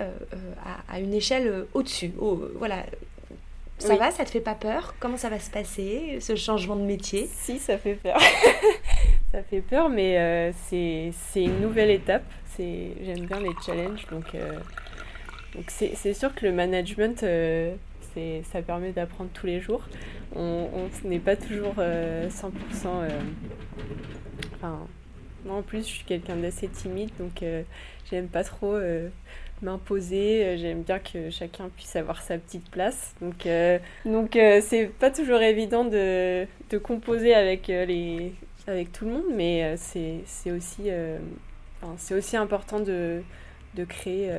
à, 0.63 0.93
à, 0.93 0.99
une 0.99 1.13
échelle 1.13 1.65
au-dessus. 1.73 2.11
voilà, 2.55 2.85
ça 3.79 3.95
va, 3.95 4.11
ça 4.11 4.23
te 4.23 4.29
fait 4.29 4.39
pas 4.39 4.55
peur? 4.55 4.93
Comment 4.99 5.17
ça 5.17 5.29
va 5.29 5.39
se 5.39 5.49
passer, 5.49 6.19
ce 6.21 6.35
changement 6.35 6.75
de 6.75 6.83
métier? 6.83 7.29
Si, 7.41 7.57
ça 7.57 7.77
fait 7.77 7.95
peur. 7.95 8.19
ça 9.31 9.43
fait 9.43 9.61
peur, 9.61 9.89
mais 9.89 10.17
euh, 10.17 10.51
c'est 10.69 11.13
une 11.35 11.61
nouvelle 11.61 11.91
étape. 11.91 12.25
J'aime 12.57 13.25
bien 13.25 13.39
les 13.39 13.53
challenges. 13.65 14.05
Donc, 14.11 14.35
euh, 14.35 14.59
c'est 15.67 16.13
sûr 16.13 16.35
que 16.35 16.45
le 16.45 16.51
management, 16.51 17.23
euh, 17.23 17.73
ça 18.51 18.61
permet 18.61 18.91
d'apprendre 18.91 19.29
tous 19.33 19.45
les 19.45 19.61
jours. 19.61 19.87
On 20.35 20.67
n'est 21.05 21.19
pas 21.19 21.35
toujours 21.35 21.75
100%... 21.75 22.51
enfin, 24.55 24.87
moi 25.45 25.55
en 25.55 25.61
plus, 25.61 25.79
je 25.79 25.93
suis 25.93 26.03
quelqu'un 26.03 26.35
d'assez 26.35 26.67
timide, 26.67 27.11
donc 27.17 27.43
j'aime 28.09 28.27
pas 28.27 28.43
trop 28.43 28.77
m'imposer. 29.61 30.57
J'aime 30.57 30.81
bien 30.81 30.99
que 30.99 31.29
chacun 31.29 31.69
puisse 31.69 31.95
avoir 31.95 32.21
sa 32.21 32.37
petite 32.37 32.69
place. 32.69 33.15
Donc, 33.21 33.45
euh, 33.45 33.79
donc 34.05 34.37
pas 34.99 35.11
toujours 35.11 35.41
évident 35.41 35.85
de, 35.85 36.45
de 36.69 36.77
composer 36.77 37.33
avec, 37.33 37.67
les, 37.67 38.33
avec 38.69 38.91
tout 38.91 39.05
le 39.05 39.11
monde, 39.11 39.25
mais 39.33 39.75
c'est 39.77 40.51
aussi, 40.51 40.89
c'est 41.97 42.15
aussi 42.15 42.37
important 42.37 42.79
de, 42.79 43.21
de 43.75 43.83
créer 43.83 44.31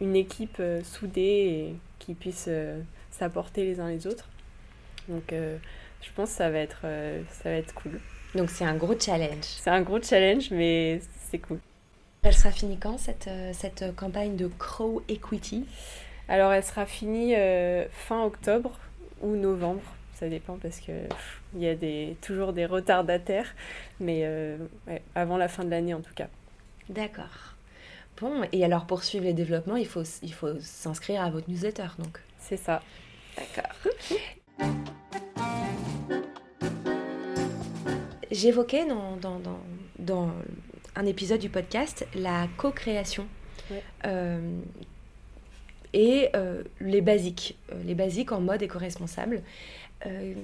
une 0.00 0.16
équipe 0.16 0.60
soudée 0.82 1.22
et 1.22 1.76
qui 1.98 2.14
puisse 2.14 2.48
s'apporter 3.10 3.64
les 3.64 3.80
uns 3.80 3.88
les 3.88 4.06
autres. 4.06 4.28
Donc, 5.08 5.32
je 5.32 6.10
pense 6.14 6.30
que 6.30 6.36
ça 6.36 6.50
va 6.50 6.58
être, 6.58 6.82
ça 7.30 7.50
va 7.50 7.56
être 7.56 7.74
cool. 7.74 8.00
Donc, 8.34 8.50
c'est 8.50 8.64
un 8.64 8.74
gros 8.76 8.98
challenge. 8.98 9.44
C'est 9.44 9.70
un 9.70 9.82
gros 9.82 10.02
challenge, 10.02 10.50
mais 10.50 11.00
c'est 11.30 11.38
cool. 11.38 11.58
Elle 12.26 12.34
sera 12.34 12.50
finie 12.50 12.76
quand 12.76 12.98
cette, 12.98 13.28
euh, 13.28 13.52
cette 13.52 13.94
campagne 13.94 14.34
de 14.34 14.48
Crow 14.48 15.00
Equity? 15.08 15.64
Alors 16.26 16.52
elle 16.52 16.64
sera 16.64 16.84
finie 16.84 17.36
euh, 17.36 17.86
fin 17.92 18.24
octobre 18.24 18.80
ou 19.22 19.36
novembre, 19.36 19.84
ça 20.18 20.28
dépend 20.30 20.56
parce 20.56 20.80
que 20.80 20.92
il 21.54 21.60
y 21.60 21.68
a 21.68 21.74
des, 21.74 22.16
toujours 22.22 22.54
des 22.54 22.64
retardataires, 22.64 23.54
mais 24.00 24.22
euh, 24.24 24.56
avant 25.14 25.36
la 25.36 25.46
fin 25.48 25.62
de 25.62 25.70
l'année 25.70 25.92
en 25.92 26.00
tout 26.00 26.14
cas. 26.14 26.28
D'accord. 26.88 27.54
Bon, 28.18 28.44
et 28.50 28.64
alors 28.64 28.86
pour 28.86 29.04
suivre 29.04 29.24
les 29.24 29.34
développements, 29.34 29.76
il 29.76 29.86
faut, 29.86 30.04
il 30.22 30.32
faut 30.32 30.58
s'inscrire 30.60 31.20
à 31.22 31.28
votre 31.28 31.50
newsletter 31.50 31.88
donc 31.98 32.18
C'est 32.38 32.56
ça. 32.56 32.82
D'accord. 33.36 33.74
J'évoquais 38.30 38.86
dans, 38.86 39.16
dans, 39.16 39.38
dans, 39.38 39.60
dans 39.98 40.30
un 40.94 41.04
épisode 41.04 41.40
du 41.40 41.50
podcast, 41.50 42.06
la 42.14 42.48
co-création. 42.56 43.26
et 45.92 46.30
les 46.80 47.00
basiques, 47.02 47.58
les 47.84 47.94
basiques 47.94 48.32
en 48.32 48.40
mode 48.40 48.62
éco-responsable. 48.62 49.42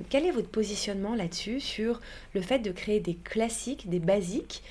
Quel 0.08 0.26
est 0.26 0.30
votre 0.30 0.48
positionnement 0.48 1.14
là-dessus 1.14 1.60
sur 1.60 2.00
le 2.34 2.40
fait 2.40 2.58
de 2.58 2.72
créer 2.72 3.00
des 3.00 3.14
classiques, 3.14 3.88
des 3.88 4.00
basiques 4.00 4.62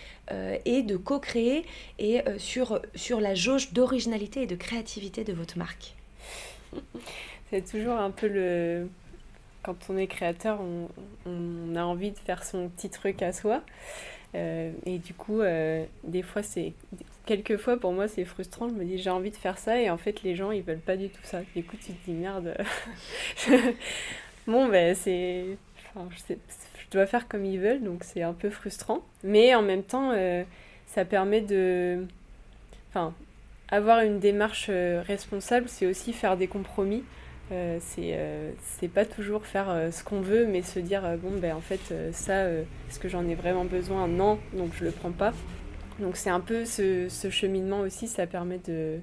et 0.66 0.82
de 0.82 0.98
co-créer 0.98 1.66
et 2.00 2.22
sur, 2.38 2.82
sur 2.96 3.22
la 3.22 3.36
jauge 3.36 3.74
d'originalité 3.74 4.42
et 4.42 4.48
de 4.48 4.56
créativité 4.56 5.24
de 5.24 5.34
votre 5.34 5.58
marque? 5.58 5.96
C'est 7.52 7.70
toujours 7.70 7.98
un 7.98 8.12
peu 8.12 8.28
le, 8.28 8.88
quand 9.64 9.76
on 9.90 9.98
est 9.98 10.08
créateur, 10.08 10.60
on, 11.26 11.76
a 11.76 11.84
envie 11.84 12.12
de 12.12 12.18
faire 12.18 12.44
son 12.44 12.70
petit 12.70 12.90
truc 12.90 13.22
à 13.22 13.32
soi. 13.32 13.62
Euh, 14.34 14.72
et 14.86 14.98
du 14.98 15.14
coup, 15.14 15.42
euh, 15.42 15.86
des 16.04 16.24
fois, 16.24 16.44
c'est. 16.44 16.74
Quelquefois, 17.26 17.78
pour 17.78 17.92
moi, 17.94 18.08
c'est 18.08 18.26
frustrant. 18.26 18.68
Je 18.70 18.74
me 18.74 18.84
dis, 18.84 18.98
j'ai 18.98 19.10
envie 19.10 19.30
de 19.30 19.36
faire 19.36 19.58
ça, 19.58 19.80
et 19.80 19.90
en 19.90 19.98
fait, 19.98 20.24
les 20.24 20.36
gens, 20.36 20.52
ils 20.52 20.64
veulent 20.64 20.80
pas 20.80 20.98
du 20.98 21.10
tout 21.10 21.22
ça. 21.24 21.42
Du 21.56 21.64
coup, 21.64 21.78
tu 21.78 21.94
te 21.94 22.06
dis, 22.06 22.14
merde. 22.14 22.58
bon, 24.48 24.68
ben, 24.70 24.96
c'est. 24.96 25.58
Enfin, 25.96 26.08
je, 26.30 26.36
dois 26.92 27.06
faire 27.06 27.28
comme 27.28 27.46
ils 27.46 27.60
veulent, 27.60 27.84
donc 27.84 28.04
c'est 28.04 28.22
un 28.22 28.34
peu 28.34 28.50
frustrant. 28.50 29.02
Mais 29.24 29.56
en 29.56 29.62
même 29.62 29.84
temps, 29.84 30.12
euh, 30.14 30.44
ça 30.88 31.06
permet 31.06 31.42
de. 31.42 32.06
Enfin, 32.90 33.14
avoir 33.70 34.00
une 34.02 34.20
démarche 34.20 34.70
responsable, 34.70 35.70
c'est 35.70 35.86
aussi 35.86 36.14
faire 36.14 36.38
des 36.38 36.48
compromis. 36.48 37.04
Euh, 37.52 37.80
euh, 38.00 38.52
c'est 38.62 38.88
pas 38.88 39.04
toujours 39.04 39.46
faire 39.46 39.70
euh, 39.70 39.92
ce 39.92 40.04
qu'on 40.04 40.22
veut, 40.22 40.46
mais 40.46 40.62
se 40.62 40.80
dire 40.80 41.02
bon, 41.22 41.38
ben 41.38 41.56
en 41.56 41.62
fait, 41.62 41.94
ça, 42.14 42.48
est-ce 42.48 43.00
que 43.00 43.10
j'en 43.10 43.28
ai 43.28 43.36
vraiment 43.36 43.66
besoin? 43.66 44.08
Non, 44.08 44.40
donc 44.54 44.72
je 44.76 44.86
le 44.86 44.92
prends 44.92 45.12
pas. 45.12 45.34
Donc 46.00 46.16
c'est 46.16 46.30
un 46.30 46.40
peu 46.40 46.66
ce, 46.66 47.10
ce, 47.10 47.30
cheminement 47.30 47.82
aussi, 47.82 48.08
ça 48.08 48.26
permet 48.26 48.60
de. 48.60 49.00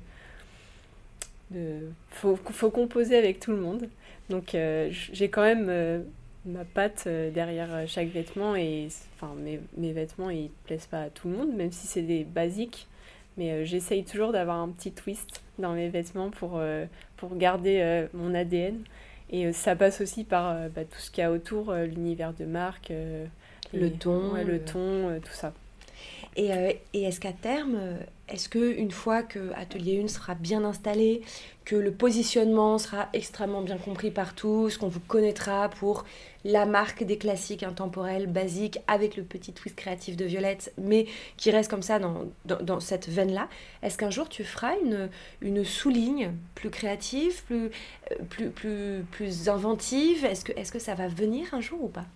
de 1.51 1.91
faut, 2.11 2.36
faut 2.36 2.70
composer 2.70 3.16
avec 3.16 3.41
tout 3.41 3.53
le 3.53 3.59
monde. 3.59 3.89
Donc 4.30 4.54
j'ai 4.90 5.28
quand 5.30 5.42
même 5.42 6.04
ma 6.44 6.64
patte 6.64 7.08
derrière 7.08 7.86
chaque 7.86 8.08
vêtement 8.08 8.54
et 8.54 8.88
enfin 9.16 9.34
mes, 9.36 9.60
mes, 9.76 9.92
vêtements 9.92 10.30
ils 10.30 10.50
plaisent 10.64 10.86
pas 10.86 11.02
à 11.02 11.10
tout 11.10 11.28
le 11.28 11.36
monde, 11.36 11.54
même 11.54 11.72
si 11.72 11.86
c'est 11.86 12.02
des 12.02 12.24
basiques. 12.24 12.86
Mais 13.36 13.64
j'essaye 13.64 14.04
toujours 14.04 14.32
d'avoir 14.32 14.58
un 14.58 14.68
petit 14.68 14.92
twist 14.92 15.42
dans 15.58 15.72
mes 15.72 15.88
vêtements 15.88 16.30
pour, 16.30 16.60
pour 17.18 17.36
garder 17.36 17.80
euh, 17.80 18.06
mon 18.14 18.34
ADN. 18.34 18.82
Et 19.30 19.46
euh, 19.46 19.52
ça 19.52 19.76
passe 19.76 20.00
aussi 20.00 20.24
par 20.24 20.48
euh, 20.48 20.68
bah, 20.74 20.84
tout 20.84 20.98
ce 20.98 21.10
qu'il 21.10 21.20
y 21.20 21.24
a 21.26 21.30
autour, 21.30 21.74
l'univers 21.74 22.32
de 22.32 22.46
marque, 22.46 22.90
le 23.74 23.90
ton, 23.90 24.32
le 24.34 24.58
ton, 24.60 25.20
tout 25.22 25.32
ça. 25.32 25.52
Et, 26.36 26.50
et 26.94 27.02
est-ce 27.02 27.20
qu'à 27.20 27.32
terme, 27.32 27.76
est-ce 28.28 28.48
que 28.48 28.76
une 28.76 28.90
fois 28.90 29.22
que 29.22 29.52
Atelier 29.54 30.02
1 30.02 30.08
sera 30.08 30.34
bien 30.34 30.64
installé, 30.64 31.22
que 31.64 31.76
le 31.76 31.92
positionnement 31.92 32.78
sera 32.78 33.08
extrêmement 33.12 33.60
bien 33.60 33.76
compris 33.76 34.10
par 34.10 34.34
tous, 34.34 34.78
qu'on 34.78 34.88
vous 34.88 35.00
connaîtra 35.00 35.68
pour 35.68 36.04
la 36.44 36.66
marque 36.66 37.04
des 37.04 37.18
classiques 37.18 37.62
intemporels, 37.62 38.26
basiques, 38.26 38.78
avec 38.86 39.16
le 39.16 39.22
petit 39.22 39.52
twist 39.52 39.76
créatif 39.76 40.16
de 40.16 40.24
Violette, 40.24 40.72
mais 40.78 41.06
qui 41.36 41.50
reste 41.50 41.70
comme 41.70 41.82
ça 41.82 41.98
dans, 41.98 42.24
dans, 42.44 42.80
cette 42.80 43.08
veine-là, 43.08 43.48
est-ce 43.82 43.98
qu'un 43.98 44.10
jour 44.10 44.28
tu 44.28 44.44
feras 44.44 44.74
une, 44.82 45.10
une 45.42 45.64
sous-ligne 45.64 46.32
plus 46.54 46.70
créative, 46.70 47.42
plus, 47.44 47.70
euh, 48.12 48.14
plus, 48.30 48.50
plus, 48.50 49.04
plus 49.10 49.48
inventive? 49.48 50.24
Est-ce 50.24 50.44
que, 50.44 50.52
est 50.52 50.70
que 50.70 50.78
ça 50.78 50.94
va 50.94 51.08
venir 51.08 51.52
un 51.52 51.60
jour 51.60 51.84
ou 51.84 51.88
pas? 51.88 52.06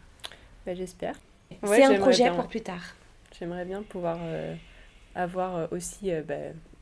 Bah, 0.67 0.75
J'espère. 0.75 1.17
C'est 1.65 1.85
un 1.85 1.99
projet 1.99 2.31
pour 2.31 2.47
plus 2.47 2.63
tard. 2.63 2.95
J'aimerais 3.39 3.65
bien 3.65 3.83
pouvoir 3.83 4.19
euh, 4.23 4.55
avoir 5.15 5.57
euh, 5.57 5.67
aussi... 5.71 6.11
Bah, 6.27 6.35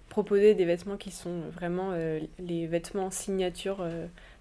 proposer 0.08 0.56
des 0.56 0.64
vêtements 0.64 0.96
qui 0.96 1.12
sont 1.12 1.42
vraiment 1.52 1.92
les 2.40 2.66
vêtements 2.66 3.12
signature 3.12 3.86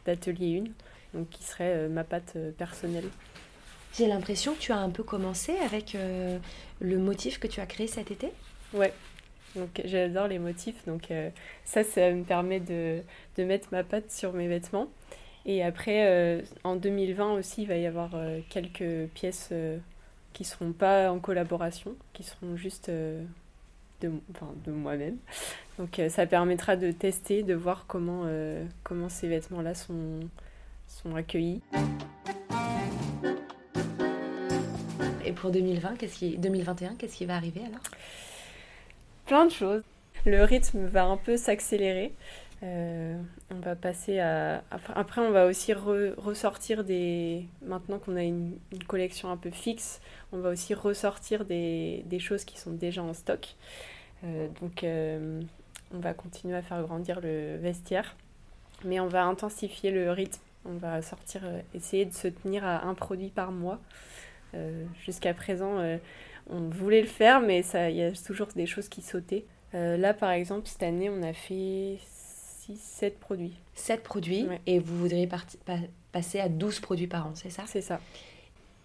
d'Atelier 0.03 0.63
1 0.65 0.71
donc 1.13 1.29
qui 1.29 1.43
serait 1.43 1.73
euh, 1.75 1.89
ma 1.89 2.03
patte 2.03 2.33
euh, 2.35 2.51
personnelle. 2.51 3.07
J'ai 3.97 4.07
l'impression 4.07 4.53
que 4.53 4.59
tu 4.59 4.71
as 4.71 4.77
un 4.77 4.89
peu 4.89 5.03
commencé 5.03 5.53
avec 5.65 5.95
euh, 5.95 6.37
le 6.79 6.97
motif 6.97 7.39
que 7.39 7.47
tu 7.47 7.59
as 7.59 7.65
créé 7.65 7.87
cet 7.87 8.11
été. 8.11 8.31
Ouais, 8.73 8.93
donc 9.55 9.81
j'adore 9.83 10.27
les 10.27 10.37
motifs, 10.37 10.85
donc 10.85 11.11
ça, 11.65 11.83
ça 11.83 12.11
me 12.11 12.23
permet 12.23 12.59
de, 12.59 13.01
de, 13.35 13.43
mettre 13.43 13.69
ma 13.71 13.83
patte 13.83 14.11
sur 14.11 14.31
mes 14.33 14.47
vêtements. 14.47 14.89
Et 15.47 15.63
après, 15.63 16.43
en 16.63 16.75
2020 16.75 17.33
aussi, 17.33 17.63
il 17.63 17.67
va 17.67 17.77
y 17.77 17.87
avoir 17.87 18.11
quelques 18.49 19.09
pièces 19.15 19.51
qui 20.33 20.43
ne 20.43 20.47
seront 20.47 20.71
pas 20.71 21.11
en 21.11 21.17
collaboration, 21.17 21.95
qui 22.13 22.21
seront 22.21 22.55
juste 22.57 22.91
de, 24.01 24.11
enfin, 24.31 24.53
de 24.65 24.71
moi-même. 24.71 25.17
Donc 25.77 26.01
ça 26.09 26.25
permettra 26.25 26.75
de 26.75 26.91
tester, 26.91 27.43
de 27.43 27.53
voir 27.53 27.85
comment, 27.87 28.25
comment 28.83 29.09
ces 29.09 29.27
vêtements-là 29.27 29.75
sont, 29.75 30.19
sont 30.87 31.15
accueillis. 31.15 31.61
Et 35.25 35.31
pour 35.31 35.51
2020, 35.51 35.95
qu'est-ce 35.97 36.17
qui... 36.17 36.37
2021, 36.37 36.95
qu'est-ce 36.95 37.17
qui 37.17 37.25
va 37.25 37.35
arriver 37.35 37.61
alors? 37.61 37.83
Plein 39.25 39.45
de 39.45 39.51
choses. 39.51 39.83
Le 40.25 40.43
rythme 40.43 40.85
va 40.87 41.05
un 41.05 41.17
peu 41.17 41.37
s'accélérer. 41.37 42.13
Euh, 42.61 43.21
on 43.51 43.59
va 43.59 43.75
passer 43.75 44.19
à. 44.19 44.63
Après, 44.95 45.21
on 45.21 45.31
va 45.31 45.45
aussi 45.45 45.73
ressortir 45.73 46.83
des. 46.83 47.45
Maintenant 47.61 47.99
qu'on 47.99 48.15
a 48.17 48.23
une, 48.23 48.57
collection 48.87 49.31
un 49.31 49.37
peu 49.37 49.49
fixe, 49.49 50.01
on 50.33 50.39
va 50.39 50.49
aussi 50.49 50.73
ressortir 50.73 51.45
des, 51.45 52.03
des 52.05 52.19
choses 52.19 52.43
qui 52.43 52.59
sont 52.59 52.71
déjà 52.71 53.01
en 53.01 53.13
stock. 53.13 53.55
Euh, 54.25 54.49
donc, 54.61 54.83
euh, 54.83 55.41
on 55.93 55.99
va 55.99 56.13
continuer 56.13 56.57
à 56.57 56.61
faire 56.61 56.81
grandir 56.83 57.21
le 57.21 57.55
vestiaire, 57.57 58.15
mais 58.83 58.99
on 58.99 59.07
va 59.07 59.23
intensifier 59.23 59.91
le 59.91 60.11
rythme 60.11 60.41
on 60.65 60.73
va 60.73 61.01
sortir, 61.01 61.41
essayer 61.73 62.03
de 62.03 62.13
se 62.13 62.27
tenir 62.27 62.65
à 62.65 62.85
un 62.85 62.93
produit 62.93 63.29
par 63.29 63.51
mois. 63.51 63.79
Jusqu'à 65.05 65.33
présent, 65.33 65.77
on 66.49 66.59
voulait 66.69 66.99
le 67.01 67.07
faire, 67.07 67.39
mais 67.39 67.61
il 67.61 67.95
y 67.95 68.03
a 68.03 68.11
toujours 68.11 68.47
des 68.47 68.65
choses 68.65 68.89
qui 68.89 69.01
sautaient. 69.01 69.45
là, 69.71 70.13
par 70.13 70.31
exemple, 70.31 70.67
cette 70.67 70.83
année, 70.83 71.09
on 71.09 71.23
a 71.23 71.31
fait 71.31 71.97
6, 72.69 72.77
7 72.77 73.19
produits. 73.19 73.53
7 73.75 74.03
produits, 74.03 74.47
et 74.65 74.79
vous 74.79 74.97
voudriez 74.97 75.29
passer 76.11 76.39
à 76.39 76.49
12 76.49 76.79
produits 76.79 77.07
par 77.07 77.27
an, 77.27 77.31
c'est 77.35 77.49
ça? 77.49 77.63
C'est 77.67 77.81
ça. 77.81 77.99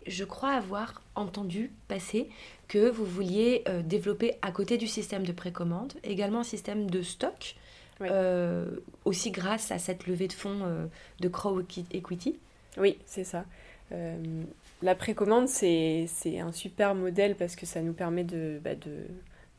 Je 0.07 0.25
crois 0.25 0.51
avoir 0.51 1.03
entendu 1.15 1.71
passer 1.89 2.29
que 2.69 2.91
vous 2.91 3.07
vouliez 3.07 3.65
développer 3.85 4.35
à 4.43 4.53
côté 4.53 4.77
du 4.77 4.87
système 4.87 5.25
de 5.25 5.33
précommande 5.33 5.95
également 6.03 6.41
un 6.41 6.45
système 6.45 6.91
de 6.91 7.01
stock 7.01 7.57
euh, 8.01 8.67
aussi 9.05 9.31
grâce 9.31 9.71
à 9.71 9.79
cette 9.79 10.07
levée 10.07 10.29
de 10.29 10.33
fonds 10.33 10.61
euh, 10.63 10.87
de 11.21 11.29
Crow 11.29 11.61
Equity. 11.61 12.39
Oui, 12.77 12.99
c'est 13.07 13.25
ça. 13.25 13.45
Euh, 13.93 14.43
la 14.83 14.95
précommande, 14.95 15.49
c'est 15.49 16.09
un 16.41 16.53
super 16.53 16.95
modèle 16.95 17.37
parce 17.37 17.55
que 17.55 17.67
ça 17.67 17.83
nous 17.83 17.93
permet 17.93 18.25
de, 18.25 18.61
bah, 18.63 18.75
de, 18.75 19.05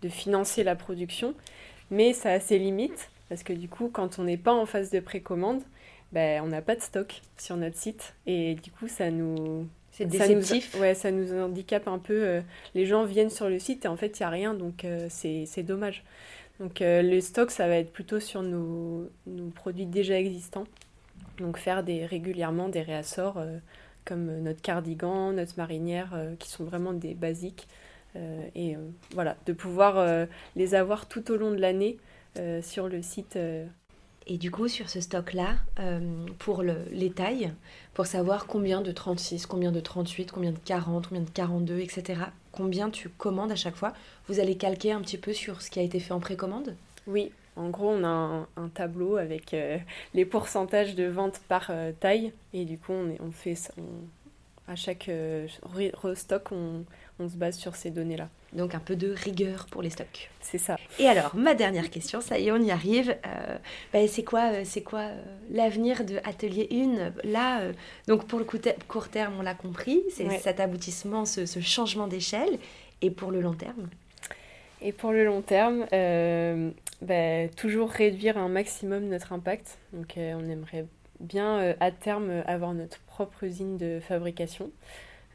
de, 0.01 0.09
financer 0.09 0.63
la 0.63 0.75
production, 0.75 1.33
mais 1.91 2.13
ça 2.13 2.31
a 2.31 2.39
ses 2.39 2.59
limites 2.59 3.09
parce 3.29 3.43
que 3.43 3.53
du 3.53 3.67
coup, 3.67 3.89
quand 3.91 4.19
on 4.19 4.23
n'est 4.23 4.37
pas 4.37 4.53
en 4.53 4.65
phase 4.65 4.91
de 4.91 4.99
précommande, 4.99 5.61
bah, 6.11 6.43
on 6.43 6.47
n'a 6.47 6.61
pas 6.61 6.75
de 6.75 6.81
stock 6.81 7.21
sur 7.37 7.57
notre 7.57 7.77
site 7.77 8.13
et 8.25 8.55
du 8.55 8.71
coup, 8.71 8.87
ça 8.87 9.11
nous... 9.11 9.67
C'est 9.91 10.05
déceptif. 10.05 10.71
Ça 10.71 10.77
nous, 10.77 10.81
ouais, 10.81 10.93
ça 10.93 11.11
nous 11.11 11.33
handicape 11.33 11.87
un 11.87 11.99
peu. 11.99 12.41
les 12.73 12.85
gens 12.85 13.05
viennent 13.05 13.29
sur 13.29 13.47
le 13.47 13.59
site 13.59 13.85
et 13.85 13.87
en 13.87 13.95
fait, 13.95 14.19
il 14.19 14.23
n'y 14.23 14.25
a 14.25 14.29
rien, 14.29 14.53
donc 14.53 14.85
c'est 15.07 15.63
dommage. 15.63 16.03
Donc 16.59 16.81
euh, 16.81 17.01
le 17.01 17.19
stock, 17.21 17.51
ça 17.51 17.67
va 17.67 17.77
être 17.77 17.91
plutôt 17.91 18.19
sur 18.19 18.41
nos, 18.41 19.09
produits 19.55 19.85
déjà 19.85 20.17
existants. 20.17 20.65
Donc 21.37 21.57
faire 21.57 21.83
des, 21.83 22.05
régulièrement 22.05 22.69
des 22.69 22.81
réassorts 22.81 23.37
euh, 23.37 23.57
comme 24.05 24.39
notre 24.39 24.61
cardigan, 24.61 25.33
notre 25.33 25.57
marinière, 25.57 26.13
euh, 26.13 26.35
qui 26.37 26.49
sont 26.49 26.63
vraiment 26.63 26.93
des 26.93 27.13
basiques. 27.13 27.67
et 28.55 28.77
voilà, 29.13 29.35
de 29.45 29.51
pouvoir 29.51 30.25
les 30.55 30.73
avoir 30.73 31.05
tout 31.05 31.31
au 31.31 31.35
long 31.35 31.51
de 31.51 31.59
l'année 31.59 31.97
sur 32.61 32.87
le 32.87 33.01
site. 33.01 33.37
Et 34.27 34.37
du 34.37 34.49
coup, 34.49 34.67
sur 34.67 34.89
ce 34.89 35.01
stock-là, 35.01 35.55
pour 36.39 36.63
le, 36.63 36.85
les 36.91 37.11
tailles, 37.11 37.53
pour 37.93 38.07
savoir 38.07 38.47
combien 38.47 38.81
de 38.81 38.91
36, 38.91 39.45
combien 39.45 39.71
de 39.71 39.79
38, 39.79 40.31
combien 40.31 40.51
de 40.51 40.57
40, 40.57 41.07
combien 41.07 41.23
de 41.23 41.29
42, 41.29 41.79
etc., 41.79 42.21
combien 42.51 42.89
tu 42.89 43.09
commandes 43.09 43.51
à 43.51 43.55
chaque 43.55 43.75
fois. 43.75 43.93
Vous 44.27 44.39
allez 44.39 44.55
calquer 44.55 44.91
un 44.91 45.01
petit 45.01 45.17
peu 45.17 45.33
sur 45.33 45.61
ce 45.61 45.69
qui 45.69 45.79
a 45.79 45.83
été 45.83 45.99
fait 45.99 46.13
en 46.13 46.19
précommande? 46.19 46.75
Oui, 47.05 47.31
en 47.55 47.69
gros, 47.69 47.89
on 47.89 48.03
a 48.03 48.47
un, 48.55 48.69
tableau 48.69 49.17
avec 49.17 49.53
euh, 49.53 49.77
les 50.13 50.25
pourcentages 50.25 50.95
de 50.95 51.05
vente 51.05 51.41
par 51.47 51.67
euh, 51.69 51.91
taille. 51.97 52.33
Et 52.53 52.65
du 52.65 52.77
coup, 52.77 52.93
on, 52.93 53.15
on 53.19 53.31
fait 53.31 53.55
à 54.67 54.75
chaque 54.75 55.09
euh, 55.09 55.47
restock, 56.01 56.51
on, 56.51 56.83
on 57.19 57.29
se 57.29 57.37
base 57.37 57.57
sur 57.57 57.75
ces 57.75 57.91
données-là. 57.91 58.29
Donc 58.53 58.75
un 58.75 58.79
peu 58.79 58.95
de 58.95 59.11
rigueur 59.11 59.67
pour 59.67 59.81
les 59.81 59.89
stocks. 59.89 60.29
C'est 60.41 60.57
ça. 60.57 60.77
Et 60.99 61.07
alors, 61.07 61.35
ma 61.35 61.53
dernière 61.53 61.89
question, 61.89 62.21
ça 62.21 62.39
y 62.39 62.47
est, 62.47 62.51
on 62.51 62.61
y 62.61 62.71
arrive. 62.71 63.15
Ben, 63.93 64.07
c'est 64.07 64.23
quoi, 64.23 64.63
c'est 64.63 64.81
quoi 64.81 65.09
l'avenir 65.49 66.05
de 66.05 66.17
Atelier 66.23 66.67
1 66.71 67.29
Là, 67.29 67.61
donc 68.07 68.25
pour 68.27 68.39
le 68.39 68.45
court 68.87 69.09
terme, 69.09 69.33
on 69.39 69.41
l'a 69.41 69.55
compris, 69.55 70.03
c'est 70.11 70.29
cet 70.39 70.59
aboutissement, 70.59 71.25
ce, 71.25 71.45
ce 71.45 71.59
changement 71.59 72.07
d'échelle. 72.07 72.59
Et 73.01 73.11
pour 73.11 73.31
le 73.31 73.41
long 73.41 73.53
terme? 73.53 73.89
Et 74.81 74.91
pour 74.91 75.11
le 75.11 75.25
long 75.25 75.41
terme, 75.41 75.85
euh, 75.93 76.71
bah, 77.01 77.47
toujours 77.57 77.89
réduire 77.89 78.37
un 78.37 78.49
maximum 78.49 79.07
notre 79.07 79.33
impact. 79.33 79.79
Donc 79.93 80.13
on 80.17 80.49
aimerait 80.49 80.85
bien 81.19 81.75
à 81.79 81.91
terme 81.91 82.43
avoir 82.45 82.73
notre 82.73 82.99
propre 83.01 83.43
usine 83.43 83.77
de 83.77 83.99
fabrication. 83.99 84.69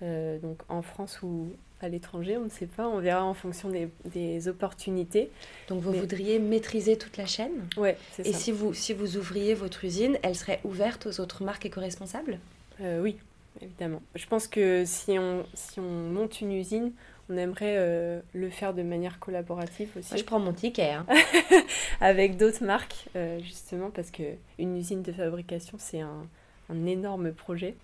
donc 0.01 0.61
en 0.69 0.83
France 0.83 1.21
ou 1.23 1.53
à 1.81 1.89
l'étranger, 1.89 2.37
on 2.37 2.45
ne 2.45 2.51
sait 2.51 2.67
pas, 2.67 2.87
on 2.87 2.99
verra 2.99 3.25
en 3.25 3.35
fonction 3.35 3.71
des, 3.71 4.49
opportunités. 4.49 5.31
Donc 5.69 5.83
vous 5.83 5.93
voudriez 5.93 6.39
maîtriser 6.39 6.97
toute 6.97 7.17
la 7.17 7.27
chaîne 7.27 7.53
Ouais, 7.77 7.97
c'est 8.13 8.25
ça. 8.25 8.29
Et 8.29 8.33
si 8.33 8.53
vous, 8.53 8.75
si 8.75 8.93
vous 8.93 9.17
ouvriez 9.17 9.55
votre 9.55 9.85
usine, 9.85 10.19
elle 10.23 10.35
serait 10.35 10.61
ouverte 10.65 11.07
aux 11.07 11.21
autres 11.21 11.45
marques 11.45 11.67
éco-responsables? 11.67 12.39
Euh, 12.81 13.01
Oui, 13.03 13.17
évidemment. 13.61 14.03
Je 14.15 14.27
pense 14.27 14.47
que 14.47 14.85
si 14.87 15.19
on, 15.19 15.45
si 15.55 15.81
on 15.81 15.83
monte 15.83 16.41
une 16.41 16.53
usine, 16.53 16.93
on 17.31 17.37
aimerait 17.37 17.77
euh, 17.79 18.21
le 18.35 18.51
faire 18.51 18.75
de 18.75 18.83
manière 18.83 19.19
collaborative 19.19 19.91
aussi. 19.97 20.19
je 20.19 20.25
prends 20.25 20.41
mon 20.41 20.53
ticket. 20.53 20.91
Hein. 20.91 21.07
Avec 22.01 22.37
d'autres 22.37 22.65
marques, 22.65 23.09
euh, 23.17 23.39
justement, 23.41 23.91
parce 23.91 24.11
qu'une 24.11 24.77
usine 24.77 25.03
de 25.03 25.13
fabrication, 25.13 25.77
c'est 25.79 26.01
un, 26.01 26.27
un 26.71 26.87
énorme 26.87 27.33
projet. 27.33 27.75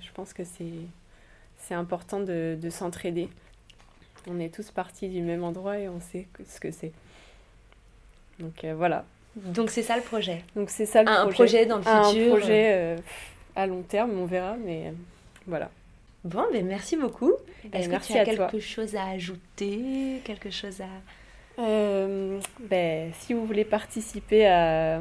Je 0.00 0.08
pense 0.14 0.32
que 0.32 0.44
c'est 0.44 0.72
c'est 1.66 1.74
important 1.74 2.20
de, 2.20 2.58
s'entraider. 2.70 3.28
On 4.28 4.38
est 4.38 4.54
tous 4.54 4.70
partis 4.70 5.08
du 5.08 5.20
même 5.20 5.44
endroit 5.44 5.78
et 5.78 5.88
on 5.88 6.00
sait 6.00 6.26
ce 6.48 6.60
que 6.60 6.70
c'est. 6.70 6.92
Donc 8.38 8.64
euh, 8.64 8.74
voilà. 8.74 9.04
Donc 9.34 9.70
c'est 9.70 9.82
ça 9.82 9.96
le 9.96 10.02
projet. 10.02 10.44
Donc 10.54 10.70
c'est 10.70 10.86
ça 10.86 11.02
le 11.02 11.08
un 11.08 11.26
projet. 11.28 11.66
dans 11.66 11.76
le 11.76 11.82
futur. 11.82 12.34
Un 12.34 12.36
projet 12.38 12.72
euh, 12.74 12.96
à 13.54 13.66
long 13.66 13.82
terme, 13.82 14.18
on 14.18 14.26
verra, 14.26 14.56
mais 14.56 14.86
euh, 14.86 14.92
voilà. 15.46 15.70
Bon, 16.24 16.44
ben 16.52 16.66
merci 16.66 16.96
beaucoup. 16.96 17.34
Ben, 17.64 17.80
Est-ce 17.80 17.88
que 17.88 18.12
tu 18.12 18.18
as 18.18 18.24
quelque 18.24 18.60
chose 18.60 18.96
à 18.96 19.06
ajouter, 19.08 20.20
quelque 20.24 20.50
chose 20.50 20.80
à 20.80 20.88
ben, 21.58 23.12
si 23.20 23.32
vous 23.32 23.46
voulez 23.46 23.64
participer 23.64 24.46
à, 24.46 25.00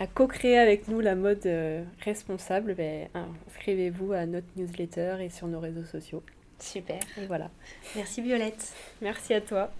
à 0.00 0.06
co-créer 0.06 0.58
avec 0.58 0.88
nous 0.88 1.00
la 1.00 1.14
mode 1.14 1.44
euh, 1.44 1.84
responsable, 2.02 2.74
ben, 2.74 3.08
inscrivez-vous 3.46 4.12
à 4.12 4.24
notre 4.24 4.46
newsletter 4.56 5.18
et 5.20 5.28
sur 5.28 5.46
nos 5.46 5.60
réseaux 5.60 5.84
sociaux. 5.84 6.22
Super. 6.58 7.00
Et 7.18 7.26
voilà. 7.26 7.50
Merci 7.94 8.22
Violette. 8.22 8.72
Merci 9.02 9.34
à 9.34 9.42
toi. 9.42 9.70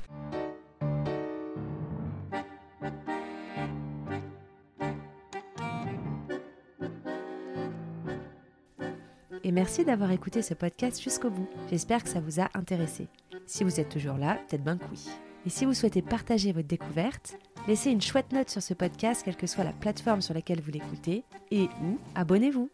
Et 9.43 9.53
merci 9.53 9.87
d'avoir 9.87 10.13
écouté 10.13 10.43
ce 10.43 10.53
podcast 10.53 11.03
jusqu'au 11.03 11.31
bout. 11.31 11.49
J'espère 11.71 12.05
que 12.05 12.11
ça 12.11 12.21
vous 12.21 12.41
a 12.41 12.51
intéressé. 12.53 13.09
Si 13.47 13.65
vous 13.65 13.81
êtes 13.81 13.89
toujours 13.89 14.19
là, 14.19 14.39
peut-être 14.47 14.63
bien 14.63 14.77
que 14.77 14.85
oui. 14.91 15.09
Et 15.47 15.51
si 15.51 15.65
vous 15.65 15.75
souhaitez 15.75 16.03
partager 16.03 16.53
votre 16.53 16.69
découverte, 16.69 17.39
laissez 17.67 17.91
une 17.91 18.03
chouette 18.03 18.33
note 18.33 18.51
sur 18.51 18.63
ce 18.63 18.75
podcast, 18.75 19.23
quelle 19.25 19.37
que 19.37 19.47
soit 19.47 19.65
la 19.65 19.73
plateforme 19.73 20.21
sur 20.21 20.35
laquelle 20.35 20.61
vous 20.61 20.71
l'écoutez, 20.71 21.25
et 21.51 21.69
ou 21.83 21.99
abonnez-vous. 22.15 22.71